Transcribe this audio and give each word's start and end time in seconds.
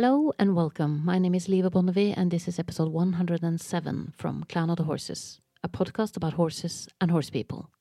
Hello 0.00 0.32
and 0.38 0.54
welcome. 0.54 1.04
My 1.04 1.18
name 1.18 1.34
is 1.34 1.48
Liva 1.48 1.72
Bonnevie, 1.72 2.14
and 2.16 2.30
this 2.30 2.46
is 2.46 2.60
episode 2.60 2.92
107 2.92 4.12
from 4.16 4.44
Clan 4.48 4.70
of 4.70 4.76
the 4.76 4.84
Horses, 4.84 5.40
a 5.64 5.68
podcast 5.68 6.16
about 6.16 6.34
horses 6.34 6.86
and 7.00 7.10
horse 7.10 7.30
people. 7.30 7.72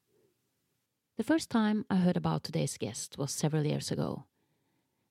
The 1.18 1.24
first 1.24 1.52
time 1.52 1.86
I 1.92 1.98
heard 1.98 2.18
about 2.18 2.44
today's 2.44 2.76
guest 2.76 3.20
was 3.20 3.30
several 3.30 3.68
years 3.68 3.92
ago. 3.92 4.26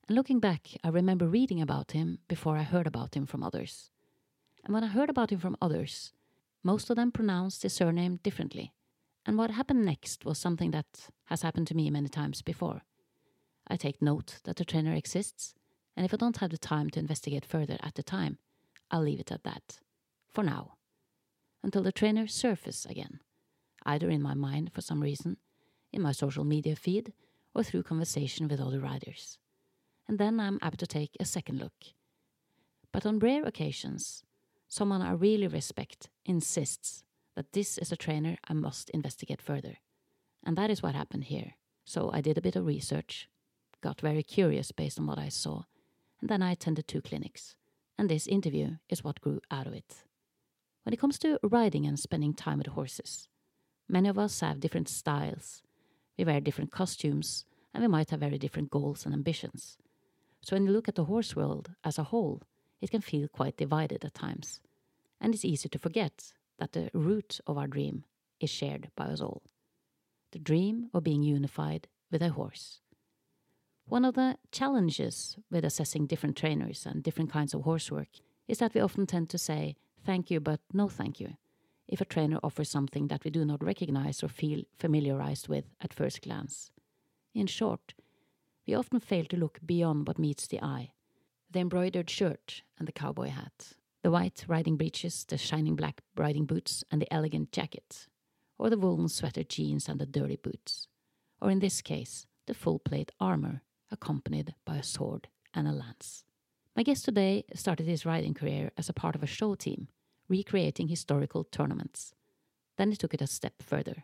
And 0.09 0.17
looking 0.17 0.41
back, 0.41 0.67
I 0.83 0.89
remember 0.89 1.29
reading 1.29 1.61
about 1.61 1.93
him 1.93 2.19
before 2.27 2.57
I 2.57 2.63
heard 2.63 2.87
about 2.87 3.15
him 3.15 3.25
from 3.25 3.41
others. 3.41 3.89
And 4.65 4.73
when 4.73 4.83
I 4.83 4.87
heard 4.87 5.09
about 5.09 5.29
him 5.29 5.39
from 5.39 5.55
others, 5.61 6.11
most 6.61 6.89
of 6.89 6.97
them 6.97 7.13
pronounced 7.13 7.63
his 7.63 7.71
surname 7.71 8.19
differently. 8.21 8.73
And 9.25 9.37
what 9.37 9.51
happened 9.51 9.85
next 9.85 10.25
was 10.25 10.37
something 10.37 10.71
that 10.71 11.07
has 11.27 11.41
happened 11.41 11.67
to 11.67 11.73
me 11.73 11.89
many 11.89 12.09
times 12.09 12.41
before. 12.41 12.81
I 13.65 13.77
take 13.77 14.01
note 14.01 14.41
that 14.43 14.57
the 14.57 14.65
trainer 14.65 14.93
exists 14.93 15.53
and 15.97 16.05
if 16.05 16.13
I 16.13 16.17
don't 16.17 16.37
have 16.37 16.51
the 16.51 16.59
time 16.59 16.91
to 16.91 16.99
investigate 16.99 17.43
further 17.43 17.77
at 17.81 17.95
the 17.95 18.03
time, 18.03 18.37
I'll 18.91 19.01
leave 19.01 19.19
it 19.19 19.31
at 19.31 19.43
that. 19.43 19.79
For 20.29 20.43
now. 20.43 20.75
Until 21.63 21.81
the 21.81 21.91
trainer 21.91 22.27
surfaces 22.27 22.85
again, 22.85 23.19
either 23.83 24.07
in 24.07 24.21
my 24.21 24.35
mind 24.35 24.71
for 24.73 24.81
some 24.81 25.01
reason, 25.01 25.37
in 25.91 26.03
my 26.03 26.11
social 26.11 26.43
media 26.43 26.75
feed, 26.75 27.13
or 27.55 27.63
through 27.63 27.81
conversation 27.81 28.47
with 28.47 28.61
other 28.61 28.79
riders. 28.79 29.39
And 30.07 30.19
then 30.19 30.39
I'm 30.39 30.59
apt 30.61 30.79
to 30.79 30.87
take 30.87 31.17
a 31.19 31.25
second 31.25 31.57
look. 31.57 31.73
But 32.93 33.05
on 33.07 33.17
rare 33.17 33.43
occasions, 33.43 34.23
someone 34.67 35.01
I 35.01 35.13
really 35.13 35.47
respect 35.47 36.09
insists 36.25 37.03
that 37.35 37.53
this 37.53 37.79
is 37.79 37.91
a 37.91 37.97
trainer 37.97 38.37
I 38.47 38.53
must 38.53 38.91
investigate 38.91 39.41
further. 39.41 39.77
And 40.45 40.55
that 40.57 40.69
is 40.69 40.83
what 40.83 40.93
happened 40.93 41.25
here. 41.25 41.55
So 41.85 42.11
I 42.13 42.21
did 42.21 42.37
a 42.37 42.41
bit 42.41 42.55
of 42.55 42.67
research, 42.67 43.27
got 43.81 43.99
very 43.99 44.21
curious 44.21 44.71
based 44.71 44.99
on 44.99 45.07
what 45.07 45.17
I 45.17 45.29
saw, 45.29 45.63
and 46.21 46.29
then 46.29 46.41
I 46.41 46.51
attended 46.51 46.87
two 46.87 47.01
clinics. 47.01 47.55
And 47.97 48.09
this 48.09 48.27
interview 48.27 48.77
is 48.89 49.03
what 49.03 49.21
grew 49.21 49.41
out 49.49 49.67
of 49.67 49.73
it. 49.73 50.03
When 50.83 50.93
it 50.93 50.99
comes 50.99 51.19
to 51.19 51.39
riding 51.43 51.85
and 51.85 51.99
spending 51.99 52.33
time 52.33 52.59
with 52.59 52.67
horses, 52.67 53.27
many 53.89 54.07
of 54.07 54.17
us 54.17 54.39
have 54.39 54.59
different 54.59 54.87
styles. 54.87 55.61
We 56.17 56.23
wear 56.23 56.39
different 56.39 56.71
costumes, 56.71 57.45
and 57.73 57.81
we 57.81 57.87
might 57.87 58.09
have 58.11 58.19
very 58.19 58.37
different 58.37 58.71
goals 58.71 59.05
and 59.05 59.13
ambitions. 59.13 59.77
So 60.41 60.55
when 60.55 60.65
you 60.65 60.71
look 60.71 60.87
at 60.87 60.95
the 60.95 61.05
horse 61.05 61.35
world 61.35 61.71
as 61.83 61.97
a 61.97 62.03
whole, 62.03 62.41
it 62.81 62.91
can 62.91 63.01
feel 63.01 63.27
quite 63.27 63.57
divided 63.57 64.05
at 64.05 64.13
times. 64.13 64.61
And 65.19 65.33
it's 65.33 65.45
easy 65.45 65.67
to 65.69 65.79
forget 65.79 66.31
that 66.59 66.73
the 66.73 66.89
root 66.93 67.39
of 67.47 67.57
our 67.57 67.67
dream 67.67 68.03
is 68.39 68.49
shared 68.49 68.89
by 68.95 69.05
us 69.05 69.21
all. 69.21 69.41
The 70.31 70.39
dream 70.39 70.89
of 70.93 71.03
being 71.03 71.23
unified 71.23 71.87
with 72.11 72.21
a 72.21 72.29
horse. 72.29 72.79
One 73.89 74.03
of 74.03 74.15
the 74.15 74.37
challenges 74.51 75.37
with 75.49 75.63
assessing 75.63 76.07
different 76.07 76.35
trainers 76.35 76.85
and 76.85 77.01
different 77.01 77.31
kinds 77.31 77.53
of 77.53 77.61
horsework 77.61 78.19
is 78.45 78.57
that 78.57 78.73
we 78.73 78.81
often 78.81 79.07
tend 79.07 79.29
to 79.29 79.37
say, 79.37 79.77
thank 80.05 80.29
you, 80.29 80.41
but 80.41 80.59
no 80.73 80.89
thank 80.89 81.21
you, 81.21 81.37
if 81.87 82.01
a 82.01 82.05
trainer 82.05 82.37
offers 82.43 82.69
something 82.69 83.07
that 83.07 83.23
we 83.23 83.31
do 83.31 83.45
not 83.45 83.63
recognize 83.63 84.21
or 84.21 84.27
feel 84.27 84.63
familiarized 84.77 85.47
with 85.47 85.63
at 85.79 85.93
first 85.93 86.21
glance. 86.21 86.69
In 87.33 87.47
short, 87.47 87.93
we 88.67 88.73
often 88.73 88.99
fail 88.99 89.23
to 89.25 89.37
look 89.37 89.59
beyond 89.65 90.05
what 90.05 90.19
meets 90.19 90.47
the 90.47 90.61
eye. 90.61 90.91
The 91.49 91.59
embroidered 91.59 92.09
shirt 92.09 92.63
and 92.77 92.89
the 92.89 92.91
cowboy 92.91 93.29
hat, 93.29 93.71
the 94.03 94.11
white 94.11 94.43
riding 94.49 94.75
breeches, 94.75 95.23
the 95.23 95.37
shining 95.37 95.77
black 95.77 96.01
riding 96.17 96.45
boots, 96.45 96.83
and 96.91 97.01
the 97.01 97.13
elegant 97.13 97.53
jacket, 97.53 98.07
or 98.57 98.69
the 98.69 98.77
woolen 98.77 99.07
sweater 99.07 99.45
jeans 99.45 99.87
and 99.87 99.97
the 99.97 100.05
dirty 100.05 100.35
boots, 100.35 100.89
or 101.39 101.49
in 101.49 101.59
this 101.59 101.81
case, 101.81 102.27
the 102.47 102.53
full 102.53 102.79
plate 102.79 103.13
armor 103.21 103.61
accompanied 103.91 104.55
by 104.65 104.77
a 104.77 104.83
sword 104.83 105.27
and 105.53 105.67
a 105.67 105.71
lance. 105.71 106.23
My 106.75 106.83
guest 106.83 107.05
today 107.05 107.43
started 107.55 107.87
his 107.87 108.05
riding 108.05 108.33
career 108.33 108.71
as 108.77 108.87
a 108.87 108.93
part 108.93 109.15
of 109.15 109.23
a 109.23 109.27
show 109.27 109.55
team, 109.55 109.87
recreating 110.29 110.87
historical 110.87 111.43
tournaments. 111.43 112.13
Then 112.77 112.91
he 112.91 112.97
took 112.97 113.13
it 113.13 113.21
a 113.21 113.27
step 113.27 113.63
further, 113.63 114.03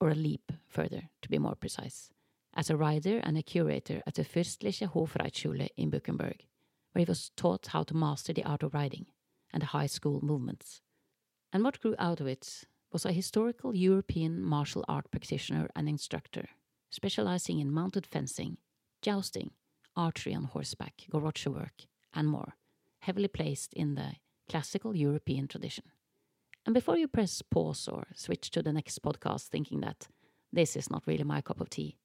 or 0.00 0.10
a 0.10 0.14
leap 0.14 0.52
further, 0.68 1.10
to 1.22 1.28
be 1.28 1.38
more 1.38 1.56
precise, 1.56 2.10
as 2.54 2.70
a 2.70 2.76
rider 2.76 3.18
and 3.18 3.36
a 3.36 3.42
curator 3.42 4.02
at 4.06 4.14
the 4.14 4.24
Fürstliche 4.24 4.88
Hofreitschule 4.92 5.68
in 5.76 5.90
Bückeburg, 5.90 6.40
where 6.92 7.04
he 7.04 7.04
was 7.04 7.30
taught 7.36 7.68
how 7.68 7.82
to 7.82 7.96
master 7.96 8.32
the 8.32 8.44
art 8.44 8.62
of 8.62 8.74
riding 8.74 9.06
and 9.52 9.62
the 9.62 9.66
high 9.66 9.86
school 9.86 10.20
movements. 10.22 10.82
And 11.52 11.64
what 11.64 11.80
grew 11.80 11.96
out 11.98 12.20
of 12.20 12.26
it 12.26 12.64
was 12.92 13.04
a 13.04 13.12
historical 13.12 13.74
European 13.74 14.40
martial 14.40 14.84
art 14.86 15.10
practitioner 15.10 15.68
and 15.74 15.88
instructor, 15.88 16.48
specializing 16.90 17.58
in 17.58 17.72
mounted 17.72 18.06
fencing 18.06 18.58
jousting, 19.02 19.50
archery 19.96 20.34
on 20.34 20.44
horseback, 20.44 20.94
garrocha 21.10 21.52
work, 21.52 21.86
and 22.14 22.28
more, 22.28 22.54
heavily 23.00 23.28
placed 23.28 23.72
in 23.74 23.94
the 23.94 24.12
classical 24.48 24.96
European 24.96 25.48
tradition. 25.48 25.84
And 26.66 26.74
before 26.74 26.98
you 26.98 27.08
press 27.08 27.42
pause 27.42 27.88
or 27.88 28.08
switch 28.14 28.50
to 28.50 28.62
the 28.62 28.72
next 28.72 29.02
podcast 29.02 29.48
thinking 29.48 29.80
that 29.80 30.08
this 30.52 30.76
is 30.76 30.90
not 30.90 31.06
really 31.06 31.24
my 31.24 31.40
cup 31.40 31.60
of 31.60 31.70
tea, 31.70 31.96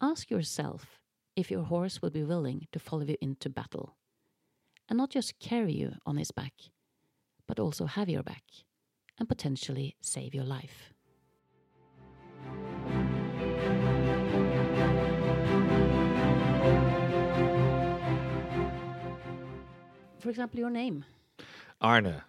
ask 0.00 0.30
yourself 0.30 1.00
if 1.36 1.50
your 1.50 1.64
horse 1.64 2.00
would 2.00 2.12
be 2.12 2.24
willing 2.24 2.66
to 2.72 2.78
follow 2.78 3.04
you 3.04 3.16
into 3.20 3.50
battle. 3.50 3.96
And 4.88 4.98
not 4.98 5.10
just 5.10 5.38
carry 5.38 5.72
you 5.72 5.94
on 6.06 6.16
his 6.16 6.30
back, 6.30 6.52
but 7.46 7.58
also 7.58 7.86
have 7.86 8.08
your 8.08 8.22
back 8.22 8.44
and 9.18 9.28
potentially 9.28 9.96
save 10.00 10.34
your 10.34 10.44
life. 10.44 10.92
For 20.24 20.30
example, 20.30 20.58
your 20.60 20.70
name 20.70 21.04
Arne. 21.80 22.22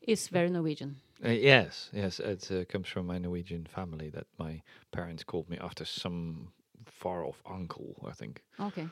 is 0.00 0.28
very 0.28 0.48
Norwegian. 0.50 0.96
Uh, 1.24 1.30
yes, 1.30 1.90
yes, 1.92 2.20
it 2.20 2.50
uh, 2.52 2.64
comes 2.72 2.88
from 2.88 3.06
my 3.06 3.18
Norwegian 3.18 3.66
family 3.74 4.10
that 4.10 4.26
my 4.38 4.62
parents 4.92 5.24
called 5.24 5.48
me 5.50 5.58
after 5.60 5.84
some 5.84 6.48
far 6.84 7.24
off 7.24 7.42
uncle, 7.46 7.94
I 8.10 8.12
think. 8.14 8.42
Okay. 8.60 8.86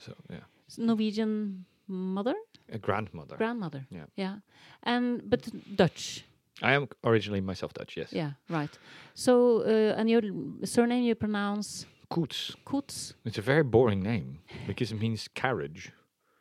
So, 0.00 0.12
yeah. 0.30 0.44
So 0.68 0.82
Norwegian 0.82 1.64
mother, 1.86 2.34
A 2.72 2.78
grandmother. 2.78 3.36
grandmother. 3.36 3.86
Yeah. 3.90 4.06
Yeah. 4.16 4.36
And 4.82 5.20
but 5.30 5.48
Dutch. 5.76 6.24
I 6.62 6.72
am 6.74 6.88
originally 7.04 7.40
myself 7.42 7.72
Dutch, 7.74 7.96
yes. 7.96 8.12
Yeah. 8.12 8.30
Right. 8.48 8.78
So 9.14 9.60
uh, 9.60 10.00
and 10.00 10.08
your 10.10 10.22
surname 10.64 11.04
you 11.04 11.14
pronounce 11.14 11.86
Koets. 12.10 12.54
Koets 12.64 13.14
It's 13.24 13.38
a 13.38 13.42
very 13.42 13.62
boring 13.62 14.02
name 14.02 14.38
because 14.66 14.90
it 14.94 15.00
means 15.00 15.28
carriage, 15.34 15.92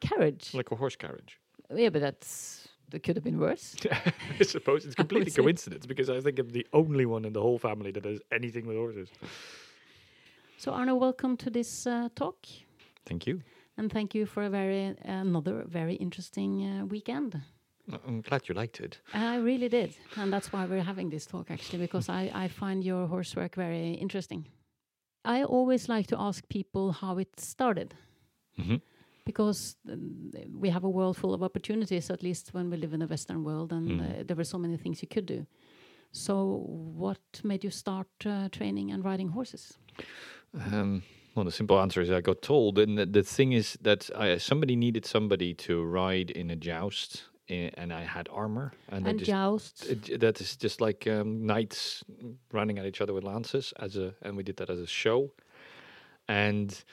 carriage. 0.10 0.54
like 0.54 0.72
a 0.72 0.76
horse 0.76 0.96
carriage. 0.96 1.40
yeah, 1.76 1.90
but 1.90 2.02
that's 2.02 2.68
that 2.92 3.02
could 3.04 3.16
have 3.18 3.24
been 3.24 3.40
worse. 3.40 3.76
I 4.40 4.44
suppose 4.44 4.86
it's 4.86 4.96
completely 4.96 5.32
coincidence 5.32 5.86
because 5.86 6.10
I 6.10 6.22
think 6.22 6.40
I'm 6.40 6.50
the 6.50 6.66
only 6.72 7.06
one 7.06 7.26
in 7.26 7.34
the 7.34 7.42
whole 7.42 7.58
family 7.60 7.92
that 7.92 8.04
does 8.04 8.20
anything 8.32 8.68
with 8.68 8.78
horses. 8.78 9.10
So 10.58 10.72
Arno, 10.72 10.96
welcome 10.96 11.36
to 11.38 11.50
this 11.50 11.86
uh, 11.88 12.10
talk, 12.16 12.46
Thank 13.06 13.28
you. 13.28 13.42
and 13.78 13.92
thank 13.92 14.16
you 14.16 14.26
for 14.26 14.44
a 14.44 14.50
very 14.50 14.96
another 15.04 15.64
very 15.68 15.96
interesting 15.96 16.52
uh, 16.64 16.86
weekend. 16.86 17.36
I- 17.92 18.00
I'm 18.08 18.22
glad 18.22 18.48
you 18.48 18.56
liked 18.56 18.80
it. 18.80 19.02
I 19.14 19.36
really 19.38 19.70
did, 19.70 19.96
and 20.18 20.32
that's 20.34 20.52
why 20.54 20.66
we're 20.66 20.84
having 20.86 21.10
this 21.10 21.26
talk 21.26 21.52
actually, 21.52 21.80
because 21.80 22.10
I, 22.10 22.32
I 22.46 22.48
find 22.48 22.84
your 22.84 23.08
horse 23.08 23.36
work 23.36 23.56
very 23.56 23.94
interesting. 23.94 24.48
I 25.26 25.44
always 25.44 25.90
like 25.90 26.08
to 26.08 26.20
ask 26.20 26.48
people 26.50 26.92
how 26.92 27.18
it 27.20 27.40
started, 27.40 27.94
hmm 28.56 28.78
because 29.26 29.76
um, 29.92 30.32
we 30.60 30.70
have 30.70 30.84
a 30.86 30.90
world 30.90 31.18
full 31.18 31.34
of 31.34 31.42
opportunities, 31.44 32.10
at 32.10 32.24
least 32.24 32.54
when 32.54 32.70
we 32.70 32.78
live 32.78 32.94
in 32.94 33.00
the 33.00 33.08
Western 33.08 33.44
world, 33.44 33.72
and 33.74 34.00
Mm. 34.00 34.20
uh, 34.20 34.24
there 34.28 34.36
were 34.38 34.46
so 34.46 34.58
many 34.58 34.78
things 34.78 35.02
you 35.02 35.08
could 35.08 35.26
do. 35.26 35.46
So, 36.12 36.64
what 36.98 37.20
made 37.44 37.64
you 37.64 37.72
start 37.72 38.08
uh, 38.26 38.48
training 38.50 38.92
and 38.92 39.04
riding 39.04 39.30
horses? 39.30 39.78
Um, 40.54 41.04
well, 41.36 41.46
the 41.46 41.52
simple 41.52 41.78
answer 41.80 42.02
is 42.02 42.10
I 42.10 42.22
got 42.22 42.42
told, 42.42 42.80
and 42.80 42.98
the, 42.98 43.06
the 43.06 43.24
thing 43.24 43.52
is 43.54 43.78
that 43.82 44.10
I, 44.16 44.38
somebody 44.38 44.76
needed 44.76 45.06
somebody 45.06 45.54
to 45.56 45.84
ride 45.84 46.32
in 46.32 46.50
a 46.52 46.56
joust, 46.56 47.24
eh, 47.50 47.70
and 47.74 47.92
I 47.92 48.04
had 48.06 48.30
armor, 48.32 48.72
and, 48.88 49.08
And 49.08 49.20
just, 49.20 49.32
joust. 49.32 49.86
it, 49.90 50.20
that 50.22 50.40
is 50.40 50.56
just 50.56 50.80
like 50.80 51.06
um, 51.08 51.46
knights 51.46 52.04
running 52.54 52.80
at 52.80 52.86
each 52.86 53.02
other 53.02 53.14
with 53.14 53.24
lances, 53.26 53.74
as 53.80 53.98
a, 53.98 54.14
and 54.22 54.38
we 54.38 54.44
did 54.44 54.56
that 54.58 54.70
as 54.70 54.80
a 54.80 54.88
show, 54.88 55.32
and 56.28 56.84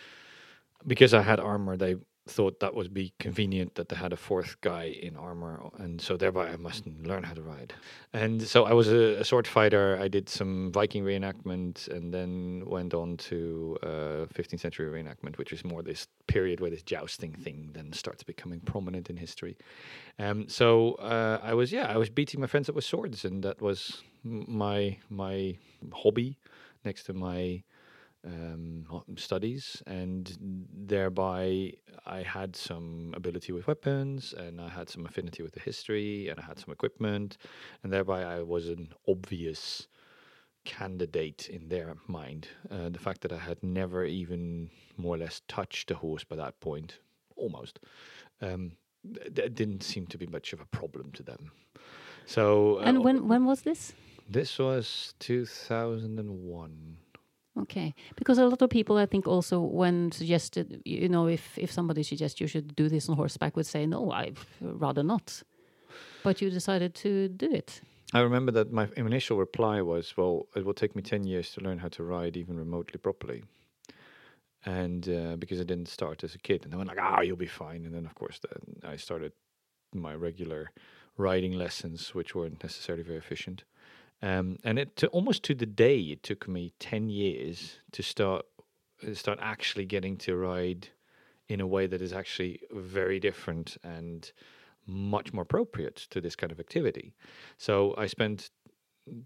because 0.87 1.15
I 1.15 1.23
had 1.23 1.39
armor, 1.39 1.77
they 1.77 1.95
thought 2.29 2.61
that 2.61 2.75
would 2.75 2.95
be 2.95 3.13
convenient 3.19 3.75
that 3.75 3.89
they 3.89 3.97
had 3.97 4.13
a 4.13 4.17
fourth 4.17 4.61
guy 4.61 4.85
in 4.85 5.17
armor, 5.17 5.61
and 5.79 6.01
so 6.01 6.17
thereby 6.17 6.49
I 6.49 6.57
must 6.57 6.87
learn 6.87 7.25
how 7.25 7.35
to 7.35 7.43
ride. 7.43 7.75
And 8.13 8.41
so 8.41 8.65
I 8.65 8.73
was 8.73 8.89
a, 8.89 9.21
a 9.21 9.25
sword 9.25 9.47
fighter. 9.47 9.99
I 10.01 10.09
did 10.09 10.29
some 10.29 10.71
Viking 10.73 11.05
reenactment, 11.05 11.89
and 11.89 12.15
then 12.15 12.63
went 12.67 12.95
on 12.95 13.17
to 13.29 13.77
uh, 13.83 14.27
15th 14.35 14.61
century 14.61 15.03
reenactment, 15.03 15.37
which 15.37 15.53
is 15.53 15.65
more 15.65 15.83
this 15.83 16.07
period 16.29 16.61
where 16.61 16.71
this 16.71 16.83
jousting 16.83 17.33
thing 17.33 17.71
then 17.73 17.93
starts 17.93 18.23
becoming 18.23 18.61
prominent 18.61 19.11
in 19.11 19.17
history. 19.17 19.57
Um, 20.19 20.49
so 20.49 20.95
uh, 20.95 21.41
I 21.43 21.55
was, 21.55 21.73
yeah, 21.73 21.87
I 21.87 21.97
was 21.97 22.09
beating 22.09 22.41
my 22.41 22.47
friends 22.47 22.69
up 22.69 22.77
with 22.77 22.85
swords, 22.85 23.25
and 23.25 23.43
that 23.43 23.61
was 23.61 24.03
my 24.23 24.97
my 25.11 25.57
hobby 25.93 26.39
next 26.85 27.05
to 27.05 27.13
my 27.13 27.63
um, 28.25 28.87
studies, 29.17 29.83
and 29.87 30.37
thereby 30.41 31.73
I 32.07 32.23
had 32.23 32.55
some 32.57 33.13
ability 33.17 33.53
with 33.53 33.67
weapons, 33.67 34.33
and 34.37 34.61
I 34.61 34.69
had 34.69 34.89
some 34.89 35.07
affinity 35.07 35.43
with 35.43 35.53
the 35.53 35.61
history, 35.61 36.29
and 36.29 36.39
I 36.39 36.43
had 36.45 36.59
some 36.59 36.73
equipment, 36.73 37.39
and 37.83 37.93
thereby 37.93 38.23
I 38.23 38.43
was 38.43 38.69
an 38.69 38.93
obvious 39.09 39.89
candidate 40.65 41.49
in 41.49 41.69
their 41.69 41.97
mind. 42.07 42.47
Uh, 42.71 42.89
the 42.89 42.99
fact 42.99 43.21
that 43.23 43.33
I 43.33 43.39
had 43.39 43.63
never 43.63 44.05
even 44.05 44.71
more 44.97 45.17
or 45.17 45.19
less 45.19 45.43
touched 45.49 45.91
a 45.91 45.95
horse 45.97 46.23
by 46.25 46.37
that 46.37 46.61
point, 46.61 46.99
almost, 47.37 47.81
um, 48.41 48.73
th- 49.15 49.35
that 49.35 49.55
didn't 49.55 49.83
seem 49.83 50.07
to 50.07 50.19
be 50.19 50.27
much 50.27 50.53
of 50.53 50.61
a 50.61 50.67
problem 50.67 51.11
to 51.13 51.23
them. 51.25 51.51
So, 52.27 52.77
uh, 52.79 52.83
And 52.83 53.03
when 53.03 53.27
when 53.27 53.45
was 53.45 53.63
this? 53.63 53.93
this 54.29 54.59
was 54.59 55.15
2001. 55.19 56.99
Okay, 57.61 57.95
because 58.17 58.39
a 58.39 58.47
lot 58.47 58.63
of 58.63 58.71
people, 58.71 58.97
I 58.97 59.07
think, 59.07 59.27
also 59.27 59.61
when 59.61 60.11
suggested, 60.11 60.81
you 60.85 61.09
know, 61.09 61.29
if 61.29 61.59
if 61.59 61.71
somebody 61.71 62.03
suggests 62.03 62.41
you 62.41 62.47
should 62.49 62.75
do 62.75 62.89
this 62.89 63.09
on 63.09 63.17
horseback, 63.17 63.57
would 63.57 63.67
say, 63.67 63.87
no, 63.87 64.11
I'd 64.11 64.39
rather 64.61 65.03
not. 65.03 65.43
But 66.23 66.41
you 66.41 66.51
decided 66.51 66.95
to 66.95 67.29
do 67.29 67.51
it. 67.53 67.83
I 68.15 68.21
remember 68.21 68.53
that 68.53 68.73
my 68.73 68.89
initial 68.97 69.39
reply 69.39 69.83
was, 69.83 70.17
"Well, 70.17 70.47
it 70.57 70.65
will 70.65 70.75
take 70.75 70.97
me 70.97 71.03
ten 71.03 71.25
years 71.27 71.51
to 71.53 71.61
learn 71.61 71.79
how 71.79 71.89
to 71.89 72.03
ride 72.03 72.37
even 72.37 72.57
remotely 72.59 72.99
properly," 72.99 73.43
and 74.65 75.09
uh, 75.09 75.37
because 75.37 75.61
I 75.61 75.65
didn't 75.65 75.89
start 75.89 76.25
as 76.25 76.35
a 76.35 76.39
kid, 76.39 76.65
and 76.65 76.73
they 76.73 76.77
went 76.77 76.89
like, 76.89 76.99
"Ah, 77.01 77.21
you'll 77.21 77.37
be 77.37 77.47
fine." 77.47 77.85
And 77.85 77.95
then, 77.95 78.07
of 78.07 78.15
course, 78.15 78.41
then 78.41 78.93
I 78.93 78.97
started 78.97 79.33
my 79.95 80.15
regular 80.15 80.71
riding 81.19 81.53
lessons, 81.53 82.15
which 82.15 82.35
weren't 82.35 82.63
necessarily 82.63 83.05
very 83.05 83.19
efficient. 83.19 83.65
Um, 84.23 84.59
and 84.65 84.79
it 84.79 84.97
to, 84.97 85.09
almost 85.09 85.43
to 85.45 85.55
the 85.55 85.67
day, 85.67 85.99
it 85.99 86.23
took 86.23 86.49
me 86.49 86.73
ten 86.79 87.09
years 87.09 87.79
to 87.93 88.03
start 88.03 88.47
uh, 89.07 89.15
start 89.15 89.39
actually 89.43 89.85
getting 89.85 90.17
to 90.19 90.37
ride 90.37 90.89
in 91.49 91.61
a 91.61 91.67
way 91.67 91.87
that 91.87 92.01
is 92.01 92.13
actually 92.13 92.61
very 92.71 93.19
different 93.19 93.77
and 93.83 94.33
much 94.87 95.33
more 95.33 95.43
appropriate 95.43 95.97
to 96.11 96.21
this 96.21 96.37
kind 96.37 96.53
of 96.53 96.61
activity. 96.61 97.15
So 97.59 97.95
I 97.99 98.07
spent 98.07 98.51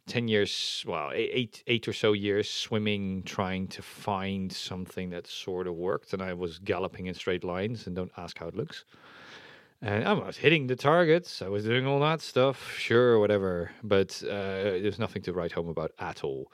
10 0.07 0.29
years, 0.29 0.85
well, 0.87 1.11
eight, 1.15 1.63
eight 1.67 1.87
or 1.87 1.93
so 1.93 2.13
years 2.13 2.49
swimming, 2.49 3.23
trying 3.25 3.69
to 3.69 3.83
find 3.83 4.51
something 4.51 5.11
that 5.11 5.27
sort 5.27 5.67
of 5.67 5.75
worked. 5.75 6.13
And 6.13 6.23
I 6.23 6.33
was 6.33 6.59
galloping 6.59 7.07
in 7.07 7.15
straight 7.15 7.45
lines, 7.45 7.87
and 7.87 7.95
don't 7.95 8.13
ask 8.17 8.39
how 8.39 8.49
it 8.49 8.57
looks. 8.57 8.85
And 9.83 10.05
I 10.05 10.13
was 10.15 10.39
hitting 10.39 10.67
the 10.67 10.77
targets. 10.77 11.43
I 11.43 11.49
was 11.49 11.65
doing 11.65 11.87
all 11.87 12.01
that 12.01 12.21
stuff, 12.21 12.75
sure, 12.79 13.19
whatever. 13.21 13.71
But 13.83 14.23
uh, 14.25 14.81
there's 14.83 14.99
nothing 14.99 15.23
to 15.23 15.33
write 15.33 15.53
home 15.53 15.69
about 15.69 15.93
at 15.99 16.25
all. 16.25 16.51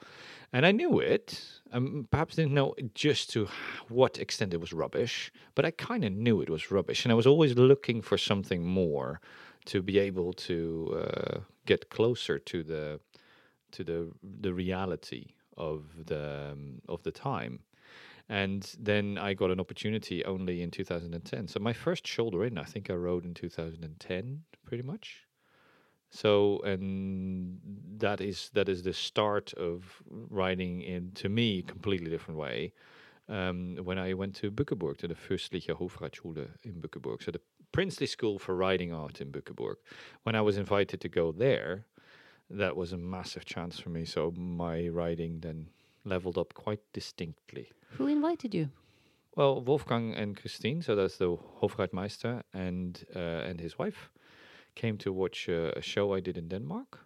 And 0.51 0.65
I 0.65 0.71
knew 0.71 0.99
it. 0.99 1.41
Um, 1.71 2.07
perhaps 2.11 2.35
didn't 2.35 2.53
know 2.53 2.75
just 2.93 3.31
to 3.31 3.47
what 3.87 4.19
extent 4.19 4.53
it 4.53 4.59
was 4.59 4.71
rubbish, 4.71 5.31
but 5.55 5.65
I 5.65 5.71
kind 5.71 6.03
of 6.03 6.11
knew 6.11 6.41
it 6.41 6.49
was 6.49 6.69
rubbish. 6.69 7.05
And 7.05 7.11
I 7.11 7.15
was 7.15 7.25
always 7.25 7.55
looking 7.55 8.01
for 8.01 8.17
something 8.17 8.63
more 8.63 9.19
to 9.65 9.81
be 9.81 9.97
able 9.97 10.33
to 10.33 11.03
uh, 11.03 11.39
get 11.65 11.89
closer 11.89 12.37
to 12.37 12.63
the 12.63 12.99
to 13.71 13.83
the 13.83 14.11
the 14.41 14.53
reality 14.53 15.33
of 15.57 15.83
the 16.05 16.51
um, 16.51 16.81
of 16.87 17.01
the 17.03 17.11
time. 17.11 17.59
And 18.29 18.69
then 18.79 19.17
I 19.17 19.33
got 19.33 19.51
an 19.51 19.59
opportunity 19.59 20.23
only 20.25 20.61
in 20.61 20.71
2010. 20.71 21.47
So 21.47 21.59
my 21.59 21.73
first 21.73 22.07
shoulder 22.07 22.45
in, 22.45 22.57
I 22.57 22.63
think 22.63 22.89
I 22.89 22.93
rode 22.93 23.25
in 23.25 23.33
2010, 23.33 24.43
pretty 24.65 24.83
much. 24.83 25.27
So 26.09 26.59
and 26.59 27.59
that 27.97 28.21
is 28.21 28.51
that 28.53 28.69
is 28.69 28.83
the 28.83 28.93
start 28.93 29.51
of 29.53 30.01
riding 30.09 30.81
in 30.81 31.11
to 31.15 31.27
me 31.27 31.59
a 31.59 31.63
completely 31.63 32.09
different 32.09 32.39
way. 32.39 32.71
Um, 33.27 33.77
when 33.83 33.97
I 33.97 34.13
went 34.13 34.35
to 34.35 34.51
Bückeburg 34.51 34.97
to 34.97 35.07
the 35.07 35.15
Fürstliche 35.15 35.73
Hofreitschule 35.75 36.47
in 36.63 36.73
Bückeburg, 36.73 37.23
so 37.23 37.31
the 37.31 37.41
princely 37.71 38.05
school 38.05 38.37
for 38.37 38.55
riding 38.55 38.93
art 38.93 39.19
in 39.19 39.31
Bückeburg. 39.31 39.75
When 40.23 40.35
I 40.35 40.41
was 40.41 40.57
invited 40.57 41.01
to 41.01 41.09
go 41.09 41.31
there, 41.31 41.85
that 42.49 42.75
was 42.75 42.93
a 42.93 42.97
massive 42.97 43.45
chance 43.45 43.79
for 43.79 43.89
me. 43.89 44.05
So 44.05 44.31
my 44.37 44.87
riding 44.87 45.39
then 45.39 45.67
leveled 46.05 46.37
up 46.37 46.53
quite 46.53 46.81
distinctly. 46.93 47.71
Who 47.97 48.07
invited 48.07 48.53
you? 48.53 48.69
Well, 49.35 49.61
Wolfgang 49.61 50.13
and 50.13 50.37
Christine, 50.37 50.81
so 50.81 50.95
that's 50.95 51.17
the 51.17 51.37
Hofreitmeister 51.61 52.43
and 52.53 53.03
uh, 53.15 53.49
and 53.49 53.59
his 53.59 53.79
wife, 53.79 54.11
came 54.75 54.97
to 54.97 55.11
watch 55.11 55.49
uh, 55.49 55.71
a 55.75 55.81
show 55.81 56.13
I 56.13 56.19
did 56.19 56.37
in 56.37 56.47
Denmark, 56.47 56.99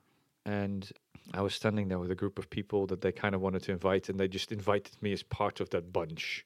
and 0.45 0.91
I 1.33 1.41
was 1.41 1.53
standing 1.53 1.87
there 1.87 1.99
with 1.99 2.11
a 2.11 2.15
group 2.15 2.39
of 2.39 2.49
people 2.49 2.85
that 2.87 3.01
they 3.01 3.11
kind 3.11 3.35
of 3.35 3.41
wanted 3.41 3.63
to 3.63 3.71
invite, 3.71 4.09
and 4.09 4.19
they 4.19 4.27
just 4.27 4.51
invited 4.51 5.01
me 5.01 5.13
as 5.13 5.23
part 5.23 5.61
of 5.61 5.69
that 5.69 5.93
bunch, 5.93 6.45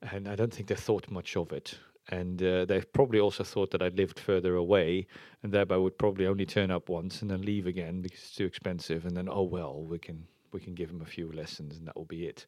and 0.00 0.28
I 0.28 0.34
don't 0.34 0.52
think 0.52 0.68
they 0.68 0.74
thought 0.74 1.10
much 1.10 1.36
of 1.36 1.52
it. 1.52 1.78
And 2.08 2.42
uh, 2.42 2.64
they 2.64 2.80
probably 2.80 3.20
also 3.20 3.44
thought 3.44 3.70
that 3.70 3.82
I 3.82 3.88
lived 3.88 4.18
further 4.18 4.56
away, 4.56 5.06
and 5.42 5.52
thereby 5.52 5.76
would 5.76 5.98
probably 5.98 6.26
only 6.26 6.46
turn 6.46 6.70
up 6.70 6.88
once 6.88 7.22
and 7.22 7.30
then 7.30 7.42
leave 7.42 7.66
again 7.66 8.02
because 8.02 8.18
it's 8.18 8.34
too 8.36 8.44
expensive. 8.44 9.06
And 9.06 9.16
then, 9.16 9.28
oh 9.28 9.44
well, 9.44 9.84
we 9.84 9.98
can 9.98 10.26
we 10.52 10.60
can 10.60 10.74
give 10.74 10.90
him 10.90 11.02
a 11.02 11.06
few 11.06 11.30
lessons, 11.32 11.76
and 11.76 11.86
that 11.86 11.96
will 11.96 12.04
be 12.04 12.26
it. 12.26 12.46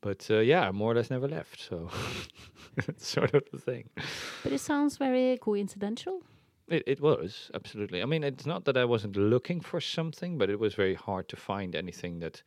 But 0.00 0.26
uh, 0.30 0.38
yeah, 0.38 0.68
I 0.68 0.70
more 0.72 0.92
or 0.92 0.94
less 0.94 1.10
never 1.10 1.28
left. 1.28 1.60
So 1.60 1.90
it's 2.76 3.06
sort 3.16 3.34
of 3.34 3.44
the 3.52 3.58
thing. 3.58 3.88
But 4.42 4.52
it 4.52 4.60
sounds 4.60 4.96
very 4.96 5.38
coincidental. 5.38 6.22
It, 6.68 6.84
it 6.86 7.00
was 7.00 7.50
absolutely. 7.54 8.02
I 8.02 8.06
mean, 8.06 8.24
it's 8.24 8.46
not 8.46 8.64
that 8.64 8.76
I 8.76 8.84
wasn't 8.84 9.16
looking 9.16 9.60
for 9.60 9.80
something, 9.80 10.38
but 10.38 10.50
it 10.50 10.58
was 10.58 10.74
very 10.74 10.94
hard 10.94 11.28
to 11.28 11.36
find 11.36 11.74
anything 11.74 12.20
that 12.20 12.42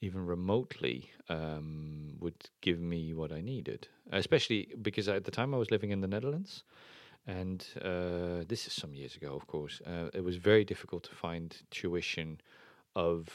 even 0.00 0.26
remotely 0.26 1.10
um, 1.28 2.16
would 2.20 2.50
give 2.60 2.80
me 2.80 3.14
what 3.14 3.32
I 3.32 3.40
needed. 3.40 3.88
Especially 4.12 4.68
because 4.82 5.08
at 5.08 5.24
the 5.24 5.30
time 5.30 5.54
I 5.54 5.58
was 5.58 5.70
living 5.70 5.90
in 5.90 6.00
the 6.00 6.08
Netherlands, 6.08 6.64
and 7.26 7.66
uh, 7.82 8.44
this 8.46 8.66
is 8.66 8.72
some 8.72 8.94
years 8.94 9.16
ago, 9.16 9.34
of 9.34 9.46
course. 9.46 9.80
Uh, 9.86 10.08
it 10.14 10.22
was 10.22 10.36
very 10.36 10.64
difficult 10.64 11.02
to 11.04 11.14
find 11.14 11.56
tuition 11.70 12.40
of 12.94 13.28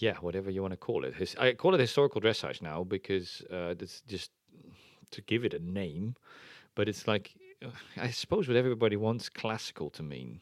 yeah, 0.00 0.16
whatever 0.20 0.50
you 0.50 0.62
want 0.62 0.72
to 0.72 0.78
call 0.78 1.04
it. 1.04 1.14
His, 1.14 1.36
I 1.38 1.52
call 1.52 1.74
it 1.74 1.80
historical 1.80 2.20
dressage 2.20 2.62
now 2.62 2.84
because 2.84 3.42
uh, 3.52 3.74
it's 3.78 4.02
just 4.08 4.30
to 5.10 5.20
give 5.22 5.44
it 5.44 5.54
a 5.54 5.58
name, 5.58 6.16
but 6.74 6.88
it's 6.88 7.06
like 7.06 7.34
I 7.96 8.10
suppose 8.10 8.48
what 8.48 8.56
everybody 8.56 8.96
wants 8.96 9.28
classical 9.28 9.90
to 9.90 10.02
mean, 10.02 10.40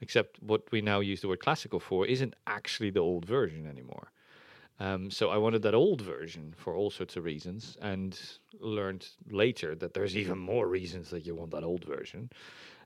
except 0.00 0.42
what 0.42 0.62
we 0.72 0.80
now 0.80 1.00
use 1.00 1.20
the 1.20 1.28
word 1.28 1.40
classical 1.40 1.80
for 1.80 2.06
isn't 2.06 2.34
actually 2.46 2.90
the 2.90 3.00
old 3.00 3.24
version 3.24 3.66
anymore. 3.66 4.10
Um, 4.80 5.10
so 5.10 5.30
I 5.30 5.38
wanted 5.38 5.62
that 5.62 5.74
old 5.74 6.00
version 6.02 6.54
for 6.56 6.74
all 6.74 6.90
sorts 6.90 7.16
of 7.16 7.24
reasons, 7.24 7.76
and 7.80 8.18
learned 8.60 9.08
later 9.30 9.74
that 9.76 9.94
there's 9.94 10.16
even 10.16 10.38
more 10.38 10.68
reasons 10.68 11.10
that 11.10 11.26
you 11.26 11.34
want 11.34 11.50
that 11.50 11.64
old 11.64 11.84
version. 11.84 12.30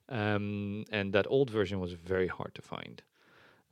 Um, 0.09 0.85
and 0.91 1.13
that 1.13 1.27
old 1.29 1.51
version 1.51 1.81
was 1.81 1.93
very 1.93 2.29
hard 2.29 2.55
to 2.55 2.63
find. 2.63 3.03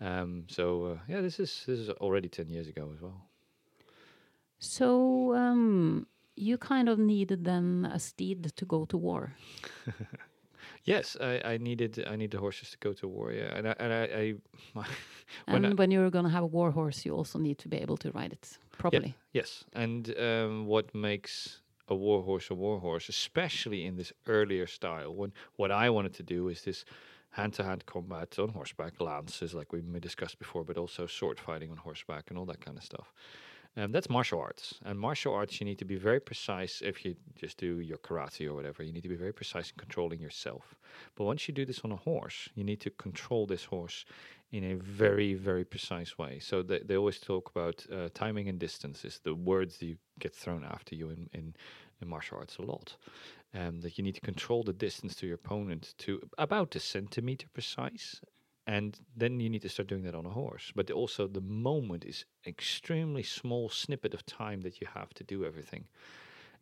Um, 0.01 0.45
so 0.49 0.85
uh, 0.85 0.99
yeah, 1.09 1.21
this 1.21 1.39
is 1.41 1.65
this 1.67 1.79
is 1.79 1.91
already 1.91 2.29
ten 2.29 2.49
years 2.49 2.69
ago 2.69 2.91
as 2.95 3.01
well. 3.01 3.29
So 4.59 5.35
um, 5.35 6.07
you 6.37 6.59
kind 6.59 6.89
of 6.89 6.99
needed 6.99 7.45
then 7.45 7.89
a 7.91 7.99
steed 7.99 8.53
to 8.57 8.65
go 8.65 8.85
to 8.87 8.97
war. 8.97 9.35
Yes, 10.85 11.17
I, 11.21 11.41
I 11.55 11.59
needed 11.59 12.05
I 12.07 12.17
need 12.17 12.31
the 12.31 12.39
horses 12.39 12.71
to 12.71 12.79
go 12.79 12.93
to 12.95 13.09
war. 13.09 13.33
Yeah, 13.33 13.55
and 13.57 13.67
I, 13.69 13.75
and 13.79 13.93
I, 13.93 14.03
I 14.05 14.35
when 15.47 15.65
And 15.65 15.67
I- 15.67 15.75
when 15.75 15.91
you're 15.91 16.11
going 16.11 16.25
to 16.25 16.31
have 16.31 16.43
a 16.45 16.47
war 16.47 16.71
horse, 16.71 17.05
you 17.05 17.17
also 17.17 17.39
need 17.39 17.59
to 17.59 17.69
be 17.69 17.77
able 17.83 17.97
to 17.99 18.11
ride 18.13 18.33
it 18.33 18.59
properly. 18.79 19.15
Yes, 19.33 19.65
and 19.73 20.15
um, 20.19 20.67
what 20.67 20.95
makes 20.95 21.63
a 21.89 21.95
war 21.95 22.23
horse 22.23 22.51
a 22.51 22.55
war 22.55 22.81
horse, 22.81 23.09
especially 23.09 23.85
in 23.87 23.97
this 23.97 24.13
earlier 24.27 24.67
style, 24.67 25.15
when 25.15 25.33
what 25.57 25.71
I 25.71 25.91
wanted 25.91 26.15
to 26.15 26.23
do 26.23 26.49
is 26.49 26.63
this 26.63 26.85
hand-to-hand 27.31 27.87
combat 27.87 28.39
on 28.39 28.51
horseback, 28.51 29.01
lances, 29.01 29.55
like 29.55 29.73
we 29.73 29.81
discussed 30.01 30.39
before, 30.39 30.65
but 30.65 30.77
also 30.77 31.07
sword 31.07 31.39
fighting 31.39 31.71
on 31.71 31.77
horseback 31.77 32.25
and 32.29 32.39
all 32.39 32.47
that 32.47 32.61
kind 32.61 32.77
of 32.77 32.85
stuff. 32.85 33.13
Um, 33.77 33.93
that's 33.93 34.11
martial 34.11 34.41
arts, 34.41 34.81
and 34.85 34.99
martial 34.99 35.33
arts 35.33 35.61
you 35.61 35.65
need 35.65 35.79
to 35.79 35.85
be 35.85 35.95
very 35.95 36.19
precise. 36.19 36.83
If 36.85 37.05
you 37.05 37.15
just 37.37 37.57
do 37.57 37.79
your 37.79 37.99
karate 37.99 38.49
or 38.49 38.55
whatever, 38.55 38.83
you 38.83 38.93
need 38.93 39.05
to 39.05 39.09
be 39.09 39.15
very 39.15 39.33
precise 39.33 39.71
in 39.71 39.77
controlling 39.79 40.21
yourself. 40.21 40.75
But 41.15 41.25
once 41.25 41.47
you 41.47 41.55
do 41.55 41.65
this 41.65 41.81
on 41.85 41.93
a 41.93 41.97
horse, 41.97 42.49
you 42.57 42.65
need 42.65 42.81
to 42.81 42.91
control 42.91 43.47
this 43.47 43.65
horse 43.65 44.05
in 44.51 44.65
a 44.65 44.75
very, 44.75 45.35
very 45.35 45.65
precise 45.65 46.19
way. 46.19 46.41
So 46.41 46.63
they, 46.63 46.81
they 46.81 46.97
always 46.97 47.21
talk 47.21 47.49
about 47.55 47.87
uh, 47.93 48.09
timing 48.13 48.49
and 48.49 48.59
distance 48.59 49.05
is 49.05 49.21
the 49.23 49.37
words 49.37 49.79
that 49.79 49.87
you 49.87 49.97
get 50.19 50.35
thrown 50.35 50.65
after 50.65 50.97
you 50.97 51.11
in, 51.11 51.31
in, 51.33 51.55
in 52.03 52.09
martial 52.09 52.39
arts 52.39 52.57
a 52.57 52.63
lot. 52.63 52.97
Um, 53.53 53.81
that 53.81 53.99
you 53.99 54.05
need 54.05 54.15
to 54.15 54.21
control 54.21 54.63
the 54.63 54.73
distance 54.73 55.17
to 55.17 55.27
your 55.27 55.35
opponent 55.35 55.95
to 55.99 56.21
about 56.39 56.77
a 56.77 56.81
centimeter 56.81 57.49
precise. 57.53 58.21
And 58.65 58.97
then 59.17 59.41
you 59.41 59.51
need 59.51 59.63
to 59.63 59.69
start 59.69 59.89
doing 59.89 60.05
that 60.05 60.15
on 60.15 60.25
a 60.25 60.31
horse. 60.31 60.71
But 60.77 60.89
also 60.93 61.27
the 61.27 61.41
moment 61.41 62.05
is 62.05 62.27
extremely 62.47 63.25
small 63.25 63.69
snippet 63.69 64.15
of 64.15 64.25
time 64.25 64.61
that 64.61 64.81
you 64.81 64.87
have 64.95 65.13
to 65.15 65.25
do 65.25 65.45
everything 65.45 65.87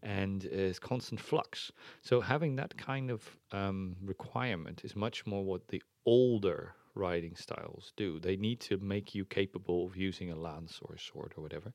and 0.02 0.44
it's 0.44 0.78
constant 0.78 1.20
flux. 1.20 1.72
So 2.02 2.20
having 2.20 2.56
that 2.56 2.76
kind 2.76 3.10
of 3.10 3.36
um, 3.52 3.96
requirement 4.04 4.82
is 4.84 4.94
much 4.94 5.26
more 5.26 5.44
what 5.44 5.68
the 5.68 5.82
older 6.06 6.74
riding 6.94 7.36
styles 7.36 7.92
do. 7.96 8.18
They 8.20 8.36
need 8.36 8.60
to 8.60 8.76
make 8.78 9.14
you 9.14 9.24
capable 9.24 9.86
of 9.86 9.96
using 9.96 10.30
a 10.30 10.36
lance 10.36 10.80
or 10.82 10.94
a 10.94 10.98
sword 10.98 11.34
or 11.36 11.42
whatever. 11.42 11.72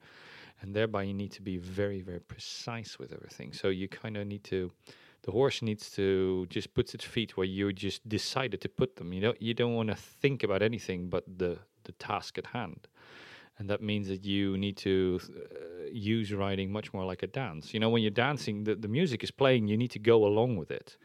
And 0.62 0.74
thereby 0.74 1.04
you 1.04 1.14
need 1.14 1.32
to 1.34 1.42
be 1.42 1.58
very, 1.58 2.02
very 2.02 2.20
precise 2.20 3.00
with 3.00 3.14
everything. 3.14 3.54
So 3.54 3.70
you 3.70 3.88
kind 3.88 4.18
of 4.18 4.28
need 4.28 4.44
to 4.46 4.72
the 5.24 5.32
horse 5.32 5.62
needs 5.62 5.90
to 5.92 6.46
just 6.50 6.74
put 6.74 6.94
its 6.94 7.06
feet 7.06 7.36
where 7.36 7.46
you 7.46 7.74
just 7.74 8.08
decided 8.08 8.62
to 8.62 8.70
put 8.70 8.98
them. 8.98 9.14
You 9.14 9.22
know, 9.22 9.34
you 9.40 9.54
don't 9.54 9.74
want 9.74 9.90
to 9.90 9.96
think 9.96 10.44
about 10.44 10.62
anything 10.62 11.10
but 11.10 11.24
the 11.38 11.58
the 11.86 11.94
task 11.94 12.38
at 12.38 12.48
hand, 12.48 12.88
and 13.58 13.70
that 13.70 13.82
means 13.82 14.08
that 14.08 14.24
you 14.26 14.58
need 14.58 14.78
to 14.78 15.20
uh, 15.22 15.90
use 15.92 16.32
riding 16.34 16.72
much 16.72 16.94
more 16.94 17.06
like 17.06 17.24
a 17.24 17.28
dance. 17.28 17.74
You 17.74 17.80
know, 17.82 17.90
when 17.90 18.02
you're 18.02 18.12
dancing, 18.12 18.64
the, 18.64 18.76
the 18.76 18.88
music 18.88 19.22
is 19.24 19.32
playing. 19.32 19.68
You 19.68 19.78
need 19.78 19.92
to 19.92 20.00
go 20.00 20.26
along 20.26 20.56
with 20.58 20.72
it, 20.72 20.98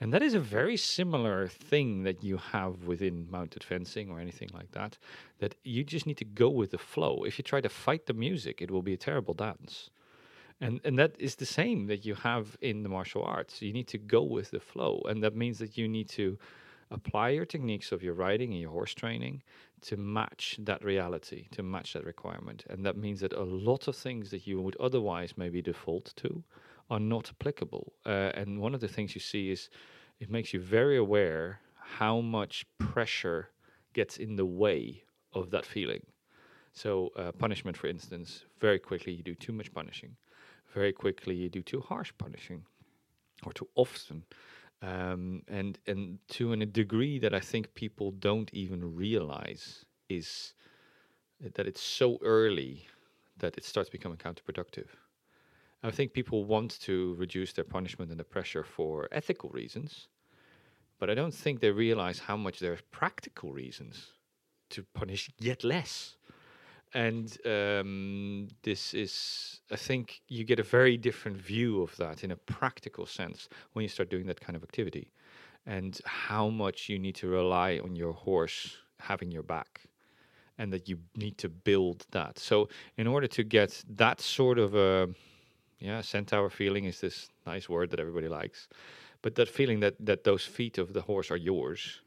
and 0.00 0.12
that 0.12 0.22
is 0.22 0.34
a 0.34 0.40
very 0.40 0.76
similar 0.76 1.48
thing 1.48 2.02
that 2.02 2.22
you 2.22 2.36
have 2.36 2.84
within 2.84 3.28
mounted 3.30 3.64
fencing 3.64 4.10
or 4.10 4.20
anything 4.20 4.50
like 4.52 4.72
that. 4.72 4.98
That 5.38 5.54
you 5.64 5.82
just 5.84 6.06
need 6.06 6.18
to 6.18 6.24
go 6.24 6.48
with 6.48 6.70
the 6.72 6.78
flow. 6.78 7.24
If 7.24 7.38
you 7.38 7.44
try 7.44 7.60
to 7.60 7.68
fight 7.68 8.06
the 8.06 8.14
music, 8.14 8.60
it 8.60 8.70
will 8.70 8.82
be 8.82 8.92
a 8.92 9.04
terrible 9.08 9.34
dance 9.34 9.90
and 10.62 10.80
and 10.84 10.96
that 10.98 11.12
is 11.18 11.34
the 11.34 11.52
same 11.60 11.88
that 11.88 12.06
you 12.06 12.14
have 12.14 12.56
in 12.60 12.82
the 12.84 12.88
martial 12.88 13.24
arts. 13.24 13.60
You 13.60 13.72
need 13.72 13.88
to 13.88 13.98
go 13.98 14.22
with 14.22 14.52
the 14.52 14.60
flow. 14.60 15.02
And 15.08 15.22
that 15.24 15.34
means 15.34 15.58
that 15.58 15.76
you 15.76 15.88
need 15.88 16.08
to 16.10 16.38
apply 16.90 17.30
your 17.30 17.46
techniques 17.46 17.90
of 17.90 18.02
your 18.02 18.14
riding 18.14 18.52
and 18.52 18.60
your 18.60 18.70
horse 18.70 18.94
training 18.94 19.42
to 19.80 19.96
match 19.96 20.58
that 20.60 20.84
reality 20.84 21.48
to 21.50 21.62
match 21.62 21.94
that 21.94 22.04
requirement. 22.04 22.64
And 22.70 22.86
that 22.86 22.96
means 22.96 23.20
that 23.20 23.32
a 23.32 23.42
lot 23.42 23.88
of 23.88 23.96
things 23.96 24.30
that 24.30 24.46
you 24.46 24.60
would 24.60 24.76
otherwise 24.78 25.34
maybe 25.36 25.60
default 25.62 26.12
to 26.16 26.44
are 26.90 27.00
not 27.00 27.30
applicable. 27.30 27.94
Uh, 28.06 28.30
and 28.34 28.60
one 28.60 28.74
of 28.74 28.80
the 28.80 28.88
things 28.88 29.14
you 29.14 29.20
see 29.20 29.50
is 29.50 29.68
it 30.20 30.30
makes 30.30 30.52
you 30.54 30.60
very 30.60 30.96
aware 30.96 31.60
how 31.74 32.20
much 32.20 32.66
pressure 32.78 33.48
gets 33.94 34.18
in 34.18 34.36
the 34.36 34.46
way 34.46 35.02
of 35.32 35.50
that 35.50 35.66
feeling. 35.66 36.04
So 36.72 37.10
uh, 37.16 37.32
punishment 37.32 37.76
for 37.76 37.88
instance 37.88 38.44
very 38.60 38.78
quickly 38.78 39.12
you 39.12 39.24
do 39.24 39.34
too 39.34 39.52
much 39.52 39.72
punishing 39.74 40.14
very 40.74 40.92
quickly 40.92 41.34
you 41.34 41.48
do 41.48 41.62
too 41.62 41.80
harsh 41.80 42.12
punishing 42.18 42.64
or 43.44 43.52
too 43.52 43.68
often. 43.74 44.24
Um, 44.82 45.42
and 45.46 45.78
and 45.86 46.18
to 46.28 46.52
a 46.52 46.66
degree 46.66 47.18
that 47.20 47.34
I 47.34 47.40
think 47.40 47.74
people 47.74 48.10
don't 48.10 48.52
even 48.52 48.96
realize 48.96 49.84
is 50.08 50.54
that 51.54 51.66
it's 51.66 51.80
so 51.80 52.18
early 52.22 52.86
that 53.38 53.56
it 53.56 53.64
starts 53.64 53.90
becoming 53.90 54.18
counterproductive. 54.18 54.88
I 55.84 55.90
think 55.90 56.12
people 56.12 56.44
want 56.44 56.80
to 56.82 57.14
reduce 57.18 57.52
their 57.52 57.64
punishment 57.64 58.10
and 58.10 58.20
the 58.20 58.24
pressure 58.24 58.62
for 58.62 59.08
ethical 59.10 59.50
reasons, 59.50 60.08
but 60.98 61.10
I 61.10 61.14
don't 61.14 61.34
think 61.34 61.60
they 61.60 61.72
realize 61.72 62.20
how 62.20 62.36
much 62.36 62.60
there 62.60 62.72
are 62.72 62.78
practical 62.92 63.52
reasons 63.52 64.12
to 64.70 64.84
punish 64.94 65.30
yet 65.40 65.64
less 65.64 66.16
and 66.94 67.38
um, 67.46 68.48
this 68.62 68.94
is 68.94 69.60
i 69.70 69.76
think 69.76 70.20
you 70.28 70.44
get 70.44 70.58
a 70.58 70.62
very 70.62 70.96
different 70.96 71.36
view 71.36 71.82
of 71.82 71.96
that 71.96 72.22
in 72.24 72.30
a 72.30 72.36
practical 72.36 73.06
sense 73.06 73.48
when 73.72 73.82
you 73.82 73.88
start 73.88 74.10
doing 74.10 74.26
that 74.26 74.40
kind 74.40 74.56
of 74.56 74.62
activity 74.62 75.10
and 75.66 76.00
how 76.04 76.48
much 76.48 76.88
you 76.88 76.98
need 76.98 77.14
to 77.14 77.28
rely 77.28 77.80
on 77.82 77.94
your 77.94 78.12
horse 78.12 78.76
having 78.98 79.30
your 79.30 79.42
back 79.42 79.82
and 80.58 80.72
that 80.72 80.88
you 80.88 80.98
need 81.16 81.38
to 81.38 81.48
build 81.48 82.06
that. 82.10 82.38
So 82.38 82.68
in 82.96 83.06
order 83.06 83.26
to 83.28 83.42
get 83.42 83.82
that 83.96 84.20
sort 84.20 84.58
of 84.58 84.74
a 84.74 85.08
yeah 85.78 86.00
centaur 86.00 86.48
feeling 86.50 86.84
is 86.84 87.00
this 87.00 87.28
nice 87.46 87.68
word 87.68 87.90
that 87.90 87.98
everybody 87.98 88.28
likes 88.28 88.68
but 89.20 89.34
that 89.34 89.48
feeling 89.48 89.80
that 89.80 89.94
that 89.98 90.22
those 90.22 90.44
feet 90.44 90.78
of 90.78 90.92
the 90.92 91.02
horse 91.02 91.28
are 91.32 91.36
yours 91.36 92.00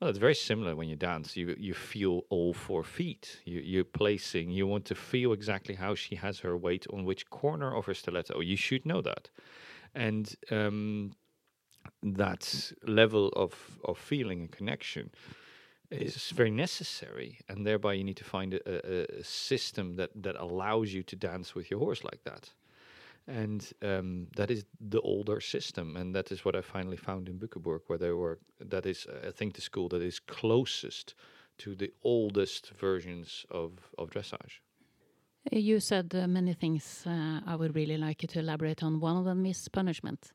well, 0.00 0.10
it's 0.10 0.18
very 0.18 0.34
similar 0.34 0.76
when 0.76 0.88
you 0.88 0.96
dance. 0.96 1.36
You 1.36 1.54
you 1.58 1.72
feel 1.72 2.22
all 2.28 2.52
four 2.52 2.84
feet. 2.84 3.40
You 3.44 3.60
you're 3.60 3.84
placing. 3.84 4.50
You 4.50 4.66
want 4.66 4.84
to 4.86 4.94
feel 4.94 5.32
exactly 5.32 5.74
how 5.74 5.94
she 5.94 6.16
has 6.16 6.40
her 6.40 6.56
weight 6.56 6.86
on 6.92 7.04
which 7.04 7.30
corner 7.30 7.74
of 7.74 7.86
her 7.86 7.94
stiletto. 7.94 8.40
You 8.40 8.56
should 8.56 8.84
know 8.84 9.00
that, 9.00 9.30
and 9.94 10.34
um, 10.50 11.12
that 12.02 12.72
level 12.86 13.28
of 13.28 13.54
of 13.84 13.96
feeling 13.98 14.40
and 14.40 14.52
connection 14.52 15.10
is 15.90 16.30
very 16.30 16.50
necessary. 16.50 17.38
And 17.48 17.66
thereby, 17.66 17.94
you 17.94 18.04
need 18.04 18.18
to 18.18 18.24
find 18.24 18.52
a, 18.52 18.60
a, 18.66 19.20
a 19.20 19.24
system 19.24 19.96
that 19.96 20.10
that 20.22 20.36
allows 20.36 20.92
you 20.92 21.02
to 21.04 21.16
dance 21.16 21.54
with 21.54 21.70
your 21.70 21.80
horse 21.80 22.04
like 22.04 22.22
that 22.24 22.50
and 23.26 23.72
um, 23.82 24.28
that 24.36 24.50
is 24.50 24.64
the 24.80 25.00
older 25.00 25.40
system, 25.40 25.96
and 25.96 26.14
that 26.14 26.30
is 26.30 26.44
what 26.44 26.56
I 26.56 26.62
finally 26.62 26.96
found 26.96 27.28
in 27.28 27.38
Bückeburg, 27.38 27.80
where 27.86 27.98
they 27.98 28.12
were. 28.12 28.38
That 28.60 28.86
is, 28.86 29.06
I 29.26 29.30
think, 29.30 29.54
the 29.54 29.60
school 29.60 29.88
that 29.88 30.02
is 30.02 30.20
closest 30.20 31.14
to 31.58 31.74
the 31.74 31.92
oldest 32.02 32.72
versions 32.80 33.46
of 33.50 33.72
of 33.98 34.10
dressage. 34.10 34.60
You 35.52 35.80
said 35.80 36.14
uh, 36.14 36.26
many 36.26 36.54
things. 36.54 37.04
Uh, 37.06 37.40
I 37.46 37.56
would 37.56 37.74
really 37.74 37.96
like 37.96 38.22
you 38.22 38.28
to 38.28 38.38
elaborate 38.38 38.82
on. 38.82 39.00
One 39.00 39.16
of 39.16 39.24
them 39.24 39.46
is 39.46 39.68
punishment, 39.68 40.32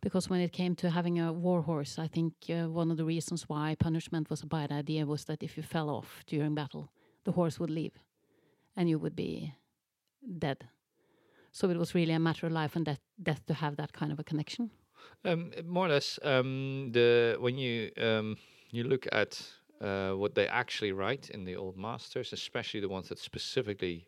because 0.00 0.30
when 0.30 0.40
it 0.40 0.52
came 0.52 0.74
to 0.76 0.90
having 0.90 1.20
a 1.20 1.32
war 1.32 1.62
horse, 1.62 1.98
I 1.98 2.08
think 2.08 2.32
uh, 2.48 2.68
one 2.68 2.90
of 2.90 2.96
the 2.96 3.04
reasons 3.04 3.48
why 3.48 3.76
punishment 3.78 4.30
was 4.30 4.42
a 4.42 4.46
bad 4.46 4.72
idea 4.72 5.06
was 5.06 5.24
that 5.24 5.42
if 5.42 5.56
you 5.56 5.62
fell 5.62 5.90
off 5.90 6.22
during 6.26 6.54
battle, 6.54 6.90
the 7.24 7.32
horse 7.32 7.60
would 7.60 7.70
leave, 7.70 7.98
and 8.76 8.88
you 8.88 8.98
would 8.98 9.14
be 9.16 9.54
dead. 10.38 10.68
So 11.52 11.68
it 11.70 11.76
was 11.76 11.94
really 11.94 12.12
a 12.12 12.18
matter 12.18 12.46
of 12.46 12.52
life 12.52 12.76
and 12.76 12.84
death, 12.84 13.00
death 13.22 13.44
to 13.46 13.54
have 13.54 13.76
that 13.76 13.92
kind 13.92 14.12
of 14.12 14.18
a 14.18 14.24
connection. 14.24 14.70
Um, 15.24 15.50
more 15.66 15.86
or 15.86 15.90
less, 15.90 16.18
um, 16.22 16.90
the 16.92 17.36
when 17.40 17.58
you 17.58 17.90
um, 18.00 18.36
you 18.70 18.84
look 18.84 19.06
at 19.12 19.42
uh, 19.80 20.12
what 20.12 20.34
they 20.34 20.46
actually 20.46 20.92
write 20.92 21.30
in 21.30 21.44
the 21.44 21.56
old 21.56 21.76
masters, 21.76 22.32
especially 22.32 22.80
the 22.80 22.88
ones 22.88 23.08
that 23.08 23.18
specifically 23.18 24.06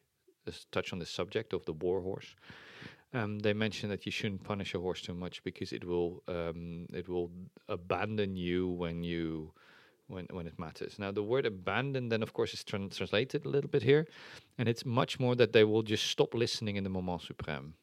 touch 0.70 0.92
on 0.92 0.98
the 0.98 1.06
subject 1.06 1.52
of 1.52 1.64
the 1.66 1.72
war 1.72 2.00
horse, 2.00 2.34
um, 3.14 3.38
they 3.38 3.52
mention 3.52 3.88
that 3.90 4.06
you 4.06 4.12
shouldn't 4.12 4.42
punish 4.42 4.74
a 4.74 4.80
horse 4.80 5.02
too 5.02 5.14
much 5.14 5.42
because 5.44 5.72
it 5.72 5.84
will 5.84 6.22
um, 6.28 6.86
it 6.92 7.08
will 7.08 7.30
abandon 7.68 8.36
you 8.36 8.68
when 8.68 9.02
you 9.02 9.52
when, 10.08 10.26
when 10.30 10.46
it 10.46 10.58
matters. 10.58 10.98
Now, 10.98 11.10
the 11.10 11.22
word 11.22 11.46
abandon 11.46 12.08
then, 12.08 12.22
of 12.22 12.32
course, 12.32 12.52
is 12.54 12.64
translated 12.64 13.44
a 13.44 13.48
little 13.48 13.70
bit 13.70 13.82
here, 13.82 14.06
and 14.58 14.68
it's 14.68 14.84
much 14.84 15.18
more 15.18 15.34
that 15.36 15.52
they 15.52 15.64
will 15.64 15.82
just 15.82 16.06
stop 16.06 16.34
listening 16.34 16.76
in 16.76 16.84
the 16.84 16.90
moment 16.90 17.22
supreme 17.22 17.74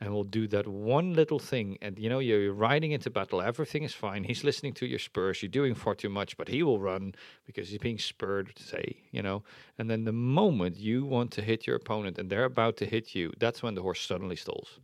and 0.00 0.12
will 0.12 0.24
do 0.24 0.46
that 0.48 0.66
one 0.66 1.14
little 1.14 1.38
thing. 1.38 1.78
And 1.80 1.98
you 1.98 2.10
know, 2.10 2.18
you're 2.18 2.52
riding 2.52 2.92
into 2.92 3.10
battle, 3.10 3.40
everything 3.40 3.82
is 3.82 3.94
fine. 3.94 4.24
He's 4.24 4.44
listening 4.44 4.74
to 4.74 4.86
your 4.86 4.98
spurs, 4.98 5.42
you're 5.42 5.48
doing 5.48 5.74
far 5.74 5.94
too 5.94 6.10
much, 6.10 6.36
but 6.36 6.48
he 6.48 6.62
will 6.62 6.78
run 6.78 7.14
because 7.46 7.70
he's 7.70 7.78
being 7.78 7.98
spurred, 7.98 8.54
to 8.54 8.62
say, 8.62 8.96
you 9.10 9.22
know. 9.22 9.42
And 9.78 9.90
then 9.90 10.04
the 10.04 10.12
moment 10.12 10.76
you 10.76 11.04
want 11.04 11.30
to 11.32 11.42
hit 11.42 11.66
your 11.66 11.76
opponent 11.76 12.18
and 12.18 12.28
they're 12.28 12.44
about 12.44 12.76
to 12.78 12.86
hit 12.86 13.14
you, 13.14 13.32
that's 13.38 13.62
when 13.62 13.74
the 13.74 13.82
horse 13.82 14.00
suddenly 14.00 14.36
stalls. 14.36 14.80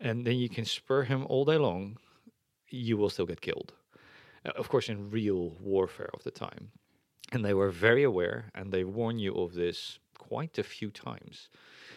And 0.00 0.24
then 0.24 0.36
you 0.36 0.48
can 0.48 0.64
spur 0.64 1.02
him 1.04 1.26
all 1.28 1.44
day 1.44 1.58
long, 1.58 1.96
you 2.68 2.96
will 2.96 3.10
still 3.10 3.26
get 3.26 3.40
killed. 3.40 3.72
Uh, 4.44 4.50
of 4.56 4.68
course, 4.68 4.88
in 4.88 5.10
real 5.10 5.50
warfare 5.60 6.10
of 6.14 6.22
the 6.24 6.30
time. 6.30 6.70
And 7.32 7.44
they 7.44 7.54
were 7.54 7.70
very 7.70 8.02
aware 8.02 8.50
and 8.54 8.72
they 8.72 8.84
warn 8.84 9.18
you 9.18 9.34
of 9.34 9.54
this 9.54 9.98
quite 10.18 10.58
a 10.58 10.62
few 10.62 10.90
times. 10.90 11.48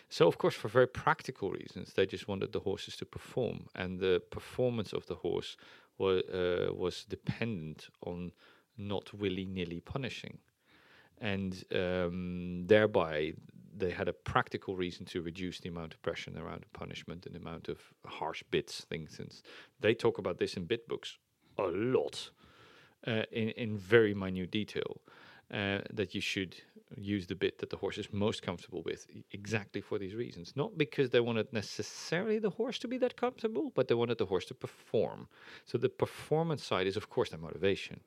So, 0.10 0.28
of 0.28 0.38
course, 0.38 0.56
for 0.56 0.68
very 0.68 0.88
practical 0.88 1.52
reasons, 1.52 1.94
they 1.94 2.06
just 2.06 2.28
wanted 2.28 2.52
the 2.52 2.60
horses 2.60 2.96
to 2.98 3.06
perform, 3.06 3.68
and 3.76 4.00
the 4.00 4.22
performance 4.30 4.94
of 4.94 5.06
the 5.08 5.16
horse 5.16 5.58
was 5.98 6.24
uh, 6.24 6.74
was 6.74 7.06
dependent 7.06 7.88
on 8.02 8.32
not 8.78 9.14
willy 9.14 9.46
nilly 9.46 9.80
punishing, 9.80 10.38
and 11.20 11.64
um, 11.74 12.68
thereby 12.68 13.34
they 13.78 13.92
had 13.92 14.08
a 14.08 14.14
practical 14.14 14.76
reason 14.76 15.06
to 15.06 15.22
reduce 15.22 15.60
the 15.60 15.70
amount 15.70 15.94
of 15.94 16.02
pressure 16.02 16.32
around 16.38 16.62
the 16.62 16.80
punishment 16.80 17.26
and 17.26 17.36
the 17.36 17.40
amount 17.40 17.68
of 17.68 17.80
harsh 18.06 18.44
bits 18.52 18.86
things. 18.90 19.16
Since 19.18 19.44
they 19.80 19.94
talk 19.94 20.18
about 20.18 20.38
this 20.38 20.56
in 20.58 20.66
bit 20.66 20.88
books 20.88 21.18
a 21.58 21.68
lot 21.68 22.32
uh, 23.08 23.24
in, 23.32 23.50
in 23.50 23.78
very 23.78 24.14
minute 24.14 24.52
detail. 24.52 25.02
Uh, 25.54 25.78
that 25.94 26.16
you 26.16 26.22
should 26.22 26.56
use 26.98 27.28
the 27.28 27.36
bit 27.36 27.60
that 27.60 27.70
the 27.70 27.78
horse 27.78 28.00
is 28.00 28.12
most 28.12 28.42
comfortable 28.42 28.82
with 28.82 29.06
exactly 29.32 29.80
for 29.80 30.00
these 30.00 30.16
reasons. 30.16 30.54
Not 30.56 30.76
because 30.76 31.12
they 31.12 31.20
wanted 31.20 31.54
necessarily 31.54 32.40
the 32.40 32.50
horse 32.50 32.80
to 32.80 32.88
be 32.88 32.98
that 32.98 33.16
comfortable, 33.16 33.72
but 33.76 33.88
they 33.88 33.94
wanted 33.94 34.18
the 34.18 34.26
horse 34.26 34.46
to 34.46 34.56
perform. 34.56 35.28
So 35.66 35.78
the 35.78 35.88
performance 35.88 36.64
side 36.64 36.88
is, 36.88 36.98
of 36.98 37.12
course, 37.12 37.30
their 37.30 37.40
motivation. 37.40 38.00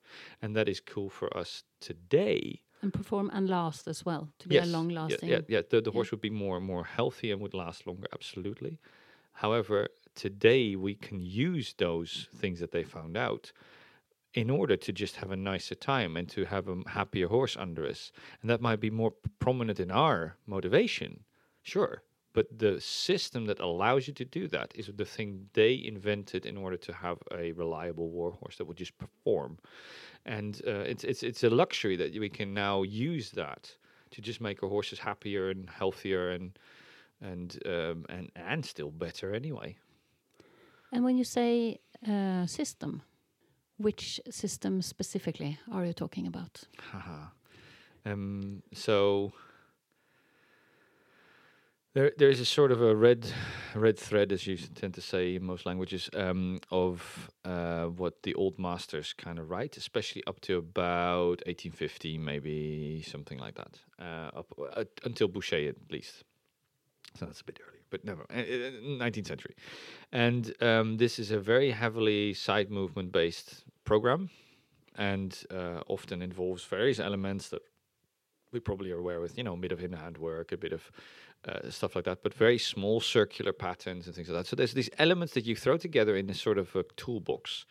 And 0.42 0.56
that 0.56 0.68
is 0.68 0.80
cool 0.80 1.08
for 1.08 1.34
us 1.36 1.62
today. 1.78 2.62
And 2.82 2.92
perform 2.92 3.30
and 3.32 3.48
last 3.48 3.86
as 3.86 4.04
well, 4.04 4.30
to 4.40 4.48
be 4.48 4.56
yes. 4.56 4.66
a 4.66 4.70
long 4.70 4.88
lasting. 4.88 5.28
Yeah, 5.28 5.36
yeah, 5.36 5.58
yeah. 5.58 5.62
The, 5.70 5.80
the 5.80 5.90
yeah. 5.90 5.94
horse 5.94 6.10
would 6.10 6.20
be 6.20 6.30
more 6.30 6.56
and 6.56 6.66
more 6.66 6.84
healthy 6.84 7.30
and 7.30 7.40
would 7.40 7.54
last 7.54 7.86
longer, 7.86 8.08
absolutely. 8.12 8.80
However, 9.34 9.88
today 10.16 10.74
we 10.74 10.96
can 10.96 11.20
use 11.20 11.72
those 11.78 12.26
things 12.34 12.58
that 12.58 12.72
they 12.72 12.82
found 12.82 13.16
out 13.16 13.52
in 14.34 14.50
order 14.50 14.76
to 14.76 14.92
just 14.92 15.16
have 15.16 15.30
a 15.30 15.36
nicer 15.36 15.74
time 15.74 16.16
and 16.16 16.28
to 16.28 16.44
have 16.44 16.68
a 16.68 16.76
happier 16.86 17.28
horse 17.28 17.56
under 17.56 17.86
us. 17.86 18.12
And 18.40 18.50
that 18.50 18.60
might 18.60 18.80
be 18.80 18.90
more 18.90 19.12
prominent 19.38 19.80
in 19.80 19.90
our 19.90 20.36
motivation, 20.46 21.24
sure. 21.62 22.02
but 22.34 22.46
the 22.56 22.80
system 22.80 23.46
that 23.46 23.58
allows 23.58 24.06
you 24.06 24.14
to 24.14 24.24
do 24.24 24.46
that 24.48 24.72
is 24.74 24.90
the 24.94 25.04
thing 25.04 25.48
they 25.54 25.82
invented 25.84 26.46
in 26.46 26.56
order 26.56 26.76
to 26.76 26.92
have 26.92 27.18
a 27.32 27.52
reliable 27.52 28.10
warhorse 28.10 28.56
that 28.56 28.66
would 28.66 28.76
just 28.76 28.96
perform. 28.98 29.58
And 30.24 30.60
uh, 30.66 30.84
it's 30.92 31.04
it's 31.04 31.22
it's 31.22 31.42
a 31.42 31.50
luxury 31.50 31.96
that 31.96 32.12
we 32.18 32.28
can 32.28 32.52
now 32.54 32.82
use 32.82 33.30
that 33.32 33.76
to 34.10 34.20
just 34.20 34.40
make 34.40 34.62
our 34.62 34.68
horses 34.68 34.98
happier 34.98 35.50
and 35.50 35.68
healthier 35.70 36.30
and 36.30 36.58
and 37.20 37.58
um, 37.66 38.04
and 38.08 38.30
and 38.36 38.64
still 38.64 38.90
better 38.90 39.34
anyway. 39.34 39.76
And 40.92 41.04
when 41.04 41.16
you 41.16 41.24
say 41.24 41.80
uh, 42.06 42.46
system, 42.46 43.02
which 43.78 44.20
system 44.30 44.82
specifically 44.82 45.58
are 45.72 45.86
you 45.86 45.92
talking 45.92 46.26
about? 46.26 46.64
Um, 48.04 48.62
so 48.72 49.32
there, 51.94 52.12
there's 52.16 52.38
a 52.38 52.44
sort 52.44 52.70
of 52.70 52.82
a 52.82 52.94
red, 52.94 53.26
red 53.74 53.98
thread, 53.98 54.30
as 54.30 54.46
you 54.46 54.56
tend 54.56 54.94
to 54.94 55.00
say 55.00 55.36
in 55.36 55.42
most 55.42 55.66
languages, 55.66 56.10
um, 56.14 56.60
of 56.70 57.30
uh, 57.44 57.86
what 57.86 58.22
the 58.22 58.34
old 58.34 58.58
masters 58.58 59.14
kind 59.14 59.38
of 59.38 59.50
write, 59.50 59.76
especially 59.76 60.22
up 60.26 60.40
to 60.42 60.58
about 60.58 61.42
1850, 61.46 62.18
maybe 62.18 63.02
something 63.06 63.38
like 63.38 63.54
that, 63.56 63.80
uh, 63.98 64.38
up 64.38 64.52
uh, 64.76 64.84
until 65.04 65.28
Baucher 65.28 65.68
at 65.68 65.76
least. 65.90 66.24
So 67.18 67.24
that's 67.24 67.40
a 67.40 67.44
bit 67.44 67.58
earlier, 67.66 67.82
but 67.90 68.04
never. 68.04 68.26
Uh, 68.30 68.42
uh, 68.42 69.08
19th 69.08 69.26
century, 69.26 69.54
and 70.12 70.54
um, 70.62 70.98
this 70.98 71.18
is 71.18 71.30
a 71.30 71.38
very 71.38 71.70
heavily 71.70 72.34
side 72.34 72.70
movement 72.70 73.12
based 73.12 73.64
program, 73.88 74.28
and 74.96 75.32
uh, 75.50 75.80
often 75.86 76.22
involves 76.22 76.62
various 76.64 77.00
elements 77.00 77.48
that 77.48 77.62
we 78.52 78.60
probably 78.60 78.90
are 78.92 78.98
aware 78.98 79.20
with, 79.20 79.38
you 79.38 79.44
know, 79.44 79.54
a 79.54 79.62
bit 79.66 79.72
of 79.72 79.82
in-hand 79.82 80.18
work, 80.18 80.52
a 80.52 80.56
bit 80.56 80.72
of 80.72 80.82
uh, 81.48 81.70
stuff 81.70 81.96
like 81.96 82.04
that, 82.04 82.22
but 82.22 82.34
very 82.34 82.58
small 82.58 83.00
circular 83.00 83.52
patterns 83.52 84.06
and 84.06 84.14
things 84.14 84.28
like 84.28 84.38
that. 84.38 84.46
So 84.46 84.56
there's 84.56 84.74
these 84.74 84.90
elements 84.98 85.32
that 85.34 85.46
you 85.46 85.56
throw 85.56 85.78
together 85.78 86.16
in 86.16 86.30
a 86.30 86.34
sort 86.34 86.58
of 86.58 86.76
a 86.76 86.84
toolbox, 86.96 87.66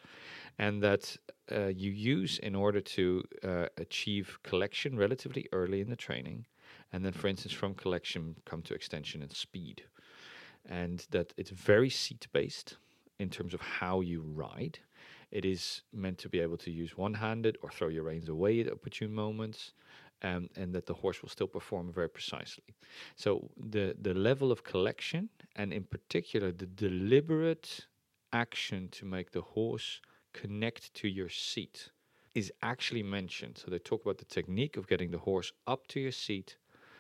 and 0.58 0.82
that 0.82 1.18
uh, 1.52 1.68
you 1.84 1.92
use 1.92 2.40
in 2.40 2.56
order 2.56 2.82
to 2.82 3.24
uh, 3.44 3.68
achieve 3.78 4.40
collection 4.44 4.98
relatively 4.98 5.46
early 5.52 5.82
in 5.82 5.90
the 5.90 5.96
training, 5.96 6.46
and 6.92 7.04
then, 7.04 7.14
for 7.14 7.28
instance, 7.28 7.54
from 7.54 7.76
collection 7.76 8.36
come 8.46 8.62
to 8.64 8.74
extension 8.74 9.22
and 9.22 9.32
speed, 9.32 9.84
and 10.66 11.06
that 11.12 11.34
it's 11.38 11.52
very 11.52 11.90
seat-based 11.90 12.78
in 13.20 13.30
terms 13.30 13.54
of 13.54 13.62
how 13.62 14.02
you 14.02 14.22
ride. 14.46 14.80
It 15.32 15.46
is 15.46 15.82
meant 15.92 16.18
to 16.20 16.30
be 16.30 16.40
able 16.40 16.58
to 16.58 16.72
use 16.72 16.98
one-handed 16.98 17.58
or 17.62 17.70
throw 17.70 17.90
your 17.90 18.04
reins 18.04 18.30
away 18.30 18.62
at 18.62 18.72
opportune 18.72 19.14
moments 19.14 19.74
um, 20.24 20.50
and 20.56 20.74
that 20.74 20.86
the 20.86 20.94
horse 20.94 21.22
will 21.22 21.30
still 21.30 21.48
perform 21.48 21.92
very 21.92 22.10
precisely. 22.10 22.76
So 23.16 23.50
the 23.58 23.96
the 24.02 24.14
level 24.14 24.52
of 24.52 24.64
collection, 24.64 25.30
and 25.56 25.74
in 25.74 25.84
particular 25.84 26.52
the 26.52 26.66
deliberate 26.66 27.88
action 28.34 28.90
to 28.90 29.06
make 29.06 29.32
the 29.32 29.42
horse 29.42 30.02
connect 30.34 30.94
to 30.96 31.08
your 31.08 31.30
seat, 31.30 31.92
is 32.34 32.52
actually 32.62 33.04
mentioned. 33.04 33.58
So 33.58 33.72
they 33.72 33.80
talk 33.80 34.04
about 34.04 34.18
the 34.18 34.26
technique 34.26 34.78
of 34.78 34.88
getting 34.88 35.12
the 35.12 35.20
horse 35.20 35.52
up 35.66 35.88
to 35.88 36.00
your 36.00 36.12
seat. 36.12 36.58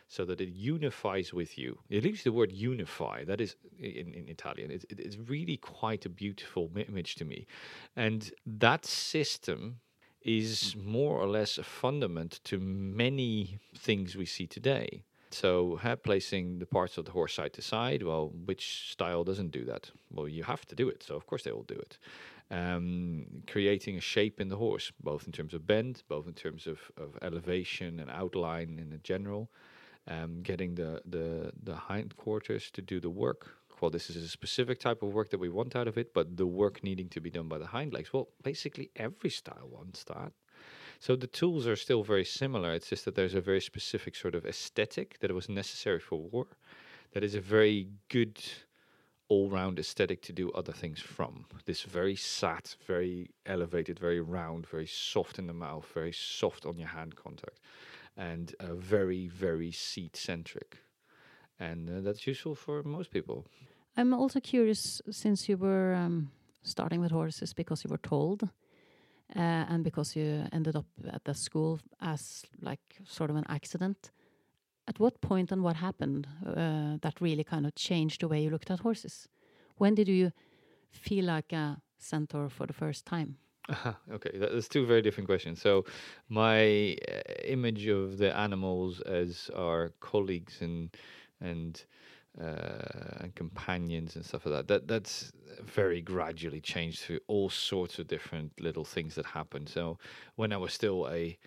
So 0.09 0.23
that 0.25 0.39
it 0.39 0.49
unifies 0.49 1.33
with 1.33 1.57
you. 1.57 1.79
It 1.89 2.03
leaves 2.03 2.23
the 2.23 2.31
word 2.31 2.51
unify. 2.51 3.25
That 3.25 3.41
is 3.41 3.55
in, 3.77 4.13
in 4.13 4.29
Italian. 4.29 4.71
It, 4.71 4.85
it, 4.89 4.99
it's 4.99 5.17
really 5.17 5.57
quite 5.57 6.05
a 6.05 6.09
beautiful 6.09 6.71
image 6.87 7.15
to 7.15 7.25
me, 7.25 7.45
and 7.95 8.31
that 8.45 8.85
system 8.85 9.79
is 10.21 10.75
more 10.75 11.17
or 11.17 11.27
less 11.27 11.57
a 11.57 11.63
fundament 11.63 12.39
to 12.43 12.59
many 12.59 13.59
things 13.75 14.15
we 14.15 14.25
see 14.25 14.47
today. 14.47 15.03
So, 15.29 15.79
uh, 15.83 15.95
placing 15.95 16.59
the 16.59 16.65
parts 16.65 16.97
of 16.97 17.05
the 17.05 17.11
horse 17.11 17.33
side 17.33 17.53
to 17.53 17.61
side, 17.61 18.01
well, 18.01 18.31
which 18.45 18.91
style 18.91 19.23
doesn't 19.23 19.51
do 19.51 19.65
that? 19.65 19.91
Well, 20.09 20.27
you 20.27 20.43
have 20.43 20.65
to 20.67 20.75
do 20.75 20.87
it. 20.89 21.03
So, 21.03 21.15
of 21.15 21.27
course, 21.27 21.43
they 21.43 21.51
will 21.51 21.63
do 21.63 21.75
it. 21.75 21.97
Um, 22.49 23.25
creating 23.45 23.97
a 23.97 24.01
shape 24.01 24.39
in 24.39 24.47
the 24.47 24.55
horse, 24.55 24.91
both 25.03 25.25
in 25.25 25.33
terms 25.33 25.53
of 25.53 25.67
bend, 25.67 26.03
both 26.07 26.27
in 26.27 26.33
terms 26.33 26.65
of, 26.65 26.79
of 26.97 27.17
elevation 27.21 27.99
and 27.99 28.09
outline 28.09 28.79
in 28.79 28.89
the 28.89 28.99
general. 28.99 29.49
Um, 30.07 30.41
getting 30.41 30.75
the, 30.75 31.01
the, 31.05 31.51
the 31.61 31.75
hindquarters 31.75 32.71
to 32.71 32.81
do 32.81 33.01
the 33.01 33.09
work, 33.09 33.57
well, 33.81 33.91
this 33.91 34.09
is 34.09 34.15
a 34.15 34.27
specific 34.27 34.79
type 34.79 35.03
of 35.03 35.13
work 35.13 35.29
that 35.31 35.39
we 35.39 35.49
want 35.49 35.75
out 35.75 35.87
of 35.87 35.97
it, 35.97 36.13
but 36.13 36.37
the 36.37 36.47
work 36.47 36.83
needing 36.83 37.09
to 37.09 37.19
be 37.19 37.29
done 37.29 37.47
by 37.47 37.57
the 37.57 37.67
hind 37.67 37.93
legs, 37.93 38.13
well, 38.13 38.29
basically 38.41 38.89
every 38.95 39.29
style 39.29 39.67
wants 39.69 40.05
that. 40.05 40.31
So 40.99 41.15
the 41.15 41.27
tools 41.27 41.67
are 41.67 41.75
still 41.75 42.03
very 42.03 42.25
similar. 42.25 42.73
It's 42.73 42.89
just 42.89 43.05
that 43.05 43.15
there's 43.15 43.35
a 43.35 43.41
very 43.41 43.61
specific 43.61 44.15
sort 44.15 44.33
of 44.33 44.45
aesthetic 44.45 45.19
that 45.19 45.31
was 45.31 45.49
necessary 45.49 45.99
for 45.99 46.19
war. 46.19 46.47
That 47.11 47.23
is 47.23 47.35
a 47.35 47.41
very 47.41 47.89
good 48.09 48.41
all-round 49.29 49.77
aesthetic 49.77 50.21
to 50.21 50.33
do 50.33 50.51
other 50.51 50.71
things 50.71 50.99
from. 51.01 51.45
This 51.65 51.83
very 51.83 52.15
sat, 52.15 52.75
very 52.87 53.29
elevated, 53.45 53.99
very 53.99 54.21
round, 54.21 54.65
very 54.67 54.87
soft 54.87 55.37
in 55.37 55.47
the 55.47 55.53
mouth, 55.53 55.85
very 55.93 56.13
soft 56.13 56.65
on 56.65 56.77
your 56.77 56.87
hand 56.87 57.15
contact, 57.15 57.59
and 58.17 58.55
uh, 58.59 58.73
very, 58.75 59.27
very 59.27 59.71
seat-centric 59.71 60.79
and 61.59 61.89
uh, 61.89 62.01
that's 62.01 62.27
useful 62.27 62.55
for 62.55 62.83
most 62.83 63.11
people. 63.11 63.45
I'm 63.95 64.13
also 64.13 64.39
curious 64.39 65.01
since 65.09 65.49
you 65.49 65.57
were 65.57 65.95
um, 65.95 66.31
starting 66.63 67.01
with 67.01 67.11
horses 67.11 67.53
because 67.53 67.83
you 67.83 67.89
were 67.89 67.97
told, 67.97 68.43
uh, 68.43 68.49
and 69.39 69.83
because 69.83 70.15
you 70.15 70.43
ended 70.51 70.75
up 70.75 70.85
at 71.11 71.23
the 71.25 71.33
school 71.33 71.79
as 71.99 72.45
like 72.61 73.01
sort 73.05 73.29
of 73.29 73.35
an 73.35 73.45
accident. 73.49 74.11
At 74.87 74.99
what 74.99 75.19
point 75.19 75.51
and 75.51 75.63
what 75.63 75.75
happened 75.75 76.27
uh, 76.45 76.97
that 77.01 77.19
really 77.19 77.43
kind 77.43 77.65
of 77.65 77.75
changed 77.75 78.21
the 78.21 78.27
way 78.27 78.41
you 78.43 78.49
looked 78.49 78.71
at 78.71 78.79
horses? 78.79 79.27
When 79.77 79.95
did 79.95 80.07
you 80.07 80.31
feel 80.91 81.25
like 81.25 81.51
a 81.51 81.81
centaur 81.97 82.49
for 82.49 82.67
the 82.67 82.73
first 82.73 83.05
time? 83.05 83.37
Okay, 84.11 84.31
that's 84.33 84.67
two 84.67 84.85
very 84.85 85.01
different 85.01 85.27
questions. 85.27 85.61
So, 85.61 85.85
my 86.29 86.97
uh, 87.11 87.33
image 87.43 87.87
of 87.87 88.17
the 88.17 88.35
animals 88.35 89.01
as 89.01 89.49
our 89.55 89.91
colleagues 89.99 90.61
and 90.61 90.95
and 91.41 91.83
uh, 92.39 93.21
and 93.21 93.35
companions 93.35 94.15
and 94.15 94.23
stuff 94.23 94.45
like 94.45 94.55
that. 94.55 94.67
That 94.67 94.87
that's 94.87 95.31
very 95.63 96.01
gradually 96.01 96.61
changed 96.61 96.99
through 96.99 97.19
all 97.27 97.49
sorts 97.49 97.99
of 97.99 98.07
different 98.07 98.51
little 98.59 98.85
things 98.85 99.15
that 99.15 99.25
happened. 99.25 99.69
So 99.69 99.97
when 100.35 100.53
I 100.53 100.57
was 100.57 100.73
still 100.73 101.07
a, 101.07 101.37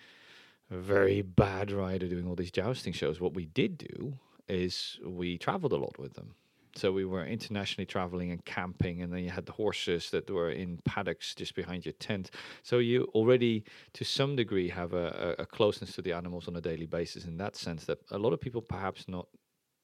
a 0.70 0.76
very 0.76 1.22
bad 1.22 1.70
rider 1.70 2.08
doing 2.08 2.26
all 2.26 2.34
these 2.34 2.50
jousting 2.50 2.92
shows, 2.92 3.20
what 3.20 3.34
we 3.34 3.46
did 3.46 3.78
do 3.78 4.14
is 4.48 4.98
we 5.04 5.38
traveled 5.38 5.72
a 5.72 5.76
lot 5.76 5.98
with 5.98 6.14
them. 6.14 6.34
So 6.76 6.92
we 6.92 7.04
were 7.04 7.26
internationally 7.26 7.86
traveling 7.86 8.30
and 8.30 8.44
camping, 8.44 9.02
and 9.02 9.12
then 9.12 9.24
you 9.24 9.30
had 9.30 9.46
the 9.46 9.52
horses 9.52 10.10
that 10.10 10.30
were 10.30 10.50
in 10.50 10.78
paddocks 10.84 11.34
just 11.34 11.54
behind 11.54 11.84
your 11.84 11.94
tent. 11.94 12.30
So 12.62 12.78
you 12.78 13.04
already, 13.14 13.64
to 13.94 14.04
some 14.04 14.36
degree, 14.36 14.68
have 14.68 14.92
a, 14.92 15.34
a, 15.38 15.46
closeness 15.46 15.92
to 15.94 16.02
the 16.02 16.12
animals 16.12 16.46
on 16.46 16.56
a 16.56 16.60
daily 16.60 16.86
basis. 16.86 17.24
In 17.24 17.36
that 17.38 17.56
sense, 17.56 17.84
that 17.86 17.98
a 18.10 18.18
lot 18.18 18.32
of 18.32 18.40
people 18.40 18.62
perhaps 18.62 19.08
not 19.08 19.26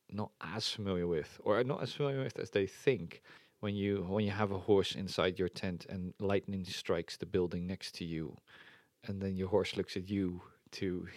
not 0.09 0.31
as 0.40 0.68
familiar 0.68 1.09
with, 1.09 1.40
or 1.42 1.62
not 1.64 1.83
as 1.83 1.92
familiar 1.92 2.22
with 2.22 2.38
as 2.38 2.51
they 2.51 2.66
think. 2.66 3.22
When 3.61 3.75
you 3.75 4.07
when 4.09 4.25
you 4.25 4.31
have 4.31 4.53
a 4.53 4.59
horse 4.59 4.94
inside 4.94 5.38
your 5.38 5.49
tent 5.49 5.87
and 5.88 6.12
lightning 6.20 6.64
strikes 6.64 7.16
the 7.16 7.27
building 7.27 7.66
next 7.66 7.94
to 7.96 8.05
you, 8.05 8.37
and 9.09 9.20
then 9.20 9.35
your 9.35 9.49
horse 9.49 9.77
looks 9.77 9.96
at 9.96 10.09
you 10.09 10.42
to 10.72 11.09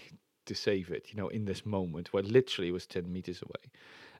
to 0.45 0.55
save 0.55 0.89
it, 0.89 1.07
you 1.09 1.15
know, 1.15 1.27
in 1.27 1.45
this 1.45 1.65
moment, 1.65 2.11
where 2.11 2.23
literally 2.23 2.71
was 2.71 2.87
ten 2.87 3.11
meters 3.11 3.43
away, 3.43 3.71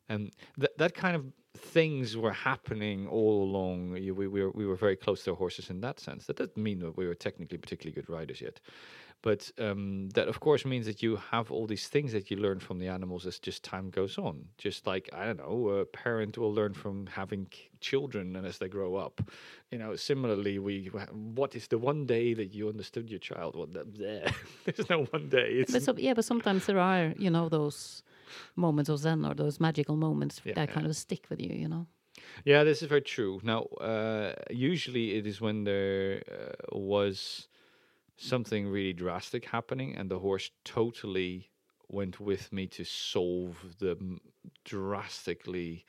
and 0.10 0.32
that 0.58 0.78
that 0.78 0.94
kind 0.94 1.16
of 1.16 1.26
things 1.58 2.16
were 2.16 2.32
happening 2.32 3.08
all 3.08 3.44
along. 3.44 3.92
We, 3.92 4.12
we, 4.12 4.28
were, 4.28 4.52
we 4.52 4.66
were 4.66 4.76
very 4.76 4.96
close 4.96 5.24
to 5.24 5.32
our 5.32 5.36
horses 5.36 5.70
in 5.70 5.82
that 5.82 6.00
sense. 6.00 6.26
That 6.26 6.38
doesn't 6.38 6.58
mean 6.58 6.80
that 6.80 6.96
we 6.96 7.08
were 7.08 7.16
technically 7.16 7.58
particularly 7.58 7.94
good 7.94 8.10
riders 8.10 8.42
yet. 8.42 8.60
But 9.22 9.52
um, 9.60 10.10
that, 10.12 10.30
of 10.30 10.40
course, 10.40 10.64
means 10.64 10.86
that 10.86 11.04
you 11.04 11.18
have 11.32 11.52
all 11.52 11.68
these 11.68 11.90
things 11.90 12.14
that 12.14 12.32
you 12.32 12.38
learn 12.38 12.60
from 12.60 12.80
the 12.80 12.88
animals 12.88 13.26
as 13.26 13.38
just 13.38 13.64
time 13.64 13.90
goes 13.90 14.18
on. 14.18 14.46
Just 14.58 14.88
like, 14.88 15.10
I 15.14 15.26
don't 15.26 15.40
know, 15.40 15.70
a 15.70 15.86
parent 15.86 16.38
will 16.38 16.54
learn 16.54 16.74
from 16.74 17.06
having 17.08 17.48
children 17.82 18.38
and 18.38 18.48
as 18.48 18.60
they 18.60 18.70
grow 18.70 18.96
up. 18.96 19.20
You 19.72 19.78
know, 19.78 19.98
similarly, 19.98 20.58
we 20.58 20.90
what 21.12 21.54
is 21.54 21.68
the 21.68 21.78
one 21.78 22.06
day 22.06 22.34
that 22.34 22.54
you 22.54 22.70
understood 22.70 23.10
your 23.10 23.20
child? 23.20 23.58
Well, 23.58 23.68
there's 24.66 24.90
no 24.90 25.04
one 25.04 25.28
day. 25.28 25.66
But 25.70 25.84
so, 25.84 25.94
yeah, 25.98 26.14
but 26.14 26.24
sometimes 26.24 26.66
there 26.66 26.80
are, 26.80 27.14
you 27.18 27.30
know, 27.30 27.50
those 27.50 28.04
moments 28.56 28.90
of 28.90 29.00
Zen 29.00 29.26
or 29.26 29.34
those 29.34 29.60
magical 29.60 29.96
moments 29.96 30.42
yeah, 30.44 30.54
that 30.56 30.72
kind 30.72 30.86
of 30.86 30.96
stick 30.96 31.26
with 31.30 31.40
you, 31.40 31.54
you 31.54 31.68
know? 31.68 31.88
Yeah, 32.46 32.64
this 32.64 32.82
is 32.82 32.88
very 32.88 33.02
true. 33.02 33.40
Now, 33.44 33.64
uh, 33.82 34.34
usually 34.50 35.16
it 35.16 35.26
is 35.26 35.42
when 35.42 35.64
there 35.64 36.24
uh, 36.32 36.78
was 36.78 37.48
something 38.18 38.68
really 38.68 38.94
drastic 38.94 39.46
happening 39.46 39.96
and 39.96 40.10
the 40.10 40.20
horse 40.20 40.52
totally 40.66 41.50
went 41.88 42.20
with 42.20 42.52
me 42.52 42.68
to 42.68 42.84
solve 42.84 43.58
the 43.80 43.98
drastically 44.66 45.86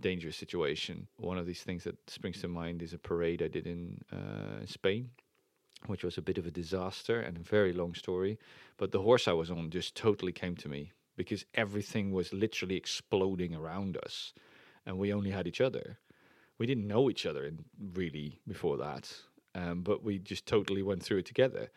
dangerous 0.00 0.36
situation. 0.36 1.06
One 1.16 1.38
of 1.38 1.46
these 1.46 1.62
things 1.62 1.84
that 1.84 2.10
springs 2.10 2.40
to 2.40 2.48
mind 2.48 2.82
is 2.82 2.92
a 2.92 2.98
parade 2.98 3.42
I 3.42 3.48
did 3.48 3.66
in 3.66 4.00
uh, 4.12 4.66
Spain, 4.66 5.10
which 5.86 6.02
was 6.02 6.18
a 6.18 6.22
bit 6.22 6.38
of 6.38 6.46
a 6.46 6.50
disaster 6.50 7.20
and 7.20 7.36
a 7.36 7.40
very 7.40 7.72
long 7.72 7.94
story. 7.94 8.38
But 8.76 8.90
the 8.90 9.02
horse 9.02 9.28
I 9.28 9.32
was 9.32 9.50
on 9.50 9.70
just 9.70 9.94
totally 9.94 10.32
came 10.32 10.56
to 10.56 10.68
me 10.68 10.92
because 11.16 11.44
everything 11.54 12.12
was 12.12 12.32
literally 12.32 12.76
exploding 12.76 13.54
around 13.54 13.96
us. 14.04 14.32
and 14.86 14.98
we 14.98 15.12
only 15.12 15.30
had 15.30 15.46
each 15.46 15.60
other. 15.60 15.98
We 16.58 16.66
didn't 16.66 16.86
know 16.86 17.10
each 17.10 17.26
other 17.26 17.44
in, 17.46 17.64
really 17.94 18.40
before 18.46 18.76
that, 18.78 19.12
um, 19.54 19.82
but 19.82 20.04
we 20.04 20.18
just 20.18 20.46
totally 20.46 20.82
went 20.82 21.02
through 21.02 21.18
it 21.18 21.26
together. 21.26 21.70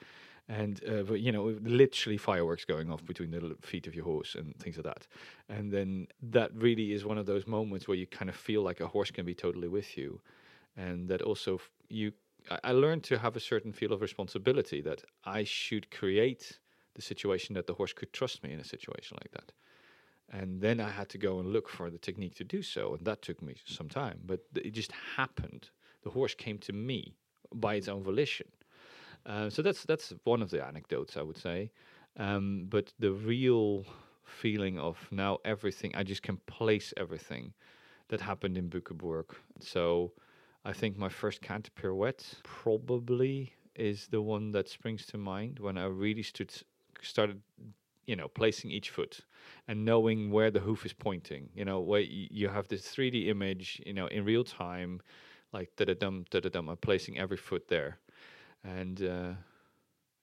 And 0.50 0.82
uh, 0.88 1.04
but 1.04 1.20
you 1.22 1.32
know, 1.32 1.58
literally 1.64 2.18
fireworks 2.18 2.66
going 2.66 2.92
off 2.92 3.06
between 3.06 3.32
the 3.32 3.58
feet 3.62 3.88
of 3.88 3.96
your 3.96 4.06
horse 4.06 4.36
and 4.36 4.56
things 4.60 4.78
like 4.78 4.86
that. 4.86 5.08
And 5.50 5.72
then 5.72 6.08
that 6.22 6.54
really 6.56 6.94
is 6.94 7.06
one 7.06 7.18
of 7.18 7.26
those 7.26 7.48
moments 7.48 7.88
where 7.88 7.98
you 7.98 8.08
kind 8.08 8.30
of 8.30 8.36
feel 8.36 8.62
like 8.64 8.80
a 8.82 8.88
horse 8.88 9.12
can 9.12 9.26
be 9.26 9.36
totally 9.36 9.68
with 9.68 9.98
you, 9.98 10.22
and 10.78 11.10
that 11.10 11.22
also 11.22 11.60
you. 11.90 12.14
I 12.64 12.72
learned 12.72 13.04
to 13.06 13.18
have 13.20 13.36
a 13.36 13.42
certain 13.42 13.74
feel 13.74 13.94
of 13.94 14.02
responsibility 14.02 14.82
that 14.82 15.04
I 15.26 15.44
should 15.44 15.92
create 15.92 16.60
the 16.98 17.02
situation 17.02 17.56
that 17.56 17.68
the 17.68 17.76
horse 17.76 17.94
could 17.94 18.12
trust 18.12 18.44
me 18.44 18.52
in 18.52 18.60
a 18.60 18.66
situation 18.76 19.18
like 19.22 19.32
that. 19.32 19.54
And 20.30 20.60
then 20.60 20.82
I 20.82 20.90
had 20.90 21.08
to 21.10 21.18
go 21.18 21.40
and 21.40 21.54
look 21.54 21.70
for 21.70 21.90
the 21.90 21.98
technique 21.98 22.36
to 22.36 22.44
do 22.44 22.62
so, 22.62 22.96
and 22.96 23.06
that 23.06 23.22
took 23.22 23.42
me 23.42 23.56
some 23.66 23.88
time. 23.88 24.20
But 24.26 24.42
it 24.56 24.72
just 24.72 24.92
happened. 25.16 25.70
The 26.04 26.10
horse 26.10 26.36
came 26.36 26.58
to 26.60 26.74
me 26.74 27.16
by 27.54 27.76
its 27.76 27.88
own 27.88 28.04
volition. 28.04 28.48
Uh, 29.26 29.50
so 29.50 29.62
that's 29.62 29.84
that's 29.84 30.14
one 30.24 30.42
of 30.42 30.50
the 30.50 30.66
anecdotes 30.66 31.16
I 31.16 31.22
would 31.22 31.38
say. 31.38 31.72
Um, 32.18 32.66
but 32.68 32.94
the 33.00 33.12
real 33.12 33.86
feeling 34.26 34.78
of 34.80 34.98
now 35.12 35.38
everything, 35.46 35.92
I 35.96 36.04
just 36.04 36.24
can 36.24 36.38
place 36.48 36.94
everything 36.98 37.54
that 38.10 38.22
happened 38.22 38.58
in 38.58 38.70
Bückeburg. 38.70 39.26
So 39.60 40.12
I 40.66 40.74
think 40.74 40.98
my 40.98 41.10
first 41.10 41.42
canter 41.42 41.72
pirouette 41.76 42.26
probably 42.44 43.54
is 43.76 44.08
the 44.08 44.22
one 44.22 44.52
that 44.52 44.68
springs 44.68 45.06
to 45.06 45.18
mind 45.18 45.60
when 45.60 45.78
I 45.78 45.86
really 45.86 46.24
stood, 46.24 46.52
started, 47.04 47.42
you 48.06 48.16
know, 48.16 48.28
placing 48.28 48.72
each 48.72 48.90
foot 48.90 49.22
and 49.68 49.86
knowing 49.86 50.32
where 50.32 50.52
the 50.52 50.60
hoof 50.62 50.86
is 50.86 50.94
pointing. 50.94 51.50
You 51.56 51.66
know, 51.66 51.80
where 51.80 52.02
y- 52.02 52.28
you 52.32 52.50
have 52.50 52.68
this 52.68 52.84
3D 52.88 53.28
image, 53.30 53.82
you 53.86 53.94
know, 53.94 54.08
in 54.08 54.26
real 54.26 54.44
time, 54.44 55.02
like 55.54 55.76
da 55.76 55.86
da 55.86 55.94
dum 55.94 56.26
da 56.30 56.40
da 56.40 56.50
dum. 56.50 56.70
I'm 56.70 56.78
placing 56.78 57.18
every 57.20 57.38
foot 57.38 57.68
there, 57.68 58.00
and 58.64 59.02
uh, 59.04 59.32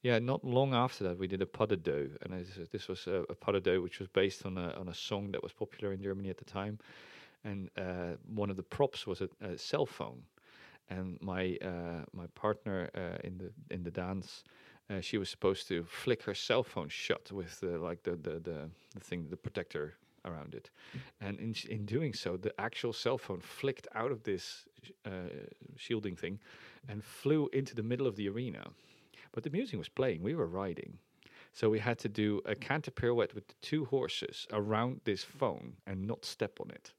yeah, 0.02 0.18
not 0.18 0.44
long 0.44 0.74
after 0.74 1.02
that, 1.04 1.18
we 1.18 1.26
did 1.26 1.40
a 1.40 1.46
pas 1.46 1.66
de 1.66 1.76
deux, 1.76 2.10
and 2.22 2.46
this, 2.70 2.88
was 2.88 3.06
a, 3.06 3.24
a 3.30 3.34
pas 3.34 3.52
de 3.52 3.60
deux 3.60 3.80
which 3.80 4.00
was 4.00 4.08
based 4.08 4.44
on 4.44 4.58
a 4.58 4.70
on 4.78 4.88
a 4.88 4.94
song 4.94 5.32
that 5.32 5.42
was 5.42 5.52
popular 5.52 5.92
in 5.92 6.02
Germany 6.02 6.28
at 6.30 6.36
the 6.36 6.44
time, 6.44 6.78
and 7.44 7.70
uh, 7.78 8.16
one 8.34 8.50
of 8.50 8.56
the 8.56 8.62
props 8.62 9.06
was 9.06 9.22
a, 9.22 9.28
a 9.40 9.56
cell 9.56 9.86
phone, 9.86 10.22
and 10.90 11.18
my 11.22 11.56
uh, 11.62 12.04
my 12.12 12.26
partner 12.34 12.90
uh, 12.94 13.18
in 13.26 13.38
the 13.38 13.50
in 13.74 13.82
the 13.82 13.90
dance. 13.90 14.44
Uh, 14.90 15.00
she 15.00 15.16
was 15.16 15.30
supposed 15.30 15.66
to 15.68 15.84
flick 15.84 16.22
her 16.22 16.34
cell 16.34 16.62
phone 16.62 16.88
shut 16.88 17.32
with 17.32 17.60
the, 17.60 17.78
like 17.78 18.02
the, 18.02 18.12
the, 18.12 18.38
the, 18.40 18.70
the 18.94 19.00
thing, 19.00 19.26
the 19.30 19.36
protector 19.36 19.94
around 20.24 20.54
it. 20.54 20.70
And 21.20 21.38
in, 21.38 21.54
in 21.70 21.86
doing 21.86 22.12
so, 22.12 22.36
the 22.36 22.58
actual 22.60 22.92
cell 22.92 23.18
phone 23.18 23.40
flicked 23.40 23.88
out 23.94 24.12
of 24.12 24.22
this 24.22 24.66
sh- 24.82 24.90
uh, 25.06 25.10
shielding 25.76 26.16
thing 26.16 26.38
and 26.88 27.02
flew 27.02 27.48
into 27.52 27.74
the 27.74 27.82
middle 27.82 28.06
of 28.06 28.16
the 28.16 28.28
arena. 28.28 28.64
But 29.32 29.42
the 29.42 29.50
music 29.50 29.78
was 29.78 29.88
playing, 29.88 30.22
we 30.22 30.34
were 30.34 30.46
riding. 30.46 30.98
So 31.52 31.70
we 31.70 31.78
had 31.78 31.98
to 32.00 32.08
do 32.08 32.40
a 32.44 32.54
canter 32.54 32.90
pirouette 32.90 33.34
with 33.34 33.46
the 33.48 33.54
two 33.62 33.84
horses 33.86 34.46
around 34.52 35.00
this 35.04 35.22
phone 35.24 35.74
and 35.86 36.06
not 36.06 36.24
step 36.24 36.60
on 36.60 36.70
it. 36.70 36.92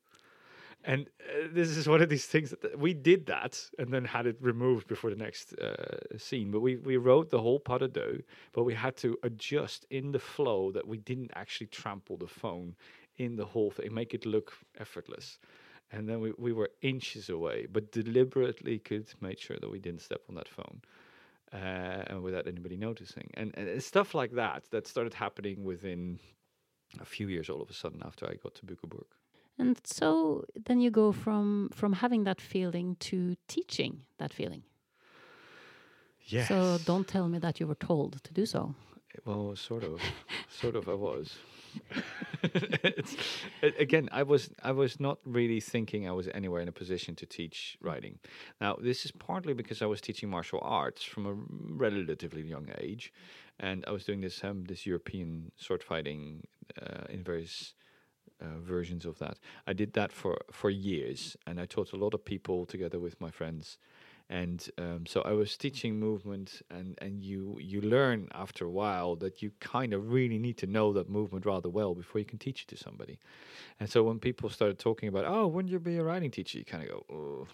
And 0.87 1.07
uh, 1.19 1.47
this 1.51 1.69
is 1.69 1.89
one 1.89 2.01
of 2.01 2.09
these 2.09 2.27
things 2.27 2.51
that 2.51 2.77
we 2.77 2.93
did 2.93 3.25
that 3.25 3.59
and 3.79 3.91
then 3.91 4.05
had 4.05 4.27
it 4.27 4.37
removed 4.39 4.87
before 4.87 5.09
the 5.09 5.15
next 5.15 5.53
uh, 5.53 6.17
scene. 6.17 6.51
But 6.51 6.59
we, 6.59 6.75
we 6.75 6.97
wrote 6.97 7.31
the 7.31 7.41
whole 7.41 7.59
pas 7.59 7.79
de 7.79 7.87
deux, 7.87 8.21
but 8.53 8.63
we 8.63 8.75
had 8.75 8.95
to 8.97 9.17
adjust 9.23 9.85
in 9.89 10.11
the 10.11 10.19
flow 10.19 10.71
that 10.71 10.87
we 10.87 10.97
didn't 10.97 11.31
actually 11.33 11.67
trample 11.67 12.17
the 12.17 12.27
phone 12.27 12.75
in 13.17 13.35
the 13.35 13.45
whole 13.45 13.71
thing, 13.71 13.93
make 13.93 14.13
it 14.13 14.25
look 14.25 14.53
effortless. 14.77 15.39
And 15.91 16.07
then 16.07 16.19
we, 16.19 16.33
we 16.37 16.53
were 16.53 16.69
inches 16.81 17.29
away, 17.29 17.67
but 17.71 17.91
deliberately 17.91 18.77
could 18.79 19.07
make 19.21 19.39
sure 19.39 19.57
that 19.59 19.71
we 19.71 19.79
didn't 19.79 20.01
step 20.01 20.21
on 20.29 20.35
that 20.35 20.47
phone 20.47 20.81
uh, 21.53 22.03
and 22.07 22.21
without 22.21 22.47
anybody 22.47 22.77
noticing. 22.77 23.29
And, 23.35 23.57
and 23.57 23.81
stuff 23.81 24.13
like 24.13 24.33
that 24.33 24.65
that 24.71 24.87
started 24.87 25.13
happening 25.15 25.63
within 25.63 26.19
a 26.99 27.05
few 27.05 27.27
years 27.27 27.49
all 27.49 27.61
of 27.61 27.69
a 27.69 27.73
sudden 27.73 28.01
after 28.05 28.27
I 28.27 28.35
got 28.35 28.53
to 28.55 28.65
Bückeburg. 28.65 29.05
And 29.57 29.79
so 29.85 30.43
then 30.65 30.81
you 30.81 30.91
go 30.91 31.11
from 31.11 31.69
from 31.73 31.93
having 31.93 32.25
that 32.25 32.41
feeling 32.41 32.97
to 32.99 33.35
teaching 33.47 34.01
that 34.17 34.33
feeling. 34.33 34.63
Yes. 36.27 36.47
So 36.47 36.77
don't 36.85 37.07
tell 37.07 37.27
me 37.27 37.39
that 37.39 37.59
you 37.59 37.67
were 37.67 37.75
told 37.75 38.23
to 38.23 38.33
do 38.33 38.45
so. 38.45 38.75
Well, 39.23 39.55
sort 39.55 39.83
of, 39.83 40.01
sort 40.49 40.75
of. 40.75 40.89
I 40.89 40.93
was. 40.93 41.35
again, 43.79 44.09
I 44.11 44.23
was. 44.23 44.49
I 44.61 44.71
was 44.71 44.99
not 44.99 45.19
really 45.23 45.59
thinking 45.59 46.07
I 46.07 46.11
was 46.11 46.27
anywhere 46.33 46.61
in 46.61 46.67
a 46.67 46.73
position 46.73 47.15
to 47.15 47.25
teach 47.25 47.77
writing. 47.81 48.19
Now, 48.59 48.75
this 48.81 49.05
is 49.05 49.11
partly 49.11 49.53
because 49.53 49.81
I 49.81 49.85
was 49.85 50.01
teaching 50.01 50.29
martial 50.29 50.59
arts 50.61 51.03
from 51.03 51.25
a 51.25 51.33
relatively 51.73 52.41
young 52.41 52.69
age, 52.79 53.13
and 53.59 53.85
I 53.87 53.91
was 53.91 54.03
doing 54.03 54.21
this 54.21 54.43
um, 54.43 54.65
this 54.65 54.85
European 54.85 55.51
sword 55.55 55.83
fighting 55.83 56.45
uh, 56.81 57.05
in 57.09 57.23
various 57.23 57.73
uh, 58.41 58.59
versions 58.59 59.05
of 59.05 59.19
that. 59.19 59.39
I 59.67 59.73
did 59.73 59.93
that 59.93 60.11
for 60.11 60.37
for 60.51 60.69
years, 60.69 61.37
and 61.47 61.59
I 61.59 61.65
taught 61.65 61.93
a 61.93 61.97
lot 61.97 62.13
of 62.13 62.23
people 62.23 62.65
together 62.65 62.99
with 62.99 63.19
my 63.19 63.31
friends 63.31 63.77
and 64.29 64.67
um, 64.79 65.05
so 65.05 65.21
I 65.21 65.33
was 65.33 65.55
teaching 65.55 65.99
movement, 65.99 66.61
and 66.71 66.97
and 66.99 67.21
you 67.21 67.57
you 67.61 67.81
learn 67.81 68.27
after 68.33 68.65
a 68.65 68.71
while 68.71 69.15
that 69.17 69.43
you 69.43 69.51
kind 69.59 69.93
of 69.93 70.11
really 70.11 70.39
need 70.39 70.57
to 70.57 70.67
know 70.67 70.93
that 70.93 71.09
movement 71.09 71.45
rather 71.45 71.69
well 71.69 71.93
before 71.93 72.19
you 72.19 72.25
can 72.25 72.39
teach 72.39 72.63
it 72.63 72.67
to 72.69 72.77
somebody. 72.77 73.19
And 73.79 73.89
so 73.89 74.01
when 74.03 74.19
people 74.19 74.49
started 74.49 74.79
talking 74.79 75.09
about, 75.09 75.25
oh, 75.25 75.47
wouldn't 75.47 75.71
you 75.71 75.79
be 75.79 75.97
a 75.97 76.03
writing 76.03 76.31
teacher? 76.31 76.57
You 76.57 76.65
kind 76.65 76.83
of 76.83 76.89
go, 76.89 77.05
oh. 77.11 77.47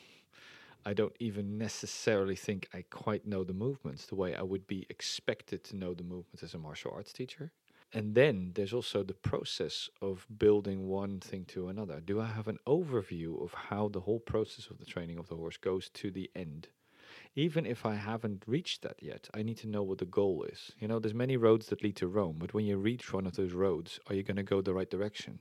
I 0.83 0.93
don't 0.93 1.15
even 1.19 1.59
necessarily 1.59 2.35
think 2.35 2.67
I 2.73 2.83
quite 2.89 3.27
know 3.27 3.43
the 3.43 3.53
movements 3.53 4.07
the 4.07 4.15
way 4.15 4.33
I 4.33 4.41
would 4.41 4.65
be 4.65 4.87
expected 4.89 5.63
to 5.65 5.75
know 5.75 5.93
the 5.93 6.01
movements 6.01 6.41
as 6.41 6.55
a 6.55 6.57
martial 6.57 6.91
arts 6.91 7.13
teacher. 7.13 7.51
And 7.93 8.15
then 8.15 8.51
there's 8.55 8.73
also 8.73 9.03
the 9.03 9.13
process 9.13 9.89
of 10.01 10.25
building 10.37 10.87
one 10.87 11.19
thing 11.19 11.43
to 11.45 11.67
another. 11.67 11.99
Do 11.99 12.21
I 12.21 12.27
have 12.27 12.47
an 12.47 12.59
overview 12.65 13.43
of 13.43 13.53
how 13.53 13.89
the 13.89 14.01
whole 14.01 14.19
process 14.19 14.67
of 14.67 14.77
the 14.77 14.85
training 14.85 15.17
of 15.17 15.27
the 15.27 15.35
horse 15.35 15.57
goes 15.57 15.89
to 15.95 16.09
the 16.09 16.31
end? 16.35 16.69
Even 17.35 17.65
if 17.65 17.85
I 17.85 17.95
haven't 17.95 18.43
reached 18.47 18.81
that 18.83 19.01
yet, 19.01 19.29
I 19.33 19.43
need 19.43 19.57
to 19.57 19.67
know 19.67 19.83
what 19.83 19.97
the 19.97 20.05
goal 20.05 20.43
is. 20.43 20.71
You 20.79 20.87
know, 20.87 20.99
there's 20.99 21.13
many 21.13 21.35
roads 21.35 21.67
that 21.67 21.83
lead 21.83 21.97
to 21.97 22.07
Rome, 22.07 22.37
but 22.39 22.53
when 22.53 22.65
you 22.65 22.77
reach 22.77 23.11
one 23.11 23.27
of 23.27 23.35
those 23.35 23.51
roads, 23.53 23.99
are 24.07 24.15
you 24.15 24.23
going 24.23 24.37
to 24.37 24.43
go 24.43 24.61
the 24.61 24.73
right 24.73 24.89
direction? 24.89 25.39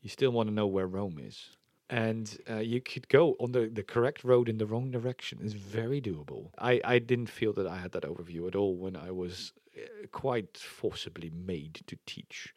You 0.00 0.08
still 0.08 0.30
want 0.30 0.48
to 0.48 0.54
know 0.54 0.66
where 0.66 0.86
Rome 0.86 1.20
is. 1.20 1.50
And 1.90 2.38
uh, 2.48 2.56
you 2.58 2.80
could 2.80 3.08
go 3.08 3.36
on 3.38 3.52
the, 3.52 3.68
the 3.72 3.82
correct 3.82 4.24
road 4.24 4.48
in 4.48 4.58
the 4.58 4.66
wrong 4.66 4.90
direction. 4.90 5.40
It's 5.42 5.52
very 5.52 6.00
doable. 6.00 6.50
I, 6.58 6.80
I 6.84 6.98
didn't 6.98 7.26
feel 7.26 7.52
that 7.54 7.66
I 7.66 7.76
had 7.76 7.92
that 7.92 8.04
overview 8.04 8.48
at 8.48 8.56
all 8.56 8.76
when 8.76 8.96
I 8.96 9.10
was 9.10 9.52
quite 10.10 10.56
forcibly 10.56 11.30
made 11.30 11.80
to 11.86 11.96
teach. 12.06 12.54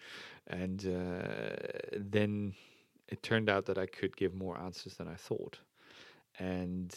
And 0.48 0.86
uh, 0.86 1.58
then 1.94 2.54
it 3.08 3.24
turned 3.24 3.50
out 3.50 3.66
that 3.66 3.78
I 3.78 3.86
could 3.86 4.16
give 4.18 4.34
more 4.34 4.60
answers 4.60 4.96
than 4.96 5.08
I 5.08 5.16
thought. 5.16 5.60
And 6.38 6.94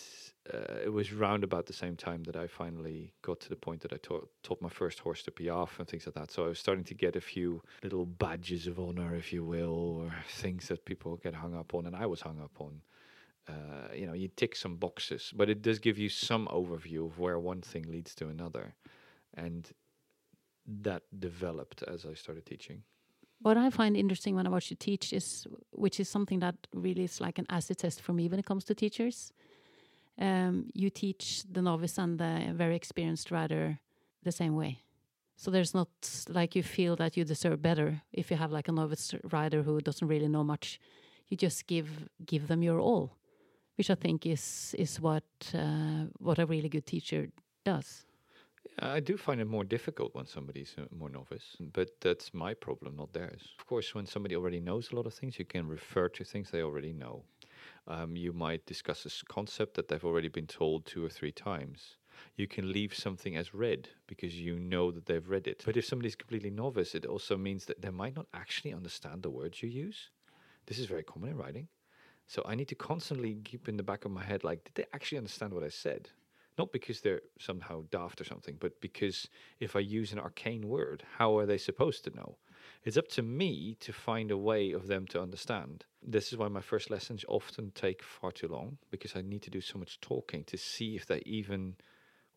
uh, 0.53 0.79
it 0.85 0.93
was 0.93 1.13
round 1.13 1.45
about 1.45 1.67
the 1.67 1.73
same 1.73 1.95
time 1.95 2.25
that 2.25 2.35
I 2.35 2.49
finally 2.49 3.13
got 3.23 3.39
to 3.41 3.49
the 3.49 3.57
point 3.57 3.83
that 3.83 3.93
I 3.93 3.99
taught, 3.99 4.29
taught 4.43 4.61
my 4.61 4.69
first 4.69 4.99
horse 4.99 5.23
to 5.23 5.31
piaffe 5.31 5.79
and 5.79 5.87
things 5.87 6.07
like 6.07 6.17
that. 6.17 6.33
So 6.33 6.45
I 6.45 6.49
was 6.49 6.59
starting 6.59 6.85
to 6.85 6.95
get 6.95 7.15
a 7.15 7.21
few 7.21 7.63
little 7.85 8.05
badges 8.05 8.67
of 8.67 8.81
honor, 8.81 9.15
if 9.15 9.33
you 9.33 9.45
will, 9.45 10.01
or 10.01 10.15
things 10.29 10.67
that 10.69 10.85
people 10.85 11.17
get 11.17 11.35
hung 11.35 11.55
up 11.55 11.73
on, 11.73 11.87
and 11.87 11.95
I 11.95 12.07
was 12.07 12.21
hung 12.21 12.41
up 12.41 12.57
on. 12.59 12.83
Uh, 13.49 13.95
you 13.95 14.07
know, 14.07 14.13
you 14.13 14.29
tick 14.37 14.57
some 14.57 14.77
boxes, 14.77 15.33
but 15.35 15.49
it 15.49 15.63
does 15.63 15.79
give 15.79 15.99
you 15.99 16.09
some 16.09 16.49
overview 16.49 17.07
of 17.07 17.19
where 17.19 17.39
one 17.39 17.63
thing 17.63 17.85
leads 17.89 18.15
to 18.17 18.29
another, 18.29 18.75
and 19.35 19.71
that 20.69 21.03
developed 21.19 21.83
as 21.85 22.05
I 22.05 22.15
started 22.15 22.47
teaching. 22.47 22.83
What 23.41 23.57
I 23.57 23.71
find 23.71 23.97
interesting 23.97 24.35
when 24.35 24.47
I 24.47 24.51
watch 24.51 24.71
you 24.71 24.77
teach 24.77 25.13
is, 25.13 25.47
which 25.71 26.01
is 26.01 26.09
something 26.09 26.41
that 26.41 26.57
really 26.75 27.05
is 27.05 27.21
like 27.21 27.39
an 27.39 27.47
acid 27.49 27.79
test 27.79 28.01
for 28.01 28.13
me 28.13 28.29
when 28.29 28.39
it 28.39 28.47
comes 28.47 28.65
to 28.65 28.75
teachers. 28.75 29.33
Um, 30.19 30.71
you 30.75 30.91
teach 30.91 31.45
the 31.51 31.63
novice 31.63 31.99
and 31.99 32.19
the 32.19 32.53
very 32.53 32.75
experienced 32.75 33.31
rider 33.31 33.79
the 34.25 34.33
same 34.33 34.57
way. 34.57 34.83
So 35.37 35.53
there's 35.53 35.73
not 35.73 35.89
like 36.29 36.57
you 36.57 36.65
feel 36.65 36.97
that 36.97 37.17
you 37.17 37.25
deserve 37.25 37.63
better 37.63 38.03
if 38.13 38.29
you 38.29 38.37
have 38.37 38.51
like 38.51 38.67
a 38.67 38.73
novice 38.73 39.15
rider 39.31 39.63
who 39.63 39.81
doesn't 39.81 40.09
really 40.09 40.27
know 40.27 40.43
much. 40.43 40.81
You 41.29 41.37
just 41.37 41.69
give 41.69 42.09
give 42.27 42.49
them 42.49 42.65
your 42.65 42.81
all, 42.81 43.17
which 43.77 43.89
I 43.89 43.95
think 43.95 44.27
is 44.27 44.75
is 44.77 45.01
what 45.01 45.23
uh, 45.55 46.07
what 46.19 46.41
a 46.41 46.47
really 46.47 46.69
good 46.69 46.87
teacher 46.87 47.29
does. 47.65 48.08
I 48.81 49.01
do 49.01 49.17
find 49.17 49.41
it 49.41 49.47
more 49.47 49.65
difficult 49.65 50.15
when 50.15 50.27
somebody's 50.27 50.75
uh, 50.79 50.83
more 50.97 51.11
novice, 51.11 51.57
but 51.73 52.01
that's 52.01 52.33
my 52.33 52.55
problem, 52.55 52.97
not 52.97 53.13
theirs. 53.13 53.43
Of 53.59 53.67
course, 53.67 53.95
when 53.95 54.07
somebody 54.07 54.37
already 54.37 54.61
knows 54.61 54.93
a 54.93 54.97
lot 54.97 55.07
of 55.07 55.15
things, 55.15 55.39
you 55.39 55.45
can 55.45 55.67
refer 55.67 56.09
to 56.11 56.25
things 56.25 56.51
they 56.51 56.63
already 56.63 56.93
know. 56.93 57.25
Um, 57.87 58.17
you 58.17 58.33
might 58.33 58.67
discuss 58.67 59.05
a 59.07 59.33
concept 59.33 59.75
that 59.75 59.89
they've 59.89 60.05
already 60.05 60.29
been 60.29 60.47
told 60.47 60.87
two 60.87 61.05
or 61.05 61.09
three 61.09 61.33
times. 61.33 61.97
You 62.37 62.47
can 62.47 62.73
leave 62.73 62.95
something 62.95 63.37
as 63.37 63.55
read 63.55 63.89
because 64.07 64.39
you 64.39 64.59
know 64.59 64.91
that 64.91 65.07
they've 65.07 65.29
read 65.29 65.47
it. 65.47 65.63
But 65.65 65.77
if 65.77 65.85
somebody's 65.85 66.17
completely 66.17 66.51
novice, 66.51 66.95
it 66.95 67.07
also 67.07 67.37
means 67.37 67.65
that 67.67 67.83
they 67.83 67.91
might 67.91 68.17
not 68.17 68.27
actually 68.35 68.73
understand 68.73 69.23
the 69.23 69.31
words 69.31 69.63
you 69.63 69.69
use. 69.69 70.11
This 70.67 70.79
is 70.79 70.87
very 70.87 71.03
common 71.03 71.31
in 71.31 71.37
writing. 71.37 71.69
So 72.27 72.43
I 72.47 72.55
need 72.55 72.69
to 72.69 72.75
constantly 72.75 73.39
keep 73.43 73.69
in 73.69 73.77
the 73.77 73.83
back 73.83 74.05
of 74.05 74.11
my 74.11 74.23
head, 74.23 74.45
like, 74.45 74.65
did 74.65 74.75
they 74.75 74.85
actually 74.93 75.19
understand 75.19 75.55
what 75.55 75.65
I 75.65 75.71
said? 75.71 76.11
Not 76.59 76.73
because 76.73 77.01
they're 77.01 77.23
somehow 77.39 77.85
daft 77.91 78.21
or 78.21 78.25
something, 78.25 78.57
but 78.59 78.81
because 78.81 79.29
if 79.61 79.77
I 79.77 79.81
use 79.81 80.13
an 80.13 80.19
arcane 80.19 80.69
word, 80.69 81.05
how 81.19 81.39
are 81.39 81.47
they 81.47 81.59
supposed 81.59 82.05
to 82.05 82.17
know? 82.17 82.37
It's 82.85 82.97
up 82.97 83.09
to 83.09 83.23
me 83.23 83.77
to 83.81 83.93
find 83.93 84.31
a 84.31 84.37
way 84.37 84.73
of 84.73 84.89
them 84.89 85.07
to 85.09 85.23
understand. 85.23 85.85
This 86.03 86.33
is 86.33 86.39
why 86.39 86.49
my 86.49 86.61
first 86.61 86.91
lessons 86.91 87.25
often 87.29 87.71
take 87.75 88.03
far 88.03 88.33
too 88.33 88.49
long 88.49 88.79
because 88.91 89.15
I 89.15 89.23
need 89.23 89.43
to 89.43 89.51
do 89.51 89.61
so 89.61 89.79
much 89.79 90.01
talking 90.01 90.45
to 90.45 90.57
see 90.57 90.97
if 90.97 91.07
they 91.07 91.23
even 91.25 91.77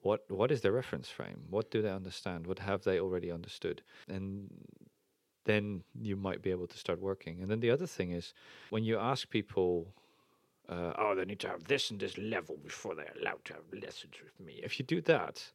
what 0.02 0.30
what 0.30 0.52
is 0.52 0.62
their 0.62 0.72
reference 0.72 1.10
frame? 1.10 1.44
What 1.50 1.72
do 1.72 1.82
they 1.82 1.92
understand? 1.92 2.48
What 2.48 2.60
have 2.60 2.84
they 2.84 3.00
already 3.00 3.32
understood? 3.32 3.82
And 4.08 4.50
then 5.46 5.84
you 6.00 6.16
might 6.16 6.42
be 6.42 6.52
able 6.52 6.68
to 6.68 6.78
start 6.78 7.02
working. 7.02 7.42
And 7.42 7.50
then 7.50 7.60
the 7.60 7.72
other 7.72 7.88
thing 7.88 8.12
is 8.12 8.34
when 8.70 8.84
you 8.84 8.98
ask 8.98 9.30
people 9.30 9.94
uh, 10.72 10.94
oh, 10.98 11.16
they 11.16 11.26
need 11.26 11.40
to 11.42 11.50
have 11.50 11.66
this 11.66 11.92
and 11.92 12.00
this 12.00 12.18
level 12.18 12.58
before 12.64 12.96
they're 12.96 13.14
allowed 13.22 13.44
to 13.46 13.54
have 13.54 13.64
lessons 13.74 14.14
with 14.24 14.40
me. 14.46 14.62
If 14.64 14.80
you 14.80 14.86
do 14.86 15.02
that, 15.02 15.52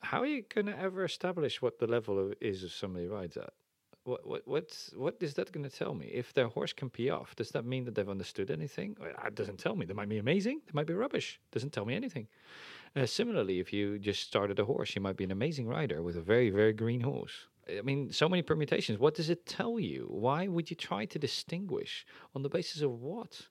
how 0.00 0.20
are 0.22 0.26
you 0.26 0.42
going 0.52 0.66
to 0.66 0.78
ever 0.78 1.04
establish 1.04 1.62
what 1.62 1.78
the 1.78 1.86
level 1.86 2.18
of, 2.18 2.34
is 2.40 2.64
of 2.64 2.72
somebody 2.72 3.06
rides 3.06 3.36
at? 3.36 3.52
What 4.04 4.26
what 4.26 4.48
what's 4.48 4.92
what 4.96 5.16
is 5.20 5.34
that 5.34 5.52
going 5.52 5.68
to 5.68 5.76
tell 5.76 5.94
me? 5.94 6.06
If 6.06 6.32
their 6.32 6.48
horse 6.48 6.72
can 6.72 6.88
piaffe, 6.88 7.36
does 7.36 7.50
that 7.50 7.66
mean 7.66 7.84
that 7.84 7.94
they've 7.94 8.08
understood 8.08 8.50
anything? 8.50 8.96
It 9.26 9.34
doesn't 9.34 9.58
tell 9.58 9.76
me. 9.76 9.84
They 9.84 9.94
might 9.94 10.08
be 10.08 10.18
amazing. 10.18 10.62
They 10.66 10.72
might 10.72 10.86
be 10.86 10.94
rubbish. 10.94 11.38
Doesn't 11.52 11.72
tell 11.72 11.84
me 11.84 11.94
anything. 11.94 12.26
Uh, 12.96 13.06
similarly, 13.06 13.60
if 13.60 13.72
you 13.72 13.98
just 13.98 14.22
started 14.22 14.58
a 14.58 14.64
horse, 14.64 14.96
you 14.96 15.02
might 15.02 15.18
be 15.18 15.24
an 15.24 15.30
amazing 15.30 15.68
rider 15.68 16.02
with 16.02 16.16
a 16.16 16.22
very 16.22 16.50
very 16.50 16.72
green 16.72 17.02
horse. 17.02 17.46
I 17.68 17.82
mean, 17.82 18.10
so 18.10 18.28
many 18.28 18.42
permutations. 18.42 18.98
What 18.98 19.14
does 19.14 19.30
it 19.30 19.46
tell 19.46 19.78
you? 19.78 20.06
Why 20.08 20.48
would 20.48 20.70
you 20.70 20.76
try 20.76 21.04
to 21.04 21.18
distinguish 21.18 22.06
on 22.34 22.42
the 22.42 22.48
basis 22.48 22.80
of 22.80 22.90
what? 22.90 23.48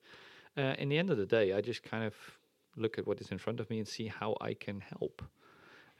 Uh, 0.58 0.76
in 0.78 0.90
the 0.90 0.98
end 0.98 1.10
of 1.10 1.18
the 1.18 1.26
day, 1.26 1.54
I 1.54 1.62
just 1.62 1.84
kind 1.84 2.04
of 2.04 2.14
look 2.76 2.98
at 2.98 3.08
what 3.08 3.22
is 3.22 3.32
in 3.32 3.38
front 3.38 3.60
of 3.60 3.70
me 3.70 3.80
and 3.80 3.88
see 3.88 4.08
how 4.08 4.36
I 4.42 4.54
can 4.54 4.82
help. 4.82 5.22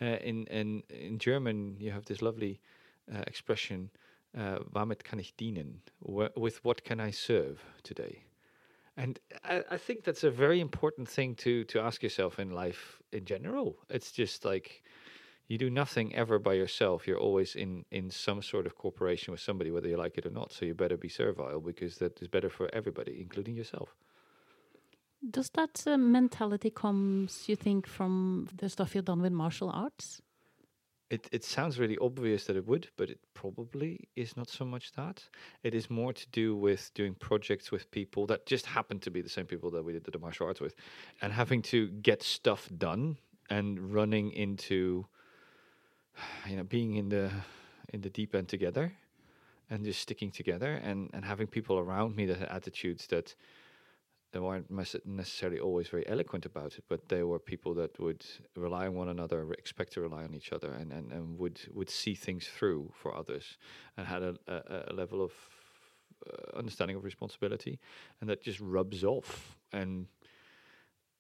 Uh, 0.02 0.18
in 0.24 0.46
in 0.48 0.84
in 0.90 1.20
German, 1.20 1.76
you 1.80 1.92
have 1.92 2.06
this 2.06 2.22
lovely 2.22 2.60
uh, 3.14 3.24
expression, 3.28 3.90
uh, 4.38 4.60
"Womit 4.74 5.04
kann 5.04 5.20
ich 5.20 5.34
dienen?" 5.36 5.82
with 6.02 6.64
what 6.64 6.84
can 6.84 7.00
I 7.00 7.12
serve 7.12 7.64
today? 7.84 8.24
And 8.96 9.20
I, 9.44 9.64
I, 9.72 9.78
think 9.78 10.04
that's 10.04 10.26
a 10.26 10.32
very 10.32 10.60
important 10.60 11.08
thing 11.08 11.36
to 11.36 11.64
to 11.66 11.80
ask 11.80 12.04
yourself 12.04 12.40
in 12.40 12.52
life 12.52 13.02
in 13.12 13.26
general. 13.26 13.78
It's 13.90 14.12
just 14.12 14.46
like 14.46 14.84
you 15.48 15.58
do 15.58 15.70
nothing 15.70 16.14
ever 16.16 16.40
by 16.40 16.54
yourself. 16.54 17.08
You're 17.08 17.20
always 17.20 17.56
in 17.56 17.86
in 17.92 18.12
some 18.12 18.42
sort 18.42 18.66
of 18.66 18.76
cooperation 18.76 19.32
with 19.32 19.42
somebody, 19.42 19.72
whether 19.72 19.90
you 19.90 19.98
like 19.98 20.18
it 20.18 20.26
or 20.26 20.32
not. 20.32 20.52
So 20.52 20.66
you 20.66 20.76
better 20.76 20.98
be 20.98 21.10
servile 21.10 21.60
because 21.60 21.98
that 21.98 22.22
is 22.22 22.28
better 22.28 22.50
for 22.50 22.70
everybody, 22.74 23.20
including 23.22 23.56
yourself. 23.56 23.96
Does 25.28 25.50
that 25.52 25.84
uh, 25.86 25.98
mentality 25.98 26.70
comes, 26.70 27.50
you 27.50 27.56
think, 27.56 27.88
from 27.88 28.48
the 28.56 28.70
stuff 28.70 28.96
you've 28.96 29.06
done 29.06 29.22
with 29.22 29.34
martial 29.34 29.70
arts? 29.70 30.22
It 31.10 31.28
it 31.32 31.44
sounds 31.44 31.80
really 31.80 31.98
obvious 31.98 32.46
that 32.46 32.56
it 32.56 32.68
would, 32.68 32.90
but 32.96 33.10
it 33.10 33.20
probably 33.34 34.10
is 34.16 34.38
not 34.38 34.48
so 34.48 34.64
much 34.64 34.92
that. 34.94 35.28
It 35.64 35.74
is 35.74 35.90
more 35.90 36.14
to 36.14 36.30
do 36.30 36.56
with 36.56 36.92
doing 36.94 37.16
projects 37.16 37.72
with 37.72 37.90
people 37.90 38.28
that 38.28 38.46
just 38.46 38.68
happen 38.68 39.00
to 39.00 39.12
be 39.12 39.22
the 39.22 39.30
same 39.30 39.46
people 39.46 39.72
that 39.72 39.84
we 39.84 39.94
did 39.94 40.04
the 40.04 40.20
martial 40.20 40.46
arts 40.48 40.62
with, 40.62 40.76
and 41.22 41.34
having 41.34 41.64
to 41.64 41.88
get 41.88 42.22
stuff 42.22 42.70
done 42.78 43.18
and 43.50 43.92
running 43.94 44.32
into, 44.32 45.08
you 46.48 46.56
know, 46.56 46.64
being 46.64 46.96
in 46.96 47.10
the 47.10 47.32
in 47.92 48.02
the 48.02 48.10
deep 48.12 48.36
end 48.36 48.48
together, 48.48 48.94
and 49.70 49.84
just 49.84 50.02
sticking 50.02 50.32
together, 50.32 50.74
and 50.84 51.10
and 51.14 51.26
having 51.26 51.48
people 51.48 51.80
around 51.80 52.16
me 52.16 52.28
that 52.28 52.38
had 52.38 52.50
attitudes 52.50 53.08
that 53.08 53.36
they 54.32 54.40
weren't 54.40 54.70
necessarily 54.70 55.60
always 55.60 55.88
very 55.88 56.08
eloquent 56.08 56.46
about 56.46 56.78
it, 56.78 56.84
but 56.88 57.10
they 57.10 57.24
were 57.24 57.40
people 57.40 57.74
that 57.74 58.00
would 58.00 58.24
rely 58.56 58.86
on 58.86 58.94
one 58.94 59.10
another, 59.10 59.52
expect 59.54 59.94
to 59.94 60.02
rely 60.02 60.24
on 60.24 60.36
each 60.36 60.54
other, 60.54 60.72
and, 60.72 60.92
and, 60.92 61.12
and 61.12 61.40
would 61.40 61.60
would 61.74 61.90
see 61.90 62.14
things 62.16 62.48
through 62.48 62.92
for 62.94 63.16
others, 63.16 63.58
and 63.98 64.08
had 64.08 64.22
a, 64.22 64.36
a, 64.48 64.92
a 64.92 64.94
level 64.94 65.24
of 65.24 65.32
uh, 66.28 66.58
understanding 66.58 66.96
of 66.96 67.04
responsibility, 67.04 67.80
and 68.22 68.30
that 68.30 68.44
just 68.44 68.60
rubs 68.60 69.04
off. 69.04 69.58
And 69.72 70.08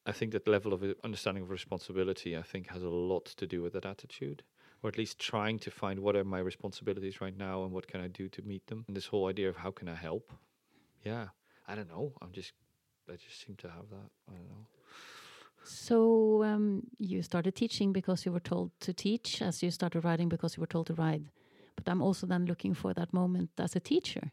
I 0.05 0.11
think 0.11 0.31
that 0.33 0.47
level 0.47 0.73
of 0.73 0.83
uh, 0.83 0.93
understanding 1.03 1.43
of 1.43 1.49
responsibility, 1.49 2.37
I 2.37 2.43
think, 2.43 2.69
has 2.69 2.83
a 2.83 2.89
lot 2.89 3.25
to 3.25 3.47
do 3.47 3.63
with 3.63 3.73
that 3.73 3.85
attitude, 3.85 4.43
or 4.83 4.87
at 4.87 4.97
least 4.97 5.17
trying 5.19 5.57
to 5.59 5.71
find 5.71 5.99
what 5.99 6.15
are 6.15 6.23
my 6.23 6.39
responsibilities 6.39 7.21
right 7.21 7.37
now 7.37 7.63
and 7.63 7.71
what 7.71 7.87
can 7.87 8.01
I 8.01 8.07
do 8.07 8.29
to 8.29 8.41
meet 8.43 8.67
them. 8.67 8.85
And 8.87 8.95
this 8.95 9.07
whole 9.07 9.27
idea 9.27 9.49
of 9.49 9.57
how 9.57 9.71
can 9.71 9.89
I 9.89 9.95
help, 9.95 10.31
yeah, 11.03 11.29
I 11.67 11.75
don't 11.75 11.89
know. 11.89 12.13
I'm 12.21 12.31
just 12.31 12.53
I 13.09 13.15
just 13.15 13.45
seem 13.45 13.55
to 13.57 13.67
have 13.67 13.89
that. 13.89 14.09
I 14.29 14.33
don't 14.33 14.49
know. 14.49 14.65
So 15.63 16.43
um, 16.43 16.83
you 16.97 17.21
started 17.21 17.55
teaching 17.55 17.91
because 17.91 18.25
you 18.25 18.31
were 18.31 18.39
told 18.39 18.71
to 18.81 18.93
teach, 18.93 19.41
as 19.41 19.61
you 19.61 19.71
started 19.71 20.03
riding 20.03 20.29
because 20.29 20.55
you 20.55 20.61
were 20.61 20.67
told 20.67 20.87
to 20.87 20.93
ride. 20.93 21.29
But 21.75 21.89
I'm 21.89 22.01
also 22.01 22.27
then 22.27 22.45
looking 22.45 22.73
for 22.73 22.93
that 22.93 23.13
moment 23.13 23.51
as 23.57 23.75
a 23.75 23.79
teacher, 23.79 24.31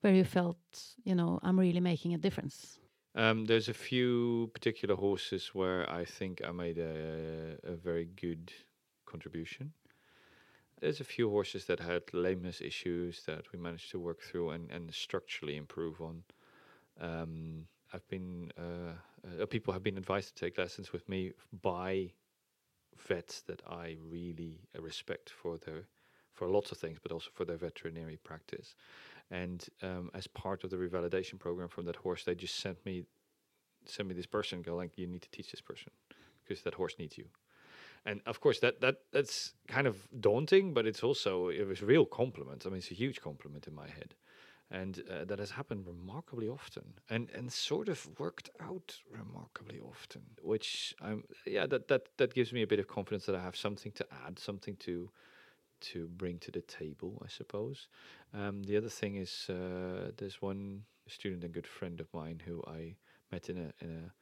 where 0.00 0.14
you 0.14 0.24
felt, 0.24 0.58
you 1.04 1.14
know, 1.14 1.40
I'm 1.42 1.58
really 1.58 1.80
making 1.80 2.14
a 2.14 2.18
difference. 2.18 2.78
Um, 3.14 3.44
there's 3.44 3.68
a 3.68 3.74
few 3.74 4.50
particular 4.54 4.94
horses 4.94 5.50
where 5.52 5.88
I 5.90 6.04
think 6.04 6.40
I 6.46 6.50
made 6.50 6.78
a, 6.78 7.58
a 7.64 7.74
very 7.74 8.06
good 8.20 8.52
contribution. 9.04 9.72
There's 10.80 11.00
a 11.00 11.04
few 11.04 11.28
horses 11.30 11.66
that 11.66 11.78
had 11.78 12.02
lameness 12.12 12.60
issues 12.60 13.22
that 13.26 13.44
we 13.52 13.58
managed 13.58 13.90
to 13.90 14.00
work 14.00 14.20
through 14.22 14.50
and, 14.50 14.70
and 14.70 14.92
structurally 14.92 15.56
improve 15.56 16.00
on. 16.00 16.24
Um, 17.00 17.66
I've 17.92 18.08
been 18.08 18.50
uh, 18.58 19.42
uh, 19.42 19.46
people 19.46 19.72
have 19.72 19.82
been 19.82 19.98
advised 19.98 20.34
to 20.34 20.44
take 20.44 20.58
lessons 20.58 20.92
with 20.92 21.08
me 21.08 21.32
by 21.62 22.12
vets 23.08 23.42
that 23.42 23.62
I 23.66 23.96
really 24.02 24.60
respect 24.78 25.30
for 25.30 25.58
their 25.58 25.86
for 26.32 26.48
lots 26.48 26.72
of 26.72 26.78
things, 26.78 26.98
but 27.02 27.12
also 27.12 27.28
for 27.34 27.44
their 27.44 27.58
veterinary 27.58 28.16
practice. 28.16 28.74
And 29.30 29.66
um, 29.82 30.10
as 30.14 30.26
part 30.26 30.64
of 30.64 30.70
the 30.70 30.76
revalidation 30.76 31.38
program 31.38 31.68
from 31.68 31.84
that 31.86 31.96
horse, 31.96 32.24
they 32.24 32.34
just 32.34 32.56
sent 32.56 32.84
me 32.86 33.04
sent 33.84 34.08
me 34.08 34.14
this 34.14 34.26
person, 34.26 34.62
go 34.62 34.76
like, 34.76 34.96
you 34.96 35.06
need 35.06 35.22
to 35.22 35.30
teach 35.30 35.50
this 35.50 35.60
person 35.60 35.90
because 36.42 36.62
that 36.62 36.74
horse 36.74 36.94
needs 36.98 37.18
you. 37.18 37.26
And 38.04 38.20
of 38.26 38.40
course, 38.40 38.58
that 38.60 38.80
that 38.80 38.96
that's 39.12 39.54
kind 39.68 39.86
of 39.86 39.96
daunting, 40.20 40.74
but 40.74 40.86
it's 40.86 41.02
also 41.02 41.48
it 41.48 41.66
was 41.66 41.82
a 41.82 41.86
real 41.86 42.04
compliment. 42.06 42.64
I 42.66 42.70
mean, 42.70 42.78
it's 42.78 42.90
a 42.90 42.94
huge 42.94 43.20
compliment 43.20 43.66
in 43.66 43.74
my 43.74 43.88
head 43.88 44.14
and 44.72 45.02
uh, 45.10 45.24
that 45.26 45.38
has 45.38 45.50
happened 45.50 45.86
remarkably 45.86 46.48
often. 46.48 46.94
And 47.10 47.30
and 47.34 47.52
sort 47.52 47.88
of 47.88 48.08
worked 48.18 48.50
out 48.60 48.96
remarkably 49.10 49.80
often 49.80 50.22
which 50.42 50.94
i'm 51.00 51.24
yeah 51.46 51.66
that 51.66 51.88
that 51.88 52.02
that 52.16 52.34
gives 52.34 52.52
me 52.52 52.62
a 52.62 52.66
bit 52.66 52.78
of 52.78 52.86
confidence 52.88 53.26
that 53.26 53.36
i 53.36 53.42
have 53.42 53.56
something 53.56 53.92
to 53.92 54.06
add 54.26 54.38
something 54.38 54.76
to 54.76 55.10
to 55.80 56.08
bring 56.08 56.38
to 56.38 56.50
the 56.50 56.62
table 56.62 57.22
i 57.24 57.28
suppose. 57.28 57.88
Um, 58.34 58.62
the 58.62 58.76
other 58.76 58.88
thing 58.88 59.16
is 59.16 59.32
uh, 59.50 60.10
there's 60.16 60.40
one 60.40 60.82
student 61.06 61.44
and 61.44 61.52
good 61.52 61.66
friend 61.66 62.00
of 62.00 62.08
mine 62.14 62.40
who 62.46 62.62
i 62.66 62.96
met 63.30 63.48
in 63.50 63.58
a 63.58 63.84
in 63.84 63.90
a 63.90 64.12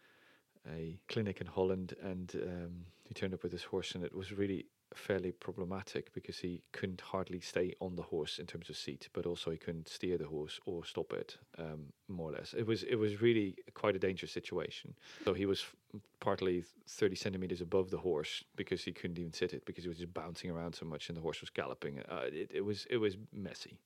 a 0.69 0.99
clinic 1.09 1.41
in 1.41 1.47
Holland, 1.47 1.95
and 2.03 2.35
um, 2.35 2.73
he 3.05 3.15
turned 3.15 3.35
up 3.35 3.43
with 3.43 3.53
his 3.53 3.65
horse, 3.65 3.95
and 3.95 4.05
it 4.05 4.15
was 4.15 4.33
really 4.33 4.67
fairly 4.95 5.33
problematic 5.33 6.13
because 6.13 6.39
he 6.39 6.63
couldn't 6.73 7.01
hardly 7.01 7.41
stay 7.41 7.75
on 7.81 7.97
the 7.97 8.03
horse 8.03 8.39
in 8.39 8.47
terms 8.47 8.69
of 8.69 8.77
seat, 8.77 9.09
but 9.13 9.27
also 9.27 9.51
he 9.51 9.57
couldn't 9.57 9.89
steer 9.89 10.19
the 10.19 10.27
horse 10.27 10.61
or 10.67 10.85
stop 10.85 11.13
it, 11.13 11.37
um, 11.59 11.93
more 12.09 12.31
or 12.31 12.33
less. 12.33 12.55
It 12.55 12.67
was 12.67 12.83
it 12.83 12.97
was 12.97 13.21
really 13.21 13.57
quite 13.75 13.97
a 13.97 13.99
dangerous 13.99 14.33
situation. 14.33 14.95
So 15.25 15.33
he 15.33 15.47
was 15.47 15.65
partly 16.19 16.65
thirty 16.89 17.17
centimeters 17.17 17.61
above 17.61 17.91
the 17.91 17.99
horse 17.99 18.45
because 18.57 18.83
he 18.83 18.93
couldn't 18.93 19.19
even 19.19 19.33
sit 19.33 19.53
it 19.55 19.65
because 19.65 19.85
he 19.85 19.89
was 19.89 19.99
just 19.99 20.15
bouncing 20.15 20.51
around 20.51 20.75
so 20.75 20.87
much 20.87 21.09
and 21.09 21.17
the 21.17 21.23
horse 21.23 21.41
was 21.41 21.51
galloping. 21.51 22.01
Uh, 22.01 22.27
it, 22.27 22.51
it 22.53 22.65
was 22.65 22.87
it 22.91 22.99
was 22.99 23.17
messy. 23.33 23.79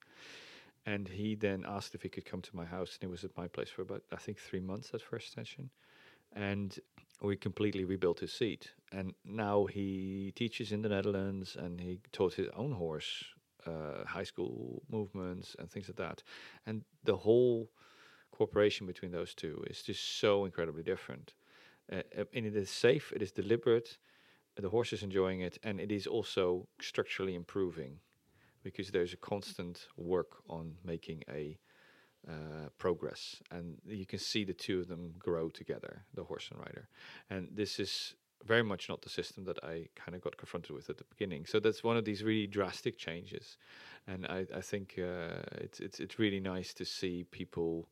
And 0.86 1.08
he 1.08 1.34
then 1.34 1.64
asked 1.66 1.94
if 1.94 2.02
he 2.02 2.10
could 2.10 2.26
come 2.26 2.42
to 2.42 2.56
my 2.56 2.66
house, 2.66 2.98
and 3.00 3.08
he 3.08 3.10
was 3.10 3.24
at 3.24 3.34
my 3.38 3.48
place 3.48 3.70
for 3.70 3.82
about 3.82 4.02
I 4.12 4.16
think 4.16 4.38
three 4.38 4.60
months 4.60 4.90
at 4.94 5.00
first 5.00 5.32
session 5.32 5.70
and 6.34 6.78
we 7.22 7.36
completely 7.36 7.84
rebuilt 7.84 8.20
his 8.20 8.32
seat. 8.32 8.72
And 8.92 9.14
now 9.24 9.66
he 9.66 10.32
teaches 10.36 10.72
in 10.72 10.82
the 10.82 10.88
Netherlands, 10.88 11.56
and 11.56 11.80
he 11.80 12.00
taught 12.12 12.34
his 12.34 12.48
own 12.54 12.72
horse 12.72 13.24
uh, 13.66 14.04
high 14.04 14.24
school 14.24 14.82
movements 14.90 15.56
and 15.58 15.70
things 15.70 15.88
like 15.88 15.96
that. 15.96 16.22
And 16.66 16.82
the 17.04 17.16
whole 17.16 17.70
cooperation 18.30 18.86
between 18.86 19.12
those 19.12 19.34
two 19.34 19.64
is 19.68 19.82
just 19.82 20.20
so 20.20 20.44
incredibly 20.44 20.82
different. 20.82 21.34
Uh, 21.92 22.02
uh 22.18 22.24
and 22.34 22.46
it 22.46 22.56
is 22.56 22.70
safe, 22.70 23.12
it 23.14 23.22
is 23.22 23.32
deliberate, 23.32 23.98
the 24.56 24.68
horse 24.68 24.92
is 24.92 25.02
enjoying 25.02 25.40
it, 25.40 25.58
and 25.62 25.80
it 25.80 25.90
is 25.90 26.06
also 26.06 26.66
structurally 26.80 27.34
improving 27.34 27.98
because 28.62 28.90
there's 28.90 29.12
a 29.12 29.18
constant 29.18 29.88
work 29.96 30.36
on 30.48 30.74
making 30.84 31.22
a 31.28 31.58
uh, 32.28 32.68
progress, 32.78 33.42
and 33.50 33.76
you 33.86 34.06
can 34.06 34.18
see 34.18 34.44
the 34.44 34.52
two 34.54 34.80
of 34.80 34.88
them 34.88 35.14
grow 35.18 35.48
together, 35.48 36.04
the 36.14 36.24
horse 36.24 36.48
and 36.50 36.60
rider. 36.60 36.88
And 37.30 37.48
this 37.52 37.78
is 37.78 38.14
very 38.44 38.62
much 38.62 38.88
not 38.88 39.02
the 39.02 39.08
system 39.08 39.44
that 39.44 39.62
I 39.64 39.88
kind 39.94 40.14
of 40.14 40.22
got 40.22 40.36
confronted 40.36 40.72
with 40.72 40.90
at 40.90 40.98
the 40.98 41.04
beginning. 41.04 41.46
So 41.46 41.60
that's 41.60 41.82
one 41.82 41.96
of 41.96 42.04
these 42.04 42.22
really 42.22 42.46
drastic 42.46 42.98
changes, 42.98 43.56
and 44.06 44.26
I, 44.26 44.46
I 44.54 44.60
think 44.60 44.94
uh, 44.98 45.42
it's 45.52 45.80
it's 45.80 46.00
it's 46.00 46.18
really 46.18 46.40
nice 46.40 46.74
to 46.74 46.84
see 46.84 47.24
people 47.30 47.88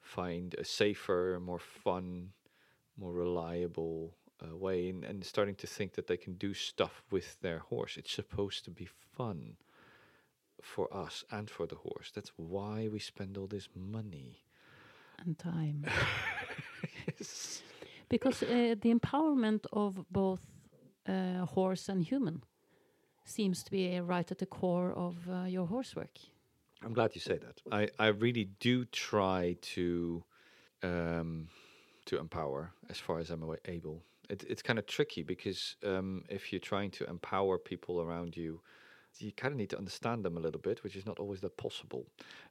find 0.00 0.54
a 0.54 0.64
safer, 0.64 1.38
more 1.42 1.58
fun, 1.58 2.30
more 2.96 3.12
reliable 3.12 4.14
uh, 4.42 4.56
way, 4.56 4.88
and, 4.88 5.04
and 5.04 5.24
starting 5.24 5.54
to 5.56 5.66
think 5.66 5.94
that 5.94 6.06
they 6.06 6.16
can 6.16 6.34
do 6.34 6.54
stuff 6.54 7.02
with 7.10 7.40
their 7.40 7.58
horse. 7.58 7.96
It's 7.96 8.12
supposed 8.12 8.64
to 8.64 8.70
be 8.70 8.88
fun 9.16 9.56
for 10.62 10.92
us 10.94 11.24
and 11.30 11.48
for 11.50 11.66
the 11.66 11.76
horse. 11.76 12.10
That's 12.14 12.32
why 12.36 12.88
we 12.92 12.98
spend 12.98 13.36
all 13.36 13.46
this 13.46 13.68
money. 13.74 14.42
and 15.24 15.38
time. 15.38 15.84
yes. 17.18 17.62
Because 18.08 18.42
uh, 18.42 18.74
the 18.80 18.94
empowerment 18.94 19.66
of 19.72 20.04
both 20.10 20.40
uh, 21.06 21.44
horse 21.44 21.88
and 21.88 22.04
human 22.04 22.42
seems 23.24 23.62
to 23.64 23.70
be 23.70 24.00
right 24.00 24.30
at 24.30 24.38
the 24.38 24.46
core 24.46 24.92
of 24.92 25.16
uh, 25.28 25.44
your 25.44 25.66
horse 25.66 25.94
work. 25.94 26.18
I'm 26.84 26.92
glad 26.92 27.14
you 27.14 27.20
say 27.20 27.38
that. 27.38 27.60
I, 27.72 27.88
I 27.98 28.08
really 28.08 28.48
do 28.60 28.84
try 28.86 29.56
to 29.74 30.22
um, 30.82 31.48
to 32.06 32.18
empower 32.18 32.72
as 32.88 32.98
far 32.98 33.18
as 33.18 33.30
I'm 33.30 33.44
able. 33.66 34.02
It, 34.30 34.44
it's 34.48 34.62
kind 34.62 34.78
of 34.78 34.86
tricky 34.86 35.22
because 35.22 35.76
um, 35.84 36.24
if 36.28 36.52
you're 36.52 36.60
trying 36.60 36.90
to 36.92 37.04
empower 37.04 37.58
people 37.58 38.00
around 38.00 38.36
you, 38.36 38.60
you 39.18 39.32
kind 39.32 39.52
of 39.52 39.58
need 39.58 39.70
to 39.70 39.78
understand 39.78 40.24
them 40.24 40.36
a 40.36 40.40
little 40.40 40.60
bit, 40.60 40.84
which 40.84 40.96
is 40.96 41.06
not 41.06 41.18
always 41.18 41.40
that 41.40 41.56
possible. 41.56 42.06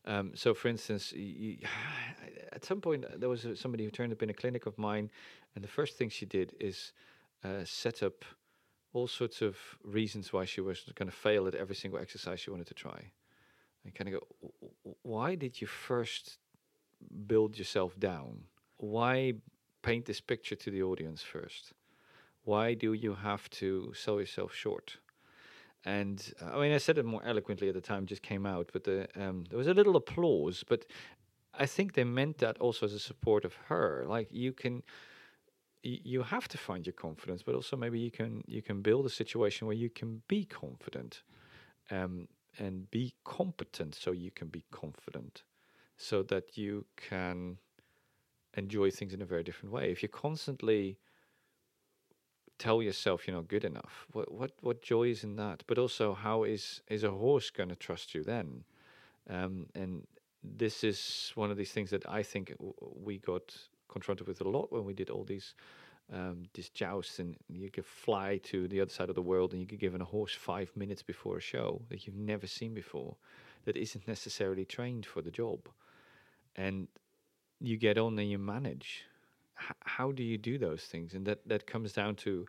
Um, 0.05 0.31
so, 0.35 0.53
for 0.53 0.67
instance, 0.67 1.13
y 1.15 1.57
y 1.61 1.69
at 2.51 2.65
some 2.65 2.81
point 2.81 3.05
uh, 3.05 3.09
there 3.17 3.29
was 3.29 3.45
uh, 3.45 3.55
somebody 3.55 3.83
who 3.85 3.91
turned 3.91 4.11
up 4.11 4.21
in 4.23 4.29
a 4.29 4.33
clinic 4.33 4.65
of 4.65 4.77
mine, 4.77 5.09
and 5.55 5.63
the 5.63 5.67
first 5.69 5.97
thing 5.97 6.09
she 6.09 6.25
did 6.25 6.55
is 6.59 6.93
uh, 7.43 7.63
set 7.63 8.03
up 8.03 8.25
all 8.93 9.07
sorts 9.07 9.41
of 9.41 9.57
reasons 9.83 10.33
why 10.33 10.45
she 10.45 10.61
was 10.61 10.79
going 10.95 11.09
to 11.09 11.15
fail 11.15 11.47
at 11.47 11.55
every 11.55 11.75
single 11.75 11.99
exercise 11.99 12.39
she 12.39 12.49
wanted 12.49 12.67
to 12.67 12.73
try. 12.73 13.11
And 13.83 13.93
kind 13.95 14.07
of 14.09 14.19
go, 14.19 14.27
"W- 14.41 14.73
w- 14.83 14.97
why 15.03 15.35
did 15.35 15.61
you 15.61 15.67
first 15.67 16.39
build 17.27 17.57
yourself 17.57 17.99
down? 17.99 18.45
Why 18.77 19.33
paint 19.81 20.05
this 20.05 20.21
picture 20.21 20.55
to 20.55 20.71
the 20.71 20.83
audience 20.83 21.21
first? 21.23 21.73
Why 22.43 22.73
do 22.73 22.93
you 22.93 23.15
have 23.15 23.49
to 23.61 23.93
sell 23.93 24.19
yourself 24.19 24.53
short? 24.53 24.97
And 25.87 26.33
uh, 26.41 26.57
I 26.57 26.61
mean, 26.61 26.73
I 26.73 26.79
said 26.79 26.97
it 26.97 27.05
more 27.05 27.23
eloquently 27.23 27.69
at 27.69 27.73
the 27.73 27.81
time, 27.81 28.05
just 28.05 28.21
came 28.21 28.45
out, 28.45 28.69
but 28.73 28.83
the, 28.83 29.07
um, 29.15 29.45
there 29.49 29.57
was 29.57 29.67
a 29.67 29.73
little 29.73 29.95
applause. 29.95 30.65
But 30.67 30.85
I 31.53 31.65
think 31.65 31.93
they 31.93 32.03
meant 32.03 32.39
that 32.39 32.57
also 32.59 32.85
as 32.85 32.93
a 32.93 32.99
support 32.99 33.45
of 33.45 33.53
her. 33.69 34.03
Like 34.05 34.27
you 34.29 34.51
can, 34.51 34.83
y- 35.85 36.01
you 36.03 36.23
have 36.23 36.49
to 36.49 36.57
find 36.57 36.85
your 36.85 36.93
confidence, 36.93 37.41
but 37.41 37.55
also 37.55 37.77
maybe 37.77 37.99
you 37.99 38.11
can 38.11 38.43
you 38.47 38.61
can 38.61 38.81
build 38.81 39.05
a 39.05 39.09
situation 39.09 39.65
where 39.65 39.77
you 39.77 39.89
can 39.89 40.21
be 40.27 40.43
confident, 40.43 41.23
um, 41.89 42.27
and 42.59 42.91
be 42.91 43.13
competent, 43.23 43.95
so 43.95 44.11
you 44.11 44.31
can 44.31 44.49
be 44.49 44.65
confident, 44.71 45.43
so 45.95 46.21
that 46.23 46.57
you 46.57 46.85
can 46.97 47.57
enjoy 48.55 48.91
things 48.91 49.13
in 49.13 49.21
a 49.21 49.25
very 49.25 49.43
different 49.43 49.73
way. 49.73 49.91
If 49.91 50.01
you're 50.01 50.09
constantly 50.27 50.97
tell 52.57 52.81
yourself 52.81 53.27
you're 53.27 53.35
not 53.35 53.47
good 53.47 53.63
enough, 53.63 54.05
what 54.11 54.31
what 54.31 54.51
what 54.61 54.81
joy 54.81 55.09
is 55.09 55.23
in 55.23 55.35
that? 55.35 55.63
But 55.67 55.77
also, 55.77 56.13
how 56.13 56.43
is 56.43 56.81
is 56.87 57.03
a 57.03 57.11
horse 57.11 57.49
going 57.49 57.69
to 57.69 57.75
trust 57.75 58.15
you 58.15 58.23
then? 58.23 58.63
Um, 59.29 59.67
and 59.75 60.07
this 60.43 60.83
is 60.83 61.31
one 61.35 61.51
of 61.51 61.57
these 61.57 61.71
things 61.71 61.89
that 61.89 62.07
I 62.09 62.23
think 62.23 62.53
we 62.79 63.17
got 63.17 63.55
confronted 63.89 64.27
with 64.27 64.41
a 64.41 64.49
lot 64.49 64.71
when 64.71 64.85
we 64.85 64.93
did 64.93 65.09
all 65.09 65.23
these 65.23 65.55
um, 66.13 66.43
these 66.53 66.69
jousts, 66.69 67.19
and 67.19 67.35
you 67.49 67.69
could 67.69 67.85
fly 67.85 68.39
to 68.43 68.67
the 68.67 68.81
other 68.81 68.91
side 68.91 69.09
of 69.09 69.15
the 69.15 69.21
world, 69.21 69.51
and 69.51 69.61
you 69.61 69.67
could 69.67 69.79
give 69.79 69.93
a 69.93 70.03
horse 70.03 70.33
five 70.33 70.71
minutes 70.75 71.03
before 71.03 71.37
a 71.37 71.41
show 71.41 71.81
that 71.89 72.05
you've 72.05 72.15
never 72.15 72.47
seen 72.47 72.73
before, 72.73 73.15
that 73.65 73.75
isn't 73.75 74.07
necessarily 74.07 74.65
trained 74.65 75.05
for 75.05 75.21
the 75.21 75.31
job, 75.31 75.67
and 76.55 76.87
you 77.59 77.77
get 77.77 77.97
on 77.97 78.17
and 78.19 78.29
you 78.29 78.37
manage. 78.37 79.03
H- 79.59 79.75
how 79.85 80.11
do 80.11 80.23
you 80.23 80.37
do 80.37 80.57
those 80.57 80.83
things? 80.83 81.13
And 81.13 81.25
that 81.25 81.47
that 81.47 81.67
comes 81.67 81.93
down 81.93 82.15
to 82.17 82.45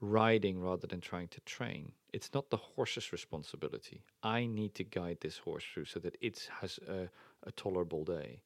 riding 0.00 0.60
rather 0.60 0.86
than 0.86 1.00
trying 1.00 1.28
to 1.28 1.40
train. 1.40 1.92
It's 2.12 2.32
not 2.32 2.50
the 2.50 2.56
horse's 2.56 3.12
responsibility. 3.12 4.02
I 4.22 4.46
need 4.46 4.74
to 4.76 4.84
guide 4.84 5.18
this 5.20 5.38
horse 5.38 5.64
through 5.72 5.84
so 5.86 6.00
that 6.00 6.16
it 6.20 6.48
has 6.60 6.78
a, 6.88 7.08
a 7.46 7.52
tolerable 7.52 8.04
day. 8.04 8.42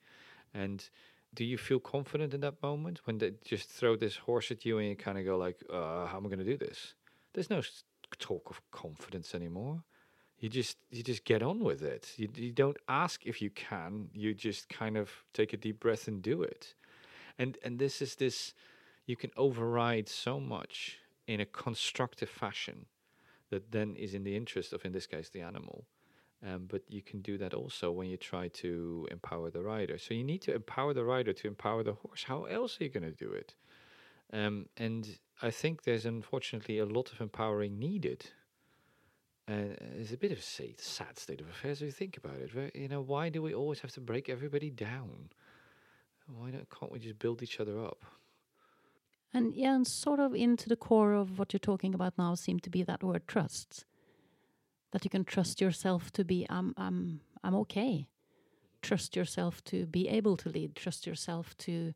And 0.52 0.88
do 1.34 1.44
you 1.44 1.56
feel 1.58 1.80
confident 1.80 2.34
in 2.34 2.40
that 2.40 2.62
moment 2.62 3.00
when 3.04 3.18
they 3.18 3.32
just 3.44 3.68
throw 3.68 3.96
this 3.96 4.16
horse 4.16 4.50
at 4.50 4.64
you 4.64 4.78
and 4.78 4.88
you 4.88 4.96
kind 4.96 5.18
of 5.18 5.24
go 5.24 5.36
like, 5.36 5.62
uh, 5.70 6.06
"How 6.06 6.16
am 6.18 6.26
I 6.26 6.28
going 6.28 6.38
to 6.38 6.44
do 6.44 6.56
this?" 6.56 6.94
There's 7.32 7.50
no 7.50 7.62
talk 8.18 8.50
of 8.50 8.60
confidence 8.70 9.34
anymore. 9.34 9.82
You 10.38 10.48
just 10.48 10.76
you 10.90 11.02
just 11.02 11.24
get 11.24 11.42
on 11.42 11.60
with 11.60 11.82
it. 11.82 12.12
You 12.16 12.28
you 12.36 12.52
don't 12.52 12.76
ask 12.88 13.26
if 13.26 13.40
you 13.42 13.50
can. 13.50 14.08
You 14.12 14.34
just 14.34 14.68
kind 14.68 14.96
of 14.96 15.10
take 15.32 15.52
a 15.52 15.56
deep 15.56 15.80
breath 15.80 16.08
and 16.08 16.22
do 16.22 16.42
it. 16.42 16.74
And 17.38 17.58
and 17.64 17.78
this 17.78 18.00
is 18.02 18.16
this 18.16 18.54
you 19.06 19.16
can 19.16 19.30
override 19.36 20.08
so 20.08 20.40
much 20.40 20.98
in 21.26 21.40
a 21.40 21.46
constructive 21.46 22.28
fashion 22.28 22.86
that 23.50 23.70
then 23.72 23.94
is 23.96 24.14
in 24.14 24.24
the 24.24 24.36
interest 24.36 24.72
of 24.72 24.84
in 24.84 24.92
this 24.92 25.06
case 25.06 25.28
the 25.30 25.40
animal. 25.40 25.86
Um, 26.46 26.66
but 26.68 26.82
you 26.88 27.00
can 27.00 27.22
do 27.22 27.38
that 27.38 27.54
also 27.54 27.90
when 27.90 28.08
you 28.08 28.18
try 28.18 28.48
to 28.48 29.08
empower 29.10 29.50
the 29.50 29.62
rider. 29.62 29.96
So 29.96 30.12
you 30.12 30.24
need 30.24 30.42
to 30.42 30.54
empower 30.54 30.92
the 30.92 31.04
rider 31.04 31.32
to 31.32 31.48
empower 31.48 31.82
the 31.82 31.94
horse. 31.94 32.24
How 32.24 32.44
else 32.44 32.78
are 32.78 32.84
you 32.84 32.90
going 32.90 33.10
to 33.10 33.24
do 33.26 33.32
it? 33.32 33.54
Um, 34.32 34.66
and 34.76 35.18
I 35.40 35.50
think 35.50 35.84
there's 35.84 36.04
unfortunately 36.04 36.78
a 36.78 36.84
lot 36.84 37.12
of 37.12 37.20
empowering 37.20 37.78
needed. 37.78 38.26
And 39.46 39.76
it's 39.98 40.12
a 40.12 40.18
bit 40.18 40.32
of 40.32 40.38
a 40.38 40.76
sad 40.76 41.18
state 41.18 41.40
of 41.40 41.48
affairs 41.48 41.80
if 41.80 41.86
you 41.86 41.92
think 41.92 42.16
about 42.18 42.36
it. 42.36 42.54
Right? 42.54 42.74
You 42.74 42.88
know, 42.88 43.00
why 43.00 43.30
do 43.30 43.40
we 43.40 43.54
always 43.54 43.80
have 43.80 43.92
to 43.92 44.00
break 44.00 44.28
everybody 44.28 44.70
down? 44.70 45.30
Why 46.26 46.50
don't, 46.50 46.68
can't 46.70 46.92
we 46.92 46.98
just 46.98 47.18
build 47.18 47.42
each 47.42 47.60
other 47.60 47.82
up? 47.82 48.04
And 49.32 49.54
yeah, 49.54 49.74
and 49.74 49.86
sort 49.86 50.20
of 50.20 50.34
into 50.34 50.68
the 50.68 50.76
core 50.76 51.12
of 51.12 51.38
what 51.38 51.52
you're 51.52 51.58
talking 51.58 51.94
about 51.94 52.14
now 52.16 52.34
seem 52.34 52.60
to 52.60 52.70
be 52.70 52.82
that 52.84 53.02
word 53.02 53.26
trust. 53.26 53.84
That 54.92 55.04
you 55.04 55.10
can 55.10 55.24
trust 55.24 55.60
yourself 55.60 56.12
to 56.12 56.24
be 56.24 56.46
I'm 56.48 56.72
I'm 56.76 57.20
I'm 57.42 57.54
okay. 57.56 58.06
Trust 58.80 59.16
yourself 59.16 59.62
to 59.64 59.86
be 59.86 60.08
able 60.08 60.36
to 60.36 60.48
lead. 60.48 60.76
Trust 60.76 61.06
yourself 61.06 61.56
to, 61.58 61.94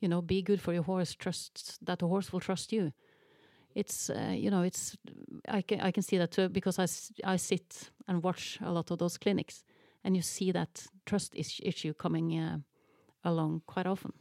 you 0.00 0.08
know, 0.08 0.22
be 0.22 0.40
good 0.40 0.62
for 0.62 0.72
your 0.72 0.84
horse. 0.84 1.14
Trust 1.14 1.84
that 1.84 1.98
the 1.98 2.08
horse 2.08 2.32
will 2.32 2.40
trust 2.40 2.72
you. 2.72 2.92
It's 3.74 4.08
uh, 4.08 4.32
you 4.34 4.50
know 4.50 4.62
it's 4.62 4.96
I 5.46 5.60
can 5.60 5.80
I 5.80 5.90
can 5.90 6.02
see 6.02 6.16
that 6.16 6.30
too 6.30 6.48
because 6.48 6.78
I, 6.78 6.86
I 7.32 7.36
sit 7.36 7.90
and 8.08 8.22
watch 8.22 8.58
a 8.62 8.72
lot 8.72 8.90
of 8.90 8.98
those 8.98 9.18
clinics 9.18 9.62
and 10.02 10.16
you 10.16 10.22
see 10.22 10.52
that 10.52 10.86
trust 11.04 11.34
is 11.34 11.60
issue 11.62 11.92
coming 11.92 12.38
uh, 12.38 12.58
along 13.24 13.62
quite 13.66 13.86
often. 13.86 14.12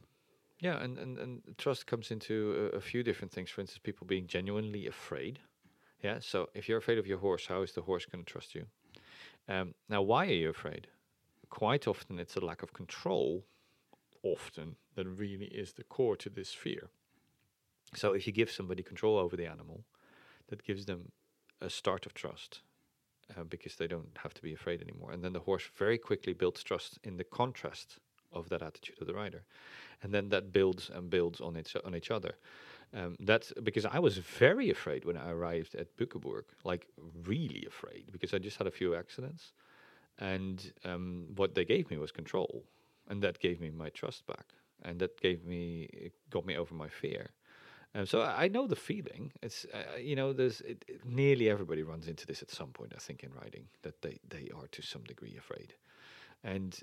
Yeah, 0.60 0.82
and, 0.82 0.98
and, 0.98 1.18
and 1.20 1.42
trust 1.58 1.86
comes 1.86 2.10
into 2.10 2.72
a, 2.74 2.78
a 2.78 2.82
few 2.82 3.04
different 3.04 3.32
things. 3.32 3.50
For 3.50 3.62
instance, 3.62 3.80
people 3.84 4.08
being 4.08 4.28
genuinely 4.28 4.88
afraid. 4.88 5.40
Yeah, 6.04 6.20
so 6.20 6.50
if 6.54 6.68
you're 6.68 6.80
afraid 6.80 6.98
of 6.98 7.08
your 7.08 7.20
horse, 7.20 7.48
how 7.48 7.62
is 7.62 7.74
the 7.74 7.82
horse 7.82 8.06
going 8.06 8.24
to 8.24 8.32
trust 8.32 8.56
you? 8.56 8.66
Um, 9.48 9.74
now, 9.90 10.02
why 10.02 10.26
are 10.28 10.34
you 10.34 10.50
afraid? 10.50 10.88
Quite 11.50 11.88
often, 11.88 12.20
it's 12.20 12.36
a 12.36 12.46
lack 12.46 12.64
of 12.64 12.74
control, 12.74 13.46
often, 14.24 14.76
that 14.96 15.08
really 15.08 15.46
is 15.46 15.74
the 15.74 15.84
core 15.84 16.16
to 16.18 16.30
this 16.30 16.54
fear. 16.54 16.90
So, 17.96 18.14
if 18.14 18.28
you 18.28 18.34
give 18.34 18.52
somebody 18.52 18.84
control 18.84 19.18
over 19.18 19.38
the 19.38 19.46
animal, 19.46 19.86
that 20.48 20.64
gives 20.64 20.86
them 20.86 21.12
a 21.62 21.70
start 21.70 22.06
of 22.06 22.14
trust 22.14 22.62
uh, 23.36 23.44
because 23.44 23.76
they 23.76 23.88
don't 23.88 24.18
have 24.24 24.34
to 24.36 24.42
be 24.42 24.54
afraid 24.54 24.82
anymore. 24.82 25.12
And 25.12 25.24
then 25.24 25.34
the 25.34 25.42
horse 25.42 25.70
very 25.76 25.98
quickly 25.98 26.34
builds 26.34 26.64
trust 26.64 27.00
in 27.04 27.18
the 27.18 27.24
contrast 27.24 28.00
of 28.38 28.50
that 28.50 28.62
attitude 28.62 28.97
of 29.02 29.08
the 29.08 29.13
rider 29.13 29.43
and 30.04 30.13
then 30.13 30.30
that 30.30 30.52
builds 30.54 30.89
and 30.93 31.10
builds 31.10 31.41
on 31.41 31.58
each 31.58 31.76
on 31.86 31.95
each 31.95 32.12
other. 32.12 32.36
Um, 32.93 33.15
that's 33.19 33.54
because 33.63 33.86
I 33.86 34.00
was 34.00 34.17
very 34.17 34.69
afraid 34.71 35.06
when 35.06 35.17
I 35.17 35.32
arrived 35.32 35.76
at 35.76 35.95
Bückeburg, 35.97 36.43
like 36.63 36.88
really 37.26 37.65
afraid, 37.67 38.12
because 38.12 38.34
I 38.34 38.39
just 38.39 38.58
had 38.58 38.67
a 38.67 38.71
few 38.71 38.95
accidents, 38.95 39.54
and 40.19 40.73
um, 40.86 41.28
what 41.36 41.56
they 41.56 41.65
gave 41.65 41.91
me 41.91 41.97
was 41.97 42.12
control, 42.12 42.63
and 43.10 43.21
that 43.23 43.39
gave 43.39 43.60
me 43.62 43.69
my 43.71 43.89
trust 43.89 44.28
back, 44.28 44.47
and 44.84 45.00
that 45.00 45.19
gave 45.21 45.45
me 45.45 46.12
got 46.30 46.45
me 46.45 46.58
over 46.58 46.73
my 46.76 46.89
fear. 46.89 47.30
Um, 47.95 48.06
so 48.06 48.21
I, 48.21 48.45
I 48.45 48.47
know 48.50 48.67
the 48.67 48.76
feeling. 48.76 49.32
It's 49.41 49.65
uh, 49.73 49.97
you 49.97 50.15
know, 50.15 50.34
there's 50.34 50.62
it, 50.62 50.86
it- 50.88 51.06
nearly 51.06 51.50
everybody 51.50 51.84
runs 51.84 52.08
into 52.08 52.26
this 52.28 52.41
at 52.43 52.52
some 52.52 52.69
point. 52.69 52.94
I 52.96 53.00
think 53.00 53.23
in 53.23 53.31
riding 53.33 53.67
that 53.83 54.02
they 54.02 54.19
they 54.29 54.50
are 54.56 54.67
to 54.71 54.81
some 54.81 55.04
degree 55.04 55.35
afraid, 55.38 55.73
and 56.44 56.79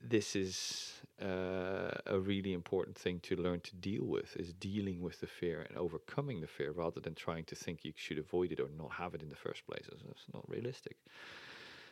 this 0.00 0.36
is 0.36 1.00
uh, 1.22 1.90
a 2.06 2.18
really 2.18 2.52
important 2.52 2.96
thing 2.96 3.20
to 3.20 3.36
learn 3.36 3.60
to 3.60 3.74
deal 3.76 4.04
with 4.04 4.36
is 4.36 4.52
dealing 4.52 5.00
with 5.00 5.20
the 5.20 5.26
fear 5.26 5.62
and 5.68 5.76
overcoming 5.78 6.40
the 6.40 6.46
fear 6.46 6.72
rather 6.72 7.00
than 7.00 7.14
trying 7.14 7.44
to 7.44 7.54
think 7.54 7.84
you 7.84 7.92
should 7.96 8.18
avoid 8.18 8.52
it 8.52 8.60
or 8.60 8.68
not 8.76 8.92
have 8.92 9.14
it 9.14 9.22
in 9.22 9.28
the 9.28 9.36
first 9.36 9.66
place. 9.66 9.86
It's- 9.86 10.26
not 10.32 10.48
realistic. 10.48 10.96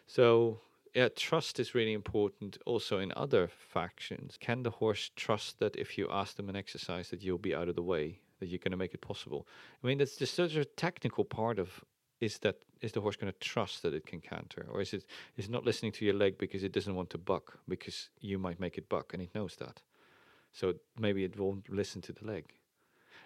So 0.07 0.61
yeah 0.95 1.09
trust 1.09 1.59
is 1.59 1.75
really 1.75 1.93
important. 1.93 2.59
Also 2.67 2.99
in 2.99 3.13
other 3.17 3.49
factions 3.49 4.37
can 4.39 4.63
the 4.63 4.71
horse 4.71 5.11
trust 5.17 5.59
that 5.59 5.77
if 5.77 5.99
you 5.99 6.09
ask 6.11 6.37
them 6.37 6.49
an 6.49 6.57
exercise 6.57 7.09
that 7.11 7.23
you'll 7.23 7.39
be 7.39 7.55
out 7.55 7.69
of 7.69 7.77
the 7.77 7.83
way 7.83 8.21
that 8.41 8.47
you're 8.47 8.59
going 8.59 8.73
to 8.73 8.77
make 8.77 8.95
it 8.95 9.01
possible? 9.01 9.47
I 9.83 9.87
mean 9.87 9.99
that's 9.99 10.17
just 10.17 10.35
such 10.35 10.57
a 10.57 10.65
technical 10.65 11.25
part 11.25 11.59
of 11.59 11.85
is 12.25 12.39
that 12.39 12.57
is 12.81 12.93
the 12.93 13.01
horse 13.01 13.17
going 13.17 13.33
to 13.33 13.39
trust 13.39 13.83
that 13.83 13.95
it 13.95 14.07
can 14.07 14.21
canter, 14.21 14.67
or 14.71 14.81
is 14.81 14.93
it 14.93 15.07
is 15.37 15.49
not 15.49 15.65
listening 15.65 15.93
to 15.93 16.05
your 16.05 16.15
leg 16.15 16.39
because 16.39 16.65
it 16.65 16.73
doesn't 16.73 16.95
want 16.95 17.11
to 17.11 17.19
buck 17.19 17.59
because 17.69 18.11
you 18.21 18.39
might 18.39 18.61
make 18.61 18.79
it 18.79 18.89
buck 18.89 19.15
and 19.15 19.23
it 19.23 19.35
knows 19.35 19.57
that, 19.57 19.83
so 20.53 20.75
maybe 20.99 21.25
it 21.25 21.39
won't 21.39 21.69
listen 21.69 22.03
to 22.03 22.13
the 22.13 22.25
leg. 22.25 22.45